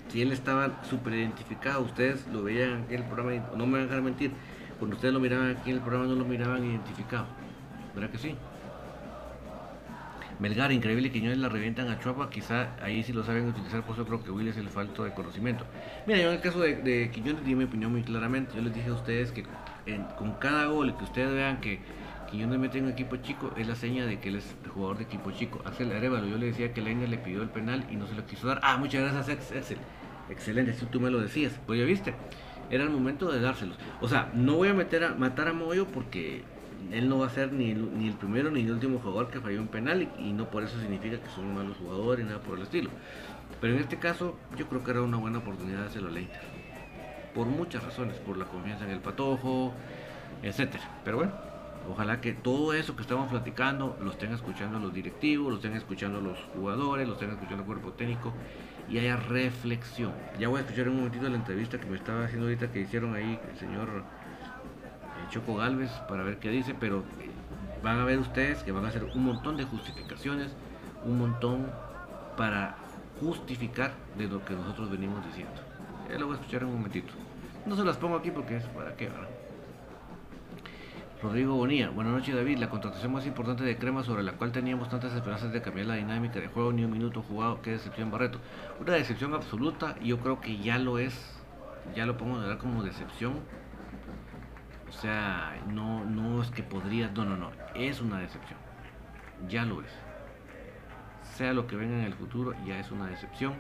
Si 0.10 0.22
él 0.22 0.32
estaba 0.32 0.84
súper 0.84 1.14
identificado, 1.14 1.82
ustedes 1.82 2.28
lo 2.28 2.44
veían 2.44 2.86
en 2.90 2.96
el 2.96 3.04
programa, 3.04 3.48
no 3.56 3.66
me 3.66 3.74
van 3.74 3.82
a 3.82 3.86
dejar 3.86 4.02
mentir, 4.02 4.32
cuando 4.78 4.96
ustedes 4.96 5.14
lo 5.14 5.20
miraban 5.20 5.56
aquí 5.56 5.70
en 5.70 5.78
el 5.78 5.82
programa 5.82 6.08
no 6.08 6.16
lo 6.16 6.26
miraban 6.26 6.64
identificado. 6.66 7.26
¿Verdad 7.96 8.10
que 8.10 8.18
sí? 8.18 8.36
Melgar, 10.40 10.72
increíble, 10.72 11.12
Quiñones 11.12 11.38
la 11.38 11.50
revientan 11.50 11.88
a 11.90 12.00
Chuapa, 12.00 12.30
quizá 12.30 12.76
ahí 12.82 13.04
sí 13.04 13.14
lo 13.14 13.24
saben 13.24 13.48
utilizar, 13.48 13.84
por 13.84 13.96
eso 13.96 14.06
creo 14.06 14.24
que 14.24 14.32
Will 14.32 14.48
es 14.48 14.58
el 14.58 14.70
falto 14.70 15.04
de 15.04 15.14
conocimiento. 15.14 15.66
Mira, 16.08 16.20
yo 16.20 16.30
en 16.30 16.36
el 16.36 16.42
caso 16.42 16.60
de, 16.60 16.76
de 16.78 17.12
Quiñones 17.12 17.46
di 17.46 17.56
mi 17.56 17.66
opinión 17.66 17.92
muy 17.92 18.02
claramente, 18.02 18.56
yo 18.56 18.62
les 18.62 18.74
dije 18.74 18.90
a 18.90 18.94
ustedes 18.94 19.32
que 19.32 19.46
con 20.18 20.34
cada 20.34 20.66
gol 20.66 20.96
que 20.98 21.04
ustedes 21.04 21.32
vean 21.32 21.62
que 21.62 21.80
Quiñones 22.32 22.60
mete 22.60 22.78
en 22.78 22.86
un 22.86 22.92
equipo 22.92 23.18
chico, 23.18 23.52
es 23.58 23.68
la 23.68 23.76
seña 23.76 24.06
de 24.06 24.22
que 24.22 24.30
él 24.30 24.38
es 24.38 24.56
jugador 24.74 24.98
de 24.98 25.04
equipo 25.04 25.32
chico. 25.32 25.62
Axel 25.66 25.92
Arevalo, 25.92 26.28
yo 26.28 26.38
le 26.38 26.46
decía 26.46 26.74
que 26.74 26.82
Leiner 26.82 27.10
le 27.10 27.18
pidió 27.18 27.42
el 27.42 27.50
penal 27.50 27.86
y 27.92 27.98
no 27.98 28.08
se 28.08 28.16
lo 28.16 28.26
quiso 28.26 28.48
dar. 28.48 28.62
Ah, 28.64 28.78
muchas 28.78 29.02
gracias, 29.02 29.52
Axel. 29.52 29.78
Excelente, 30.30 30.74
si 30.74 30.86
tú 30.86 31.02
me 31.02 31.12
lo 31.12 31.20
decías. 31.20 31.60
Pues 31.68 31.78
ya 31.78 31.86
viste, 31.86 32.16
era 32.70 32.86
el 32.86 32.90
momento 32.90 33.30
de 33.30 33.42
dárselos. 33.42 33.78
O 34.00 34.08
sea, 34.08 34.32
no 34.34 34.56
voy 34.56 34.70
a 34.70 34.74
meter 34.74 35.04
a 35.04 35.14
matar 35.14 35.50
a 35.50 35.54
Moyo 35.54 35.88
porque 35.88 36.44
él 36.90 37.10
no 37.10 37.20
va 37.20 37.28
a 37.28 37.30
ser 37.30 37.52
ni 37.52 37.72
el, 37.72 38.00
ni 38.00 38.10
primero 38.12 38.50
ni 38.50 38.62
el 38.62 38.72
último 38.72 39.00
jugador 39.00 39.30
que 39.30 39.42
falló 39.42 39.60
un 39.60 39.68
penal 39.68 40.10
y, 40.18 40.32
no 40.32 40.50
por 40.50 40.64
eso 40.64 40.80
significa 40.80 41.18
que 41.22 41.30
son 41.30 41.54
malos 41.54 41.76
jugadores 41.78 42.26
nada 42.26 42.40
por 42.40 42.58
el 42.58 42.64
estilo. 42.64 42.90
Pero 43.60 43.74
en 43.74 43.82
este 43.82 44.00
caso, 44.00 44.38
yo 44.58 44.70
creo 44.70 44.86
que 44.86 44.92
era 44.92 45.02
una 45.02 45.18
buena 45.18 45.40
oportunidad 45.40 45.82
de 45.82 45.88
hacerlo 45.88 46.08
a 46.08 46.12
Leiter. 46.12 46.42
Por 47.36 47.48
muchas 47.48 47.84
razones, 47.84 48.16
por 48.20 48.38
la 48.38 48.46
confianza 48.46 48.86
en 48.86 48.92
el 48.92 49.00
patojo, 49.00 49.74
etcétera. 50.42 50.84
Pero 51.04 51.18
bueno, 51.18 51.51
Ojalá 51.90 52.22
que 52.22 52.34
todo 52.34 52.74
eso 52.74 52.96
que 52.96 53.02
estamos 53.02 53.30
platicando 53.30 53.98
lo 54.02 54.12
estén 54.12 54.34
escuchando 54.34 54.80
los 54.80 54.94
directivos, 54.94 55.50
lo 55.50 55.56
estén 55.56 55.74
escuchando 55.74 56.22
los 56.22 56.38
jugadores, 56.54 57.08
lo 57.08 57.14
estén 57.14 57.32
escuchando 57.32 57.64
el 57.64 57.66
cuerpo 57.66 57.92
técnico 57.94 58.34
y 58.90 59.00
haya 59.00 59.16
reflexión. 59.16 60.12
Ya 60.40 60.48
voy 60.48 60.60
a 60.60 60.62
escuchar 60.62 60.90
un 60.90 60.98
momentito 60.98 61.28
la 61.28 61.38
entrevista 61.38 61.80
que 61.80 61.88
me 61.88 61.98
estaba 61.98 62.26
haciendo 62.26 62.46
ahorita 62.46 62.72
que 62.72 62.82
hicieron 62.82 63.16
ahí 63.16 63.40
el 63.52 63.58
señor 63.58 63.90
eh, 63.90 65.32
Choco 65.32 65.56
Galvez 65.56 65.92
para 66.08 66.24
ver 66.24 66.38
qué 66.38 66.50
dice, 66.50 66.76
pero 66.80 67.04
van 67.84 68.00
a 68.00 68.06
ver 68.06 68.20
ustedes 68.20 68.64
que 68.64 68.72
van 68.72 68.86
a 68.86 68.90
hacer 68.90 69.04
un 69.16 69.26
montón 69.26 69.58
de 69.58 69.64
justificaciones, 69.64 70.52
un 71.06 71.18
montón 71.18 71.66
para 72.38 72.76
justificar 73.20 73.94
de 74.18 74.28
lo 74.28 74.44
que 74.46 74.54
nosotros 74.54 74.92
venimos 74.92 75.26
diciendo. 75.26 75.54
Ya 76.10 76.20
lo 76.20 76.28
voy 76.28 76.36
a 76.36 76.40
escuchar 76.40 76.62
en 76.62 76.70
un 76.70 76.76
momentito. 76.76 77.14
No 77.66 77.76
se 77.76 77.84
las 77.84 77.98
pongo 77.98 78.18
aquí 78.18 78.32
porque 78.32 78.58
es 78.58 78.66
para 78.66 78.96
qué, 78.96 79.08
¿verdad? 79.08 79.41
Rodrigo 81.22 81.54
Bonilla, 81.54 81.90
buenas 81.90 82.14
noches 82.14 82.34
David. 82.34 82.58
La 82.58 82.72
contratación 82.72 83.14
más 83.14 83.28
importante 83.28 83.64
de 83.64 83.78
Crema 83.78 84.04
sobre 84.04 84.24
la 84.24 84.32
cual 84.32 84.52
teníamos 84.52 84.90
tantas 84.90 85.14
esperanzas 85.14 85.54
de 85.54 85.62
cambiar 85.62 85.86
la 85.86 85.94
dinámica 85.94 86.40
de 86.40 86.48
juego, 86.48 86.74
ni 86.74 86.84
un 86.84 86.92
minuto 86.92 87.22
jugado, 87.22 87.62
qué 87.62 87.70
decepción 87.70 88.10
Barreto. 88.10 88.40
Una 88.80 88.94
decepción 88.94 89.36
absoluta, 89.36 90.00
yo 90.00 90.18
creo 90.18 90.42
que 90.42 90.58
ya 90.58 90.80
lo 90.80 90.98
es, 90.98 91.14
ya 91.96 92.08
lo 92.08 92.18
pongo 92.18 92.42
de 92.42 92.58
como 92.58 92.82
decepción. 92.82 93.34
O 94.90 94.92
sea, 94.92 95.62
no, 95.68 96.04
no 96.06 96.42
es 96.42 96.50
que 96.50 96.64
podría, 96.64 97.12
no, 97.12 97.24
no, 97.24 97.38
no, 97.38 97.52
es 97.76 98.02
una 98.02 98.18
decepción. 98.18 98.58
Ya 99.48 99.64
lo 99.64 99.84
es. 99.84 99.92
Sea 101.36 101.54
lo 101.54 101.68
que 101.68 101.76
venga 101.76 101.98
en 101.98 102.04
el 102.04 102.16
futuro, 102.16 102.56
ya 102.66 102.80
es 102.80 102.90
una 102.90 103.06
decepción. 103.06 103.54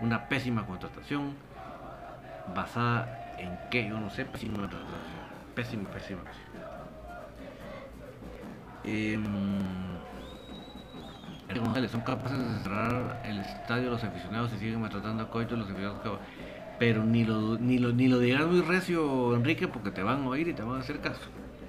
Una 0.00 0.28
pésima 0.30 0.64
contratación, 0.64 1.34
basada 2.54 3.34
en 3.36 3.58
qué, 3.70 3.86
yo 3.86 4.00
no 4.00 4.08
sé, 4.08 4.24
pésima 4.24 4.60
contratación. 4.60 4.96
Pésima, 5.54 5.90
pésima, 5.90 6.22
pésima. 6.22 6.61
Eh, 8.84 9.18
son 11.90 12.00
capaces 12.02 12.38
de 12.38 12.62
cerrar 12.62 13.22
el 13.24 13.38
estadio 13.40 13.90
los 13.90 14.02
aficionados 14.02 14.52
y 14.54 14.58
siguen 14.58 14.80
maltratando 14.80 15.24
a 15.24 15.30
Coito 15.30 15.56
los 15.56 15.66
aficionados 15.68 16.18
pero 16.78 17.04
ni 17.04 17.24
lo, 17.24 17.58
ni 17.58 17.78
lo 17.78 17.92
ni 17.92 18.08
lo 18.08 18.18
digas 18.18 18.46
muy 18.46 18.60
recio 18.62 19.36
Enrique 19.36 19.68
porque 19.68 19.90
te 19.90 20.02
van 20.02 20.22
a 20.22 20.28
oír 20.28 20.48
y 20.48 20.54
te 20.54 20.62
van 20.62 20.76
a 20.76 20.80
hacer 20.80 21.00
caso. 21.00 21.20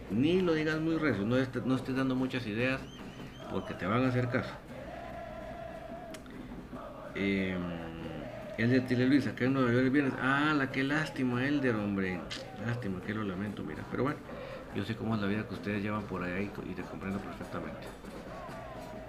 Ni 0.10 0.42
lo 0.42 0.54
digas 0.54 0.80
muy 0.80 0.98
recio 0.98 1.26
no, 1.26 1.36
no 1.66 1.76
estés 1.76 1.96
dando 1.96 2.16
muchas 2.16 2.48
ideas 2.48 2.82
porque 3.52 3.74
te 3.74 3.86
van 3.86 4.06
a 4.06 4.10
hacer 4.10 4.30
caso. 4.30 4.54
Eh, 7.16 7.56
el 8.58 8.70
de 8.70 8.82
Tile 8.82 9.08
Luis 9.08 9.28
acá 9.28 9.46
en 9.46 9.54
Nueva 9.54 9.72
York 9.72 9.92
viernes. 9.92 10.14
Ah 10.22 10.54
la 10.56 10.72
que 10.72 10.84
lástima 10.84 11.46
Elder 11.46 11.76
hombre. 11.76 12.20
Lástima 12.66 13.02
que 13.02 13.14
lo 13.14 13.24
lamento 13.24 13.64
mira. 13.64 13.84
Pero 13.92 14.04
bueno 14.04 14.33
yo 14.76 14.84
sé 14.84 14.96
cómo 14.96 15.16
es 15.16 15.22
la 15.22 15.28
vida 15.28 15.48
que 15.48 15.54
ustedes 15.54 15.84
llevan 15.84 16.04
por 16.04 16.24
ahí 16.24 16.50
y 16.70 16.74
te 16.74 16.82
comprendo 16.84 17.20
perfectamente. 17.20 17.82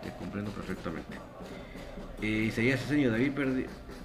Te 0.02 0.10
comprendo 0.18 0.50
perfectamente. 0.50 1.16
Eh, 2.20 2.46
Isaías 2.48 2.80
señor 2.80 3.12
David, 3.12 3.32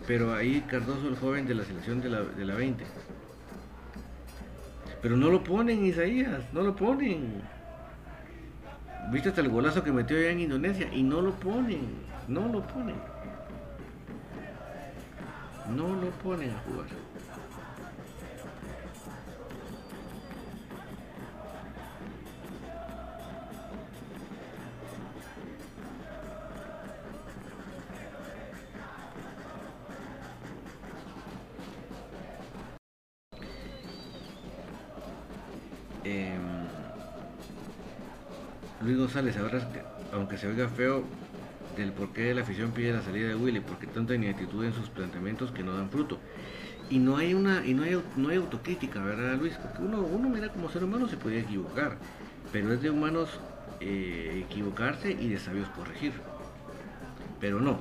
pero 0.08 0.34
ahí 0.34 0.62
Cardoso, 0.62 1.08
el 1.08 1.18
joven 1.18 1.46
de 1.46 1.56
la 1.56 1.64
selección 1.64 2.02
de 2.02 2.10
la, 2.10 2.22
de 2.22 2.46
la 2.46 2.56
20. 2.56 2.84
Pero 5.02 5.16
no 5.16 5.30
lo 5.30 5.44
ponen, 5.44 5.86
Isaías, 5.86 6.42
no 6.54 6.62
lo 6.62 6.76
ponen. 6.76 7.42
Viste 9.12 9.30
hasta 9.30 9.42
el 9.42 9.50
golazo 9.50 9.84
que 9.84 9.92
metió 9.92 10.18
allá 10.18 10.32
en 10.32 10.42
Indonesia 10.42 10.88
y 10.94 11.04
no 11.04 11.22
lo 11.22 11.32
ponen, 11.32 11.82
no 12.28 12.48
lo 12.48 12.62
ponen. 12.68 12.96
No 15.76 15.96
lo 15.96 16.10
ponen 16.12 16.52
a 16.52 16.60
jugar. 16.60 16.88
Luis 38.82 38.98
González, 38.98 39.38
ahora 39.38 39.60
aunque 40.14 40.38
se 40.38 40.48
oiga 40.48 40.68
feo, 40.70 41.04
del 41.78 41.92
por 41.92 42.12
qué 42.12 42.34
la 42.34 42.42
afición 42.42 42.72
pide 42.72 42.92
la 42.94 43.02
salida 43.02 43.28
de 43.30 43.36
Willy, 43.36 43.60
porque 43.60 43.88
tanta 43.88 44.16
inactitud 44.16 44.64
en 44.64 44.74
sus 44.74 44.90
planteamientos 44.90 45.52
que 45.52 45.64
no 45.64 45.76
dan 45.76 45.90
fruto. 45.90 46.18
Y 46.90 47.00
no 47.00 47.18
hay 47.18 47.34
una, 47.34 47.66
y 47.66 47.74
no 47.74 47.84
hay, 47.84 48.02
no 48.16 48.30
hay 48.30 48.38
autocrítica, 48.38 49.04
¿verdad 49.04 49.38
Luis? 49.38 49.56
Porque 49.56 49.82
uno, 49.82 50.02
uno 50.02 50.30
mira 50.30 50.50
como 50.50 50.70
ser 50.70 50.84
humano 50.84 51.08
se 51.08 51.18
podía 51.18 51.40
equivocar, 51.40 51.98
pero 52.52 52.74
es 52.74 52.82
de 52.82 52.90
humanos 52.90 53.30
eh, 53.80 54.44
equivocarse 54.46 55.12
y 55.12 55.30
de 55.30 55.40
sabios 55.40 55.70
corregir. 55.70 56.14
Pero 57.40 57.60
no. 57.60 57.80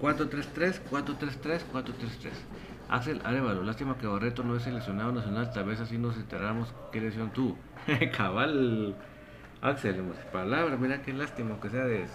4-3-3, 0.00 0.80
4-3-3, 0.90 1.60
4-3-3. 1.72 1.90
Axel 2.88 3.20
Arevalo, 3.24 3.62
lástima 3.62 3.96
que 3.98 4.06
Barreto 4.06 4.42
no 4.42 4.56
es 4.56 4.62
seleccionado 4.62 5.12
nacional, 5.12 5.52
tal 5.52 5.64
vez 5.64 5.78
así 5.80 5.98
nos 5.98 6.16
enteramos 6.16 6.72
qué 6.90 7.00
lesión 7.00 7.30
tuvo. 7.30 7.56
Cabal, 8.16 8.96
Axel, 9.62 10.02
palabras, 10.32 10.80
mira 10.80 11.02
qué 11.02 11.12
lástima 11.12 11.60
que 11.60 11.68
sea 11.68 11.84
de 11.84 12.06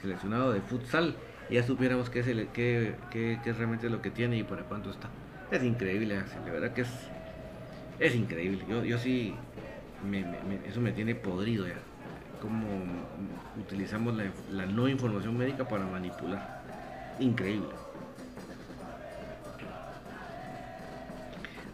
seleccionado 0.00 0.52
de 0.52 0.60
futsal, 0.60 1.16
ya 1.50 1.64
supiéramos 1.64 2.10
qué 2.10 2.20
es, 2.20 2.28
el, 2.28 2.46
qué, 2.48 2.94
qué, 3.10 3.40
qué 3.42 3.52
realmente 3.52 3.90
lo 3.90 4.00
que 4.00 4.10
tiene 4.10 4.36
y 4.36 4.44
para 4.44 4.62
cuánto 4.62 4.90
está. 4.90 5.08
Es 5.50 5.64
increíble, 5.64 6.16
Axel, 6.16 6.44
de 6.44 6.50
verdad 6.52 6.72
que 6.72 6.82
es, 6.82 6.90
es 7.98 8.14
increíble. 8.14 8.64
Yo, 8.68 8.84
yo 8.84 8.98
sí, 8.98 9.34
eso 10.64 10.80
me 10.80 10.92
tiene 10.92 11.16
podrido 11.16 11.66
ya. 11.66 11.74
Cómo 12.40 12.66
utilizamos 13.60 14.16
la, 14.16 14.24
la 14.50 14.66
no 14.66 14.88
información 14.88 15.36
médica 15.36 15.66
para 15.66 15.84
manipular. 15.84 16.62
Increíble. 17.18 17.68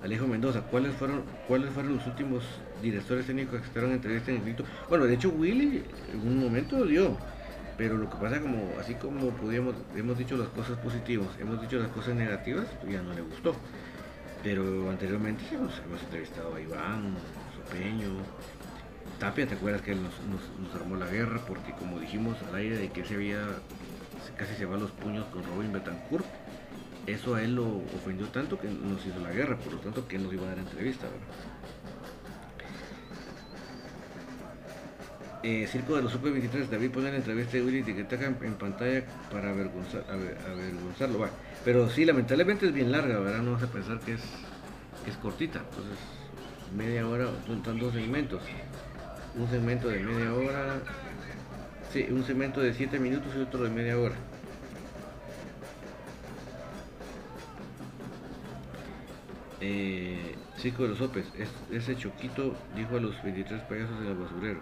Alejo 0.02 0.26
Mendoza, 0.26 0.62
¿cuáles 0.62 0.94
fueron, 0.94 1.22
¿cuáles 1.46 1.70
fueron 1.70 1.96
los 1.96 2.06
últimos 2.06 2.44
directores 2.82 3.26
técnicos 3.26 3.60
que 3.60 3.66
estaban 3.66 3.90
en 3.90 3.96
entrevista 3.96 4.30
en 4.30 4.38
el 4.38 4.44
grito? 4.44 4.64
Bueno, 4.88 5.04
de 5.04 5.14
hecho 5.14 5.30
Willy 5.30 5.82
en 6.12 6.20
un 6.20 6.38
momento 6.38 6.84
dio, 6.84 7.16
pero 7.76 7.96
lo 7.96 8.08
que 8.08 8.16
pasa 8.16 8.40
como 8.40 8.72
así 8.80 8.94
como 8.94 9.30
pudimos, 9.30 9.74
hemos 9.96 10.18
dicho 10.18 10.36
las 10.36 10.48
cosas 10.48 10.78
positivas, 10.78 11.28
hemos 11.40 11.60
dicho 11.60 11.78
las 11.78 11.88
cosas 11.88 12.14
negativas, 12.14 12.66
pues 12.80 12.92
ya 12.92 13.02
no 13.02 13.12
le 13.12 13.22
gustó. 13.22 13.54
Pero 14.42 14.88
anteriormente 14.88 15.42
hemos, 15.52 15.76
hemos 15.84 16.00
entrevistado 16.02 16.54
a 16.54 16.60
Iván, 16.60 17.16
Sopeño, 17.56 18.10
Tapia, 19.18 19.48
¿te 19.48 19.54
acuerdas 19.54 19.82
que 19.82 19.96
nos, 19.96 20.12
nos, 20.30 20.74
armó 20.80 20.94
la 20.94 21.06
guerra? 21.06 21.40
Porque 21.46 21.72
como 21.72 21.98
dijimos 21.98 22.36
al 22.48 22.54
aire 22.54 22.78
de 22.78 22.88
que 22.90 23.04
se 23.04 23.16
había, 23.16 23.40
casi 24.36 24.54
se 24.54 24.64
va 24.64 24.76
los 24.76 24.92
puños 24.92 25.26
con 25.26 25.42
Robin 25.42 25.72
Betancourt 25.72 26.24
eso 27.08 27.34
a 27.34 27.42
él 27.42 27.54
lo 27.54 27.64
ofendió 27.96 28.26
tanto 28.28 28.58
que 28.58 28.68
nos 28.68 29.04
hizo 29.06 29.18
la 29.20 29.30
guerra, 29.30 29.56
por 29.56 29.72
lo 29.72 29.78
tanto 29.78 30.06
que 30.06 30.18
nos 30.18 30.30
iba 30.32 30.44
a 30.44 30.48
dar 30.50 30.58
entrevista. 30.58 31.06
Eh, 35.42 35.68
Circo 35.70 35.94
de 35.94 36.02
los 36.02 36.10
Super 36.10 36.32
23, 36.32 36.68
David 36.68 36.90
pone 36.90 37.10
la 37.10 37.16
entrevista 37.18 37.52
de 37.52 37.62
Willy 37.62 37.78
etiqueta 37.78 38.16
en, 38.16 38.36
en 38.42 38.54
pantalla 38.54 39.04
para 39.30 39.50
avergonzar, 39.50 40.04
avergonzarlo. 40.10 41.20
Va. 41.20 41.30
Pero 41.64 41.88
sí, 41.88 42.04
lamentablemente 42.04 42.66
es 42.66 42.72
bien 42.72 42.90
larga, 42.90 43.20
¿verdad? 43.20 43.42
No 43.42 43.52
vas 43.52 43.62
a 43.62 43.68
pensar 43.68 44.00
que 44.00 44.14
es, 44.14 44.22
que 45.04 45.10
es 45.10 45.16
cortita. 45.18 45.60
Entonces, 45.60 45.98
media 46.76 47.06
hora, 47.06 47.28
son 47.46 47.78
dos 47.78 47.94
segmentos. 47.94 48.42
Un 49.36 49.48
segmento 49.48 49.88
de 49.88 50.00
media 50.00 50.34
hora, 50.34 50.80
sí, 51.92 52.06
un 52.10 52.24
segmento 52.24 52.60
de 52.60 52.74
7 52.74 52.98
minutos 52.98 53.32
y 53.36 53.40
otro 53.40 53.62
de 53.62 53.70
media 53.70 53.96
hora. 53.96 54.16
Eh, 59.60 60.34
Cinco 60.56 60.82
de 60.82 60.88
los 60.88 60.98
Sopes, 60.98 61.26
ese 61.70 61.96
choquito 61.96 62.52
dijo 62.74 62.96
a 62.96 63.00
los 63.00 63.22
23 63.22 63.62
payasos 63.62 63.96
en 64.00 64.06
el 64.08 64.14
basurero. 64.16 64.60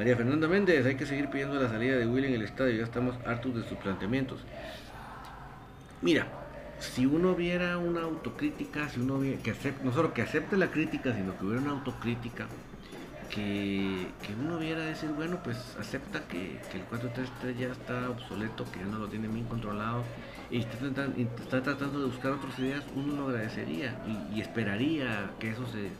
María 0.00 0.16
Fernanda 0.16 0.48
Méndez, 0.48 0.86
hay 0.86 0.94
que 0.94 1.04
seguir 1.04 1.28
pidiendo 1.28 1.60
la 1.60 1.68
salida 1.68 1.98
de 1.98 2.06
Willy 2.06 2.28
en 2.28 2.32
el 2.32 2.42
estadio, 2.44 2.74
ya 2.74 2.84
estamos 2.84 3.16
hartos 3.26 3.54
de 3.54 3.68
sus 3.68 3.76
planteamientos. 3.76 4.40
Mira, 6.00 6.26
si 6.78 7.04
uno 7.04 7.34
viera 7.34 7.76
una 7.76 8.00
autocrítica, 8.04 8.88
si 8.88 8.98
uno 8.98 9.20
que 9.42 9.50
acepte, 9.50 9.84
no 9.84 9.92
solo 9.92 10.14
que 10.14 10.22
acepte 10.22 10.56
la 10.56 10.70
crítica, 10.70 11.14
sino 11.14 11.36
que 11.36 11.44
hubiera 11.44 11.60
una 11.60 11.72
autocrítica, 11.72 12.46
que, 13.28 14.06
uno 14.42 14.56
viera 14.56 14.86
decir, 14.86 15.10
bueno, 15.10 15.38
pues 15.44 15.76
acepta 15.78 16.26
que, 16.26 16.58
que 16.72 16.78
el 16.78 16.88
4-3-3 16.88 17.58
ya 17.58 17.68
está 17.68 18.08
obsoleto, 18.08 18.64
que 18.72 18.78
ya 18.78 18.86
no 18.86 19.00
lo 19.00 19.06
tiene 19.06 19.28
bien 19.28 19.44
controlado, 19.44 20.02
y 20.50 20.60
está 20.60 21.60
tratando, 21.60 22.00
de 22.00 22.06
buscar 22.06 22.32
otras 22.32 22.58
ideas, 22.58 22.84
uno 22.96 23.16
lo 23.16 23.28
agradecería 23.28 24.00
y, 24.32 24.40
esperaría 24.40 25.32
que 25.38 25.50
eso 25.50 25.66
se, 25.66 25.90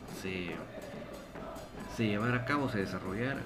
se, 1.95 2.07
llevara 2.07 2.37
a 2.37 2.45
cabo, 2.45 2.67
se 2.67 2.79
desarrollara, 2.79 3.41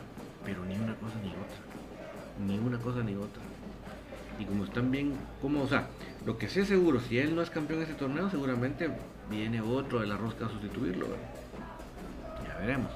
pero 0.45 0.63
ni 0.63 0.75
una 0.75 0.93
cosa 0.95 1.15
ni 1.23 1.29
otra, 1.29 2.45
ni 2.45 2.59
una 2.59 2.77
cosa 2.77 3.03
ni 3.03 3.15
otra. 3.15 3.41
Y 4.37 4.45
como 4.45 4.65
están 4.65 4.91
bien, 4.91 5.13
como, 5.41 5.63
o 5.63 5.67
sea, 5.67 5.87
lo 6.25 6.37
que 6.37 6.47
sé 6.47 6.65
seguro, 6.65 6.99
si 6.99 7.17
él 7.17 7.35
no 7.35 7.41
es 7.41 7.49
campeón 7.49 7.79
de 7.79 7.85
ese 7.85 7.95
torneo, 7.95 8.29
seguramente 8.29 8.89
viene 9.29 9.61
otro 9.61 10.01
de 10.01 10.07
la 10.07 10.17
rosca 10.17 10.45
a 10.45 10.49
sustituirlo. 10.49 11.07
Ya 12.47 12.57
veremos. 12.59 12.91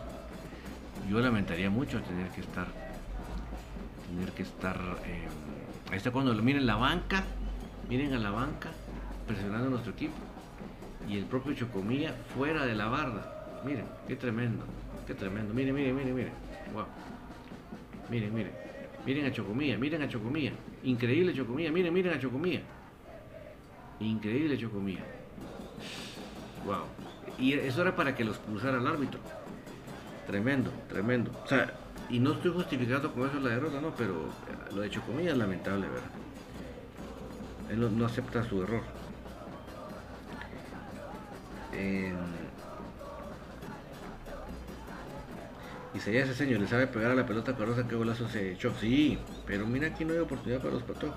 yo 1.09 1.19
lamentaría 1.19 1.69
mucho 1.69 2.01
tener 2.01 2.27
que 2.29 2.41
estar, 2.41 2.67
tener 4.07 4.31
que 4.33 4.43
estar, 4.43 4.77
eh, 5.05 5.27
ahí 5.89 5.97
está 5.97 6.11
cuando 6.11 6.33
lo 6.33 6.43
miren 6.43 6.67
la 6.67 6.75
banca, 6.75 7.23
miren 7.89 8.13
a 8.13 8.19
la 8.19 8.31
banca 8.31 8.69
presionando 9.27 9.67
a 9.67 9.69
nuestro 9.71 9.93
equipo 9.93 10.15
y 11.07 11.17
el 11.17 11.25
propio 11.25 11.53
Chocomía 11.53 12.13
fuera 12.35 12.65
de 12.65 12.75
la 12.75 12.87
barra, 12.87 13.61
miren, 13.65 13.85
qué 14.07 14.15
tremendo, 14.15 14.65
qué 15.07 15.15
tremendo, 15.15 15.53
miren, 15.53 15.73
miren, 15.73 15.95
miren, 15.95 16.15
miren, 16.15 16.33
wow, 16.73 16.85
miren, 18.09 18.33
miren, 18.33 18.51
miren 19.05 19.25
a 19.25 19.31
Chocomía, 19.31 19.77
miren 19.77 20.01
a 20.01 20.07
Chocomía, 20.07 20.51
increíble 20.83 21.33
Chocomía, 21.33 21.71
miren, 21.71 21.93
miren 21.93 22.13
a 22.13 22.19
Chocomía, 22.19 22.61
increíble 23.99 24.57
Chocomía, 24.57 25.03
wow, 26.65 26.83
y 27.37 27.53
eso 27.53 27.81
era 27.81 27.95
para 27.95 28.15
que 28.15 28.23
los 28.23 28.37
cruzara 28.37 28.77
el 28.77 28.87
árbitro. 28.87 29.19
Tremendo, 30.27 30.71
tremendo. 30.87 31.31
O 31.43 31.47
sea, 31.47 31.73
y 32.07 32.19
no 32.19 32.33
estoy 32.33 32.51
justificando 32.51 33.11
con 33.11 33.27
eso 33.27 33.39
la 33.39 33.49
derrota, 33.49 33.81
no, 33.81 33.95
pero 33.95 34.29
lo 34.75 34.81
de 34.81 34.89
Chocomilla 34.91 35.31
es 35.31 35.37
lamentable, 35.37 35.87
¿verdad? 35.87 36.09
Él 37.71 37.97
no, 37.97 38.05
acepta 38.05 38.43
su 38.43 38.61
error. 38.61 38.81
Sería 45.99 46.23
ese 46.23 46.33
señor, 46.35 46.59
le 46.61 46.67
sabe 46.67 46.87
pegar 46.87 47.11
a 47.11 47.15
la 47.15 47.25
pelota 47.25 47.55
carroza, 47.55 47.87
qué 47.87 47.95
golazo 47.95 48.27
se 48.29 48.53
echó. 48.53 48.73
Sí, 48.79 49.17
pero 49.45 49.65
mira 49.65 49.87
aquí 49.87 50.05
no 50.05 50.13
hay 50.13 50.19
oportunidad 50.19 50.61
para 50.61 50.73
los 50.73 50.83
patojos, 50.83 51.15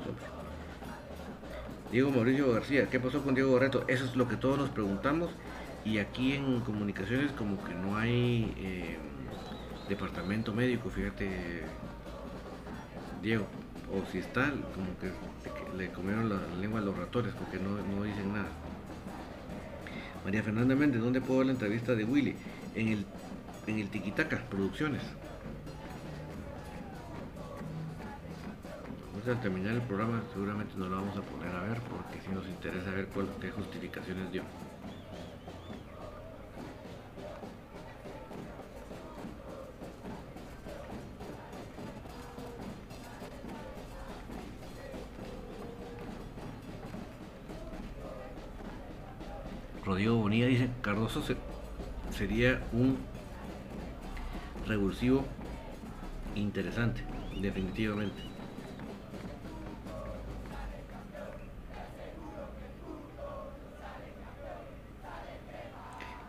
Diego 1.93 2.11
Mauricio 2.11 2.51
García, 2.51 2.89
¿qué 2.89 2.99
pasó 2.99 3.23
con 3.23 3.35
Diego 3.35 3.53
Barreto? 3.53 3.85
Eso 3.87 4.07
es 4.07 4.17
lo 4.17 4.27
que 4.27 4.37
todos 4.37 4.59
nos 4.59 4.71
preguntamos 4.71 5.29
y 5.85 5.99
aquí 5.99 6.33
en 6.33 6.61
comunicaciones 6.61 7.33
como 7.33 7.63
que 7.63 7.75
no 7.75 7.99
hay 7.99 8.51
eh, 8.57 8.97
departamento 9.91 10.55
médico, 10.55 10.89
fíjate, 10.89 11.65
Diego. 13.21 13.47
O 13.93 14.11
si 14.11 14.19
está, 14.19 14.51
como 14.75 14.99
que 15.01 15.13
le 15.77 15.91
comieron 15.91 16.31
la 16.31 16.41
lengua 16.59 16.81
a 16.81 16.83
los 16.83 16.97
ratones 16.97 17.35
porque 17.35 17.59
no, 17.59 17.77
no 17.95 18.05
dicen 18.05 18.33
nada. 18.33 18.49
María 20.25 20.43
Fernanda 20.43 20.75
Méndez, 20.75 21.03
¿dónde 21.03 21.21
puedo 21.21 21.41
ver 21.41 21.47
la 21.49 21.53
entrevista 21.53 21.95
de 21.95 22.05
Willy? 22.05 22.37
En 22.75 22.89
el, 22.89 23.07
en 23.67 23.79
el 23.79 23.89
Tiquitaca 23.89 24.39
Producciones. 24.51 25.03
al 29.29 29.41
terminar 29.41 29.75
el 29.75 29.83
programa 29.83 30.21
seguramente 30.33 30.75
nos 30.77 30.89
lo 30.89 30.97
vamos 30.97 31.17
a 31.17 31.21
poner 31.23 31.55
a 31.55 31.63
ver 31.63 31.79
porque 31.83 32.21
si 32.27 32.35
nos 32.35 32.45
interesa 32.49 32.91
ver 32.91 33.07
cuál, 33.07 33.29
qué 33.41 33.53
justificaciones 33.53 34.33
dio. 34.33 34.43
Rodrigo 49.85 50.17
Bonilla 50.17 50.47
dice, 50.47 50.69
Cardoso 50.81 51.23
sería 52.11 52.61
un 52.73 52.99
revulsivo 54.73 55.27
interesante, 56.35 57.03
definitivamente. 57.39 58.23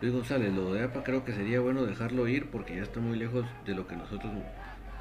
Luis 0.02 0.12
González, 0.12 0.52
lo 0.52 0.74
de 0.74 0.84
APA 0.84 1.02
creo 1.02 1.24
que 1.24 1.32
sería 1.32 1.60
bueno 1.60 1.86
dejarlo 1.86 2.28
ir 2.28 2.50
porque 2.50 2.76
ya 2.76 2.82
está 2.82 3.00
muy 3.00 3.16
lejos 3.16 3.46
de 3.64 3.74
lo 3.74 3.86
que 3.86 3.96
nosotros, 3.96 4.30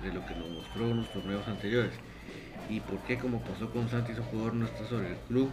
de 0.01 0.13
lo 0.13 0.25
que 0.25 0.35
nos 0.35 0.49
mostró 0.49 0.85
en 0.85 0.97
los 0.97 1.11
torneos 1.11 1.45
anteriores. 1.49 1.91
Y 2.69 2.79
por 2.79 2.99
qué 2.99 3.17
como 3.17 3.41
pasó 3.41 3.69
con 3.71 3.89
Santi, 3.89 4.13
su 4.13 4.23
jugador 4.23 4.53
no 4.53 4.65
está 4.65 4.87
sobre 4.87 5.09
el 5.09 5.17
club 5.27 5.49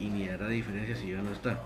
y 0.00 0.06
ni 0.06 0.26
hará 0.30 0.48
diferencia 0.48 0.96
si 0.96 1.10
ya 1.10 1.20
no 1.20 1.32
está. 1.32 1.60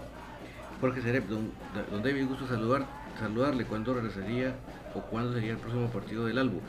Jorge 0.80 1.02
Cerep, 1.02 1.28
don, 1.28 1.52
don, 1.92 2.02
David, 2.02 2.26
gusto 2.26 2.48
saludar, 2.48 2.84
saludarle. 3.18 3.64
¿Cuándo 3.64 3.94
regresaría 3.94 4.54
o 4.94 5.00
cuándo 5.00 5.32
sería 5.32 5.52
el 5.52 5.58
próximo 5.58 5.88
partido 5.90 6.26
del 6.26 6.38
álbum? 6.38 6.60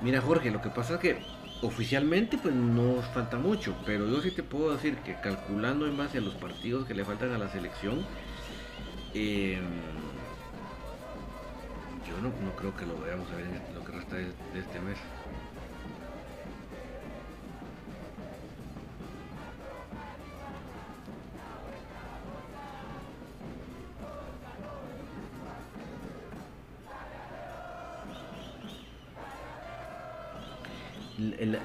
Mira, 0.00 0.20
Jorge, 0.20 0.50
lo 0.50 0.60
que 0.60 0.70
pasa 0.70 0.94
es 0.94 1.00
que 1.00 1.16
oficialmente 1.62 2.38
pues 2.38 2.54
no 2.54 3.00
falta 3.14 3.38
mucho, 3.38 3.74
pero 3.86 4.08
yo 4.08 4.20
sí 4.20 4.30
te 4.32 4.42
puedo 4.42 4.72
decir 4.72 4.96
que 4.96 5.14
calculando 5.14 5.86
en 5.86 5.96
base 5.96 6.18
a 6.18 6.20
los 6.20 6.34
partidos 6.34 6.86
que 6.86 6.94
le 6.94 7.04
faltan 7.04 7.32
a 7.32 7.38
la 7.38 7.48
selección, 7.48 8.04
em, 9.14 9.62
yo 12.08 12.20
no, 12.20 12.32
creo 12.56 12.76
que 12.76 12.84
lo 12.84 13.00
veamos 13.00 13.30
a 13.30 13.36
ver 13.36 13.46
en 13.46 13.74
lo 13.74 13.84
que 13.84 13.92
resta 13.92 14.16
de 14.16 14.32
este 14.58 14.80
mes. 14.80 14.98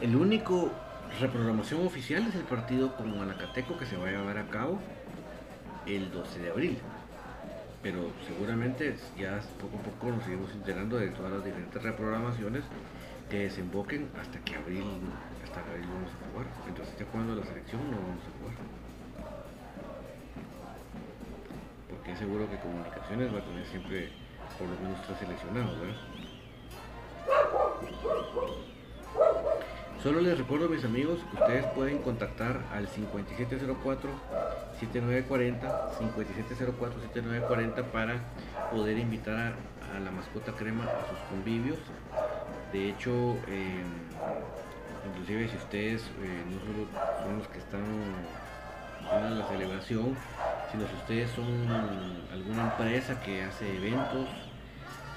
El, 0.01 0.15
único 0.15 0.71
reprogramación 1.19 1.85
oficial 1.85 2.25
es 2.27 2.35
el 2.35 2.43
partido 2.43 2.95
con 2.95 3.17
Malacateco 3.17 3.77
que 3.77 3.85
se 3.85 3.97
va 3.97 4.07
a 4.07 4.11
llevar 4.11 4.38
a 4.38 4.47
cabo 4.47 4.79
el 5.85 6.11
12 6.11 6.39
de 6.39 6.49
abril. 6.49 6.77
Pero 7.83 8.11
seguramente 8.27 8.97
ya 9.17 9.39
poco 9.61 9.77
a 9.77 9.81
poco 9.83 10.11
nos 10.11 10.23
seguimos 10.23 10.51
enterando 10.51 10.97
de 10.97 11.09
todas 11.09 11.31
las 11.31 11.45
diferentes 11.45 11.81
reprogramaciones 11.81 12.63
que 13.29 13.39
desemboquen 13.39 14.09
hasta 14.19 14.39
que 14.39 14.55
abril, 14.55 14.83
hasta 15.43 15.61
abril 15.61 15.88
vamos 15.88 16.11
a 16.11 16.31
jugar. 16.31 16.47
Entonces 16.67 16.97
ya 16.97 17.05
cuando 17.05 17.35
la 17.35 17.45
selección 17.45 17.81
no 17.91 17.97
vamos 17.97 18.23
a 18.23 18.31
jugar. 18.39 18.55
Porque 21.89 22.15
seguro 22.15 22.49
que 22.49 22.57
comunicaciones 22.57 23.33
va 23.33 23.39
a 23.39 23.43
tener 23.43 23.65
siempre 23.67 24.09
por 24.57 24.67
lo 24.67 24.79
menos 24.81 25.05
tres 25.05 25.19
seleccionados, 25.19 25.79
¿verdad? 25.79 25.95
Solo 30.03 30.21
les 30.21 30.37
recuerdo, 30.37 30.69
mis 30.69 30.85
amigos, 30.85 31.19
que 31.31 31.37
ustedes 31.41 31.65
pueden 31.73 31.97
contactar 31.97 32.61
al 32.71 32.87
5704-7940, 32.87 34.09
5704-7940 37.15 37.83
para 37.91 38.21
poder 38.71 38.99
invitar 38.99 39.55
a, 39.95 39.99
la 39.99 40.11
mascota 40.11 40.51
crema 40.53 40.83
a 40.83 41.09
sus 41.09 41.17
convivios. 41.29 41.79
De 42.71 42.89
hecho, 42.89 43.11
em, 43.47 43.87
inclusive 45.09 45.49
si 45.49 45.57
ustedes 45.57 46.03
eh, 46.21 46.43
no 46.51 46.59
son 47.23 47.39
los 47.39 47.47
que 47.47 47.57
están 47.57 47.81
en 47.81 49.39
la 49.39 49.47
celebración, 49.47 50.15
sino 50.71 50.87
si 50.87 50.93
ustedes 50.93 51.31
son 51.31 51.47
alguna 52.31 52.71
empresa 52.71 53.19
que 53.21 53.43
hace 53.43 53.77
eventos, 53.77 54.29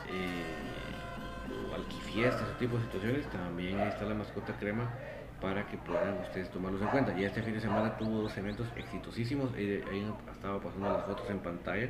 eh, 0.09 0.70
alquifiestas, 1.91 2.43
ese 2.43 2.53
tipo 2.59 2.77
de 2.77 2.83
situaciones, 2.85 3.27
también 3.31 3.81
ahí 3.81 3.89
está 3.89 4.05
la 4.05 4.15
mascota 4.15 4.53
crema 4.59 4.89
para 5.41 5.67
que 5.67 5.77
puedan 5.79 6.21
ustedes 6.21 6.49
tomarlos 6.51 6.81
en 6.83 6.89
cuenta. 6.89 7.17
Ya 7.17 7.27
este 7.27 7.43
fin 7.43 7.55
de 7.55 7.61
semana 7.61 7.97
tuvo 7.97 8.21
dos 8.23 8.37
eventos 8.37 8.69
exitosísimos, 8.77 9.53
ahí, 9.55 9.83
estaba 10.33 10.61
pasando 10.61 10.93
las 10.93 11.05
fotos 11.05 11.29
en 11.31 11.41
pantalla, 11.41 11.89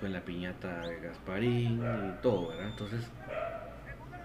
con 0.00 0.12
la 0.12 0.20
piñata 0.20 0.80
de 0.80 0.98
Gasparín 1.00 1.80
y 1.80 2.22
todo, 2.22 2.48
¿verdad? 2.48 2.70
Entonces, 2.70 3.08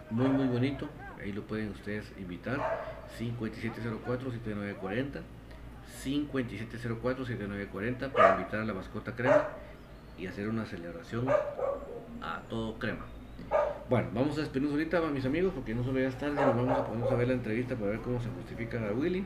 muy 0.09 0.27
muy 0.27 0.47
bonito, 0.47 0.89
ahí 1.21 1.31
lo 1.31 1.43
pueden 1.43 1.69
ustedes 1.69 2.11
invitar, 2.17 2.59
5704-7940, 3.19 5.21
5704-7940 6.03 8.11
para 8.11 8.37
invitar 8.37 8.61
a 8.61 8.65
la 8.65 8.73
mascota 8.73 9.15
crema 9.15 9.49
y 10.17 10.25
hacer 10.25 10.49
una 10.49 10.65
celebración 10.65 11.29
a 11.29 12.41
todo 12.49 12.79
crema. 12.79 13.05
Bueno, 13.89 14.09
vamos 14.13 14.37
a 14.37 14.41
despedirnos 14.41 14.71
ahorita, 14.71 15.01
mis 15.01 15.25
amigos, 15.25 15.53
porque 15.53 15.75
no 15.75 15.83
solo 15.83 15.99
ya 15.99 16.07
es 16.07 16.17
tarde, 16.17 16.35
nos 16.35 16.55
vamos 16.55 16.77
a 16.77 16.85
ponernos 16.85 17.11
a 17.11 17.15
ver 17.15 17.27
la 17.27 17.33
entrevista 17.35 17.75
para 17.75 17.91
ver 17.91 17.99
cómo 17.99 18.19
se 18.19 18.29
justifica 18.29 18.79
a 18.87 18.93
Willy. 18.93 19.23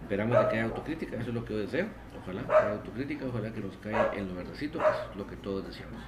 Esperamos 0.00 0.36
que 0.46 0.56
haya 0.56 0.64
autocrítica, 0.64 1.16
eso 1.16 1.28
es 1.28 1.34
lo 1.34 1.44
que 1.44 1.52
yo 1.52 1.60
deseo. 1.60 1.86
Ojalá 2.22 2.42
haya 2.42 2.72
autocrítica, 2.72 3.26
ojalá 3.26 3.52
que 3.52 3.60
nos 3.60 3.76
caiga 3.76 4.10
en 4.14 4.28
lo 4.28 4.34
verdecito, 4.34 4.78
que 4.78 4.84
es 4.84 5.16
lo 5.16 5.26
que 5.26 5.36
todos 5.36 5.66
deseamos. 5.66 6.00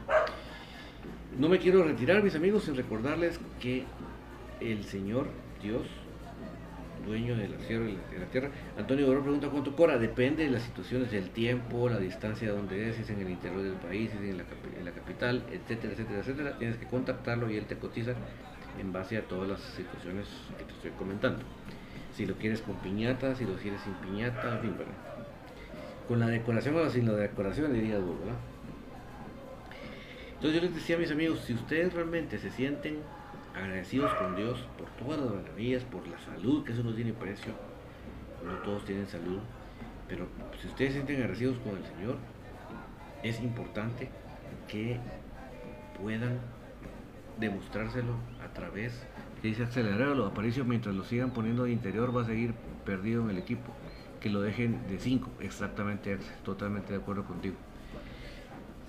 No 1.39 1.49
me 1.49 1.59
quiero 1.59 1.84
retirar, 1.84 2.22
mis 2.22 2.34
amigos, 2.34 2.64
sin 2.64 2.76
recordarles 2.76 3.39
que 3.61 3.84
el 4.61 4.84
Señor 4.84 5.26
Dios 5.62 5.87
dueño 7.07 7.36
de 7.36 7.48
la 7.48 7.57
tierra, 7.57 7.84
de 7.84 8.18
la 8.18 8.26
tierra. 8.26 8.50
Antonio 8.76 9.09
Oro 9.09 9.22
pregunta 9.22 9.48
cuánto 9.48 9.74
cobra. 9.74 9.98
Depende 9.98 10.44
de 10.44 10.50
las 10.50 10.62
situaciones 10.62 11.11
del 11.11 11.30
tiempo, 11.30 11.88
la 11.88 11.98
distancia 11.98 12.48
de 12.48 12.57
donde 12.57 12.90
es, 12.90 12.96
si 12.96 13.02
es 13.02 13.11
en 13.11 13.20
el 13.20 13.30
interior 13.30 13.62
del 13.62 13.74
país, 13.74 14.11
en 14.12 14.36
la, 14.36 14.44
en 14.78 14.84
la 14.84 14.90
capital, 14.90 15.44
etcétera, 15.50 15.92
etcétera, 15.92 16.20
etcétera. 16.20 16.59
Tienes 16.59 16.76
que 16.76 16.86
contactarlo 16.86 17.50
y 17.50 17.57
él 17.57 17.66
te 17.66 17.76
cotiza 17.76 18.14
en 18.78 18.92
base 18.92 19.16
a 19.16 19.22
todas 19.22 19.48
las 19.48 19.61
situaciones 19.61 20.26
que 20.59 20.64
te 20.64 20.72
estoy 20.72 20.90
comentando. 20.92 21.42
Si 22.14 22.26
lo 22.26 22.34
quieres 22.34 22.61
con 22.62 22.76
piñata, 22.76 23.34
si 23.34 23.44
lo 23.44 23.54
quieres 23.57 23.80
sin 23.82 23.94
piñata, 23.94 24.57
en 24.57 24.61
fin, 24.61 24.74
bueno. 24.76 24.92
Con 26.09 26.20
la 26.20 26.26
decoración 26.28 26.76
o 26.76 26.88
sin 26.88 27.07
la 27.07 27.14
decoración 27.14 27.72
diría 27.72 27.96
duro, 27.96 28.18
¿verdad? 28.20 28.38
Entonces 30.34 30.61
yo 30.61 30.66
les 30.66 30.74
decía 30.74 30.96
a 30.96 30.98
mis 30.98 31.11
amigos, 31.11 31.40
si 31.40 31.54
ustedes 31.54 31.92
realmente 31.94 32.38
se 32.38 32.50
sienten 32.50 32.98
agradecidos 33.57 34.12
con 34.14 34.36
Dios 34.36 34.64
por 34.76 34.88
todas 34.90 35.20
las 35.20 35.42
maravillas, 35.42 35.82
por 35.84 36.07
la 36.07 36.18
salud, 36.18 36.64
que 36.64 36.72
eso 36.72 36.82
no 36.82 36.94
tiene 36.94 37.12
precio, 37.12 37.52
no 38.44 38.52
todos 38.59 38.84
tienen 38.84 39.07
salud, 39.09 39.38
pero 40.09 40.26
si 40.61 40.68
ustedes 40.68 40.92
se 40.92 40.98
sienten 40.98 41.16
agradecidos 41.16 41.59
con 41.59 41.76
el 41.76 41.84
Señor, 41.84 42.16
es 43.22 43.40
importante 43.40 44.11
que 44.68 45.00
puedan 46.00 46.38
demostrárselo 47.38 48.14
a 48.44 48.52
través 48.52 49.07
que 49.40 49.48
dice 49.48 49.64
acelerar 49.64 50.16
los 50.16 50.30
aparicios 50.30 50.66
mientras 50.66 50.94
lo 50.94 51.04
sigan 51.04 51.30
poniendo 51.30 51.64
de 51.64 51.72
interior 51.72 52.16
va 52.16 52.22
a 52.22 52.24
seguir 52.24 52.54
perdido 52.84 53.22
en 53.22 53.30
el 53.30 53.38
equipo. 53.38 53.72
Que 54.20 54.30
lo 54.30 54.40
dejen 54.40 54.86
de 54.88 54.98
5 54.98 55.30
exactamente 55.40 56.18
totalmente 56.42 56.92
de 56.92 56.98
acuerdo 56.98 57.24
contigo. 57.24 57.57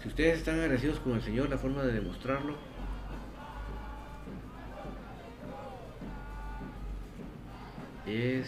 Si 0.01 0.07
ustedes 0.07 0.39
están 0.39 0.59
agradecidos 0.59 0.99
con 0.99 1.13
el 1.13 1.22
Señor 1.22 1.49
la 1.49 1.57
forma 1.57 1.84
de 1.84 1.91
demostrarlo 1.91 2.55
es 8.08 8.47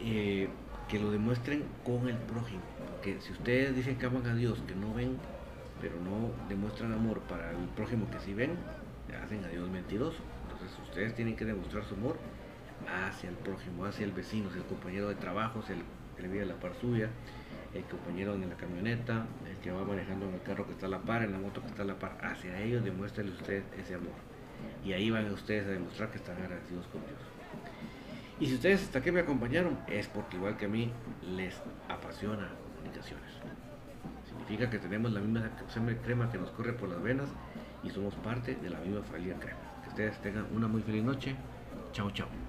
eh, 0.00 0.48
que 0.88 0.98
lo 0.98 1.10
demuestren 1.10 1.64
con 1.84 2.08
el 2.08 2.16
prójimo. 2.16 2.62
Porque 2.90 3.20
si 3.20 3.32
ustedes 3.32 3.74
dicen 3.74 3.96
que 3.96 4.06
aman 4.06 4.26
a 4.26 4.34
Dios, 4.34 4.60
que 4.66 4.74
no 4.74 4.92
ven, 4.92 5.16
pero 5.80 5.94
no 6.00 6.30
demuestran 6.48 6.92
amor 6.92 7.20
para 7.20 7.50
el 7.52 7.68
prójimo 7.76 8.10
que 8.10 8.18
sí 8.20 8.34
ven, 8.34 8.56
hacen 9.22 9.44
a 9.44 9.48
Dios 9.48 9.68
mentiroso. 9.70 10.18
Entonces 10.42 10.76
ustedes 10.88 11.14
tienen 11.14 11.36
que 11.36 11.44
demostrar 11.44 11.84
su 11.84 11.94
amor 11.94 12.16
hacia 12.88 13.30
el 13.30 13.36
prójimo, 13.36 13.84
hacia 13.84 14.04
el 14.04 14.12
vecino, 14.12 14.48
hacia 14.48 14.60
el 14.60 14.66
compañero 14.66 15.08
de 15.08 15.14
trabajo, 15.14 15.60
hacia 15.60 15.76
el 15.76 15.82
que 16.16 16.22
le 16.22 16.28
vive 16.28 16.42
a 16.42 16.46
la 16.46 16.56
par 16.56 16.74
suya, 16.80 17.08
el 17.74 17.84
compañero 17.84 18.34
en 18.34 18.48
la 18.48 18.56
camioneta, 18.56 19.26
el 19.48 19.56
que 19.58 19.70
va 19.70 19.84
manejando 19.84 20.28
en 20.28 20.34
el 20.34 20.42
carro 20.42 20.66
que 20.66 20.72
está 20.72 20.86
a 20.86 20.90
la 20.90 21.00
par, 21.00 21.22
en 21.22 21.32
la 21.32 21.38
moto 21.38 21.60
que 21.62 21.68
está 21.68 21.82
a 21.82 21.86
la 21.86 21.98
par, 21.98 22.18
hacia 22.22 22.60
ellos 22.60 22.84
demuéstrenle 22.84 23.32
usted 23.32 23.62
ese 23.78 23.94
amor. 23.94 24.31
Y 24.84 24.92
ahí 24.92 25.10
van 25.10 25.30
ustedes 25.32 25.66
a 25.66 25.70
demostrar 25.70 26.10
que 26.10 26.18
están 26.18 26.36
agradecidos 26.36 26.86
con 26.86 27.00
Dios. 27.02 27.20
Y 28.40 28.46
si 28.46 28.54
ustedes 28.54 28.82
hasta 28.82 28.98
aquí 28.98 29.12
me 29.12 29.20
acompañaron, 29.20 29.78
es 29.86 30.08
porque 30.08 30.36
igual 30.36 30.56
que 30.56 30.64
a 30.64 30.68
mí 30.68 30.90
les 31.36 31.54
apasiona 31.88 32.48
comunicaciones. 32.74 33.30
Significa 34.26 34.68
que 34.68 34.78
tenemos 34.78 35.12
la 35.12 35.20
misma 35.20 35.48
crema 36.04 36.30
que 36.30 36.38
nos 36.38 36.50
corre 36.50 36.72
por 36.72 36.88
las 36.88 37.00
venas 37.02 37.28
y 37.84 37.90
somos 37.90 38.14
parte 38.16 38.56
de 38.56 38.70
la 38.70 38.80
misma 38.80 39.02
familia 39.02 39.38
crema. 39.38 39.60
Que 39.84 39.90
ustedes 39.90 40.20
tengan 40.22 40.46
una 40.52 40.66
muy 40.66 40.82
feliz 40.82 41.04
noche. 41.04 41.36
Chao, 41.92 42.10
chao. 42.10 42.41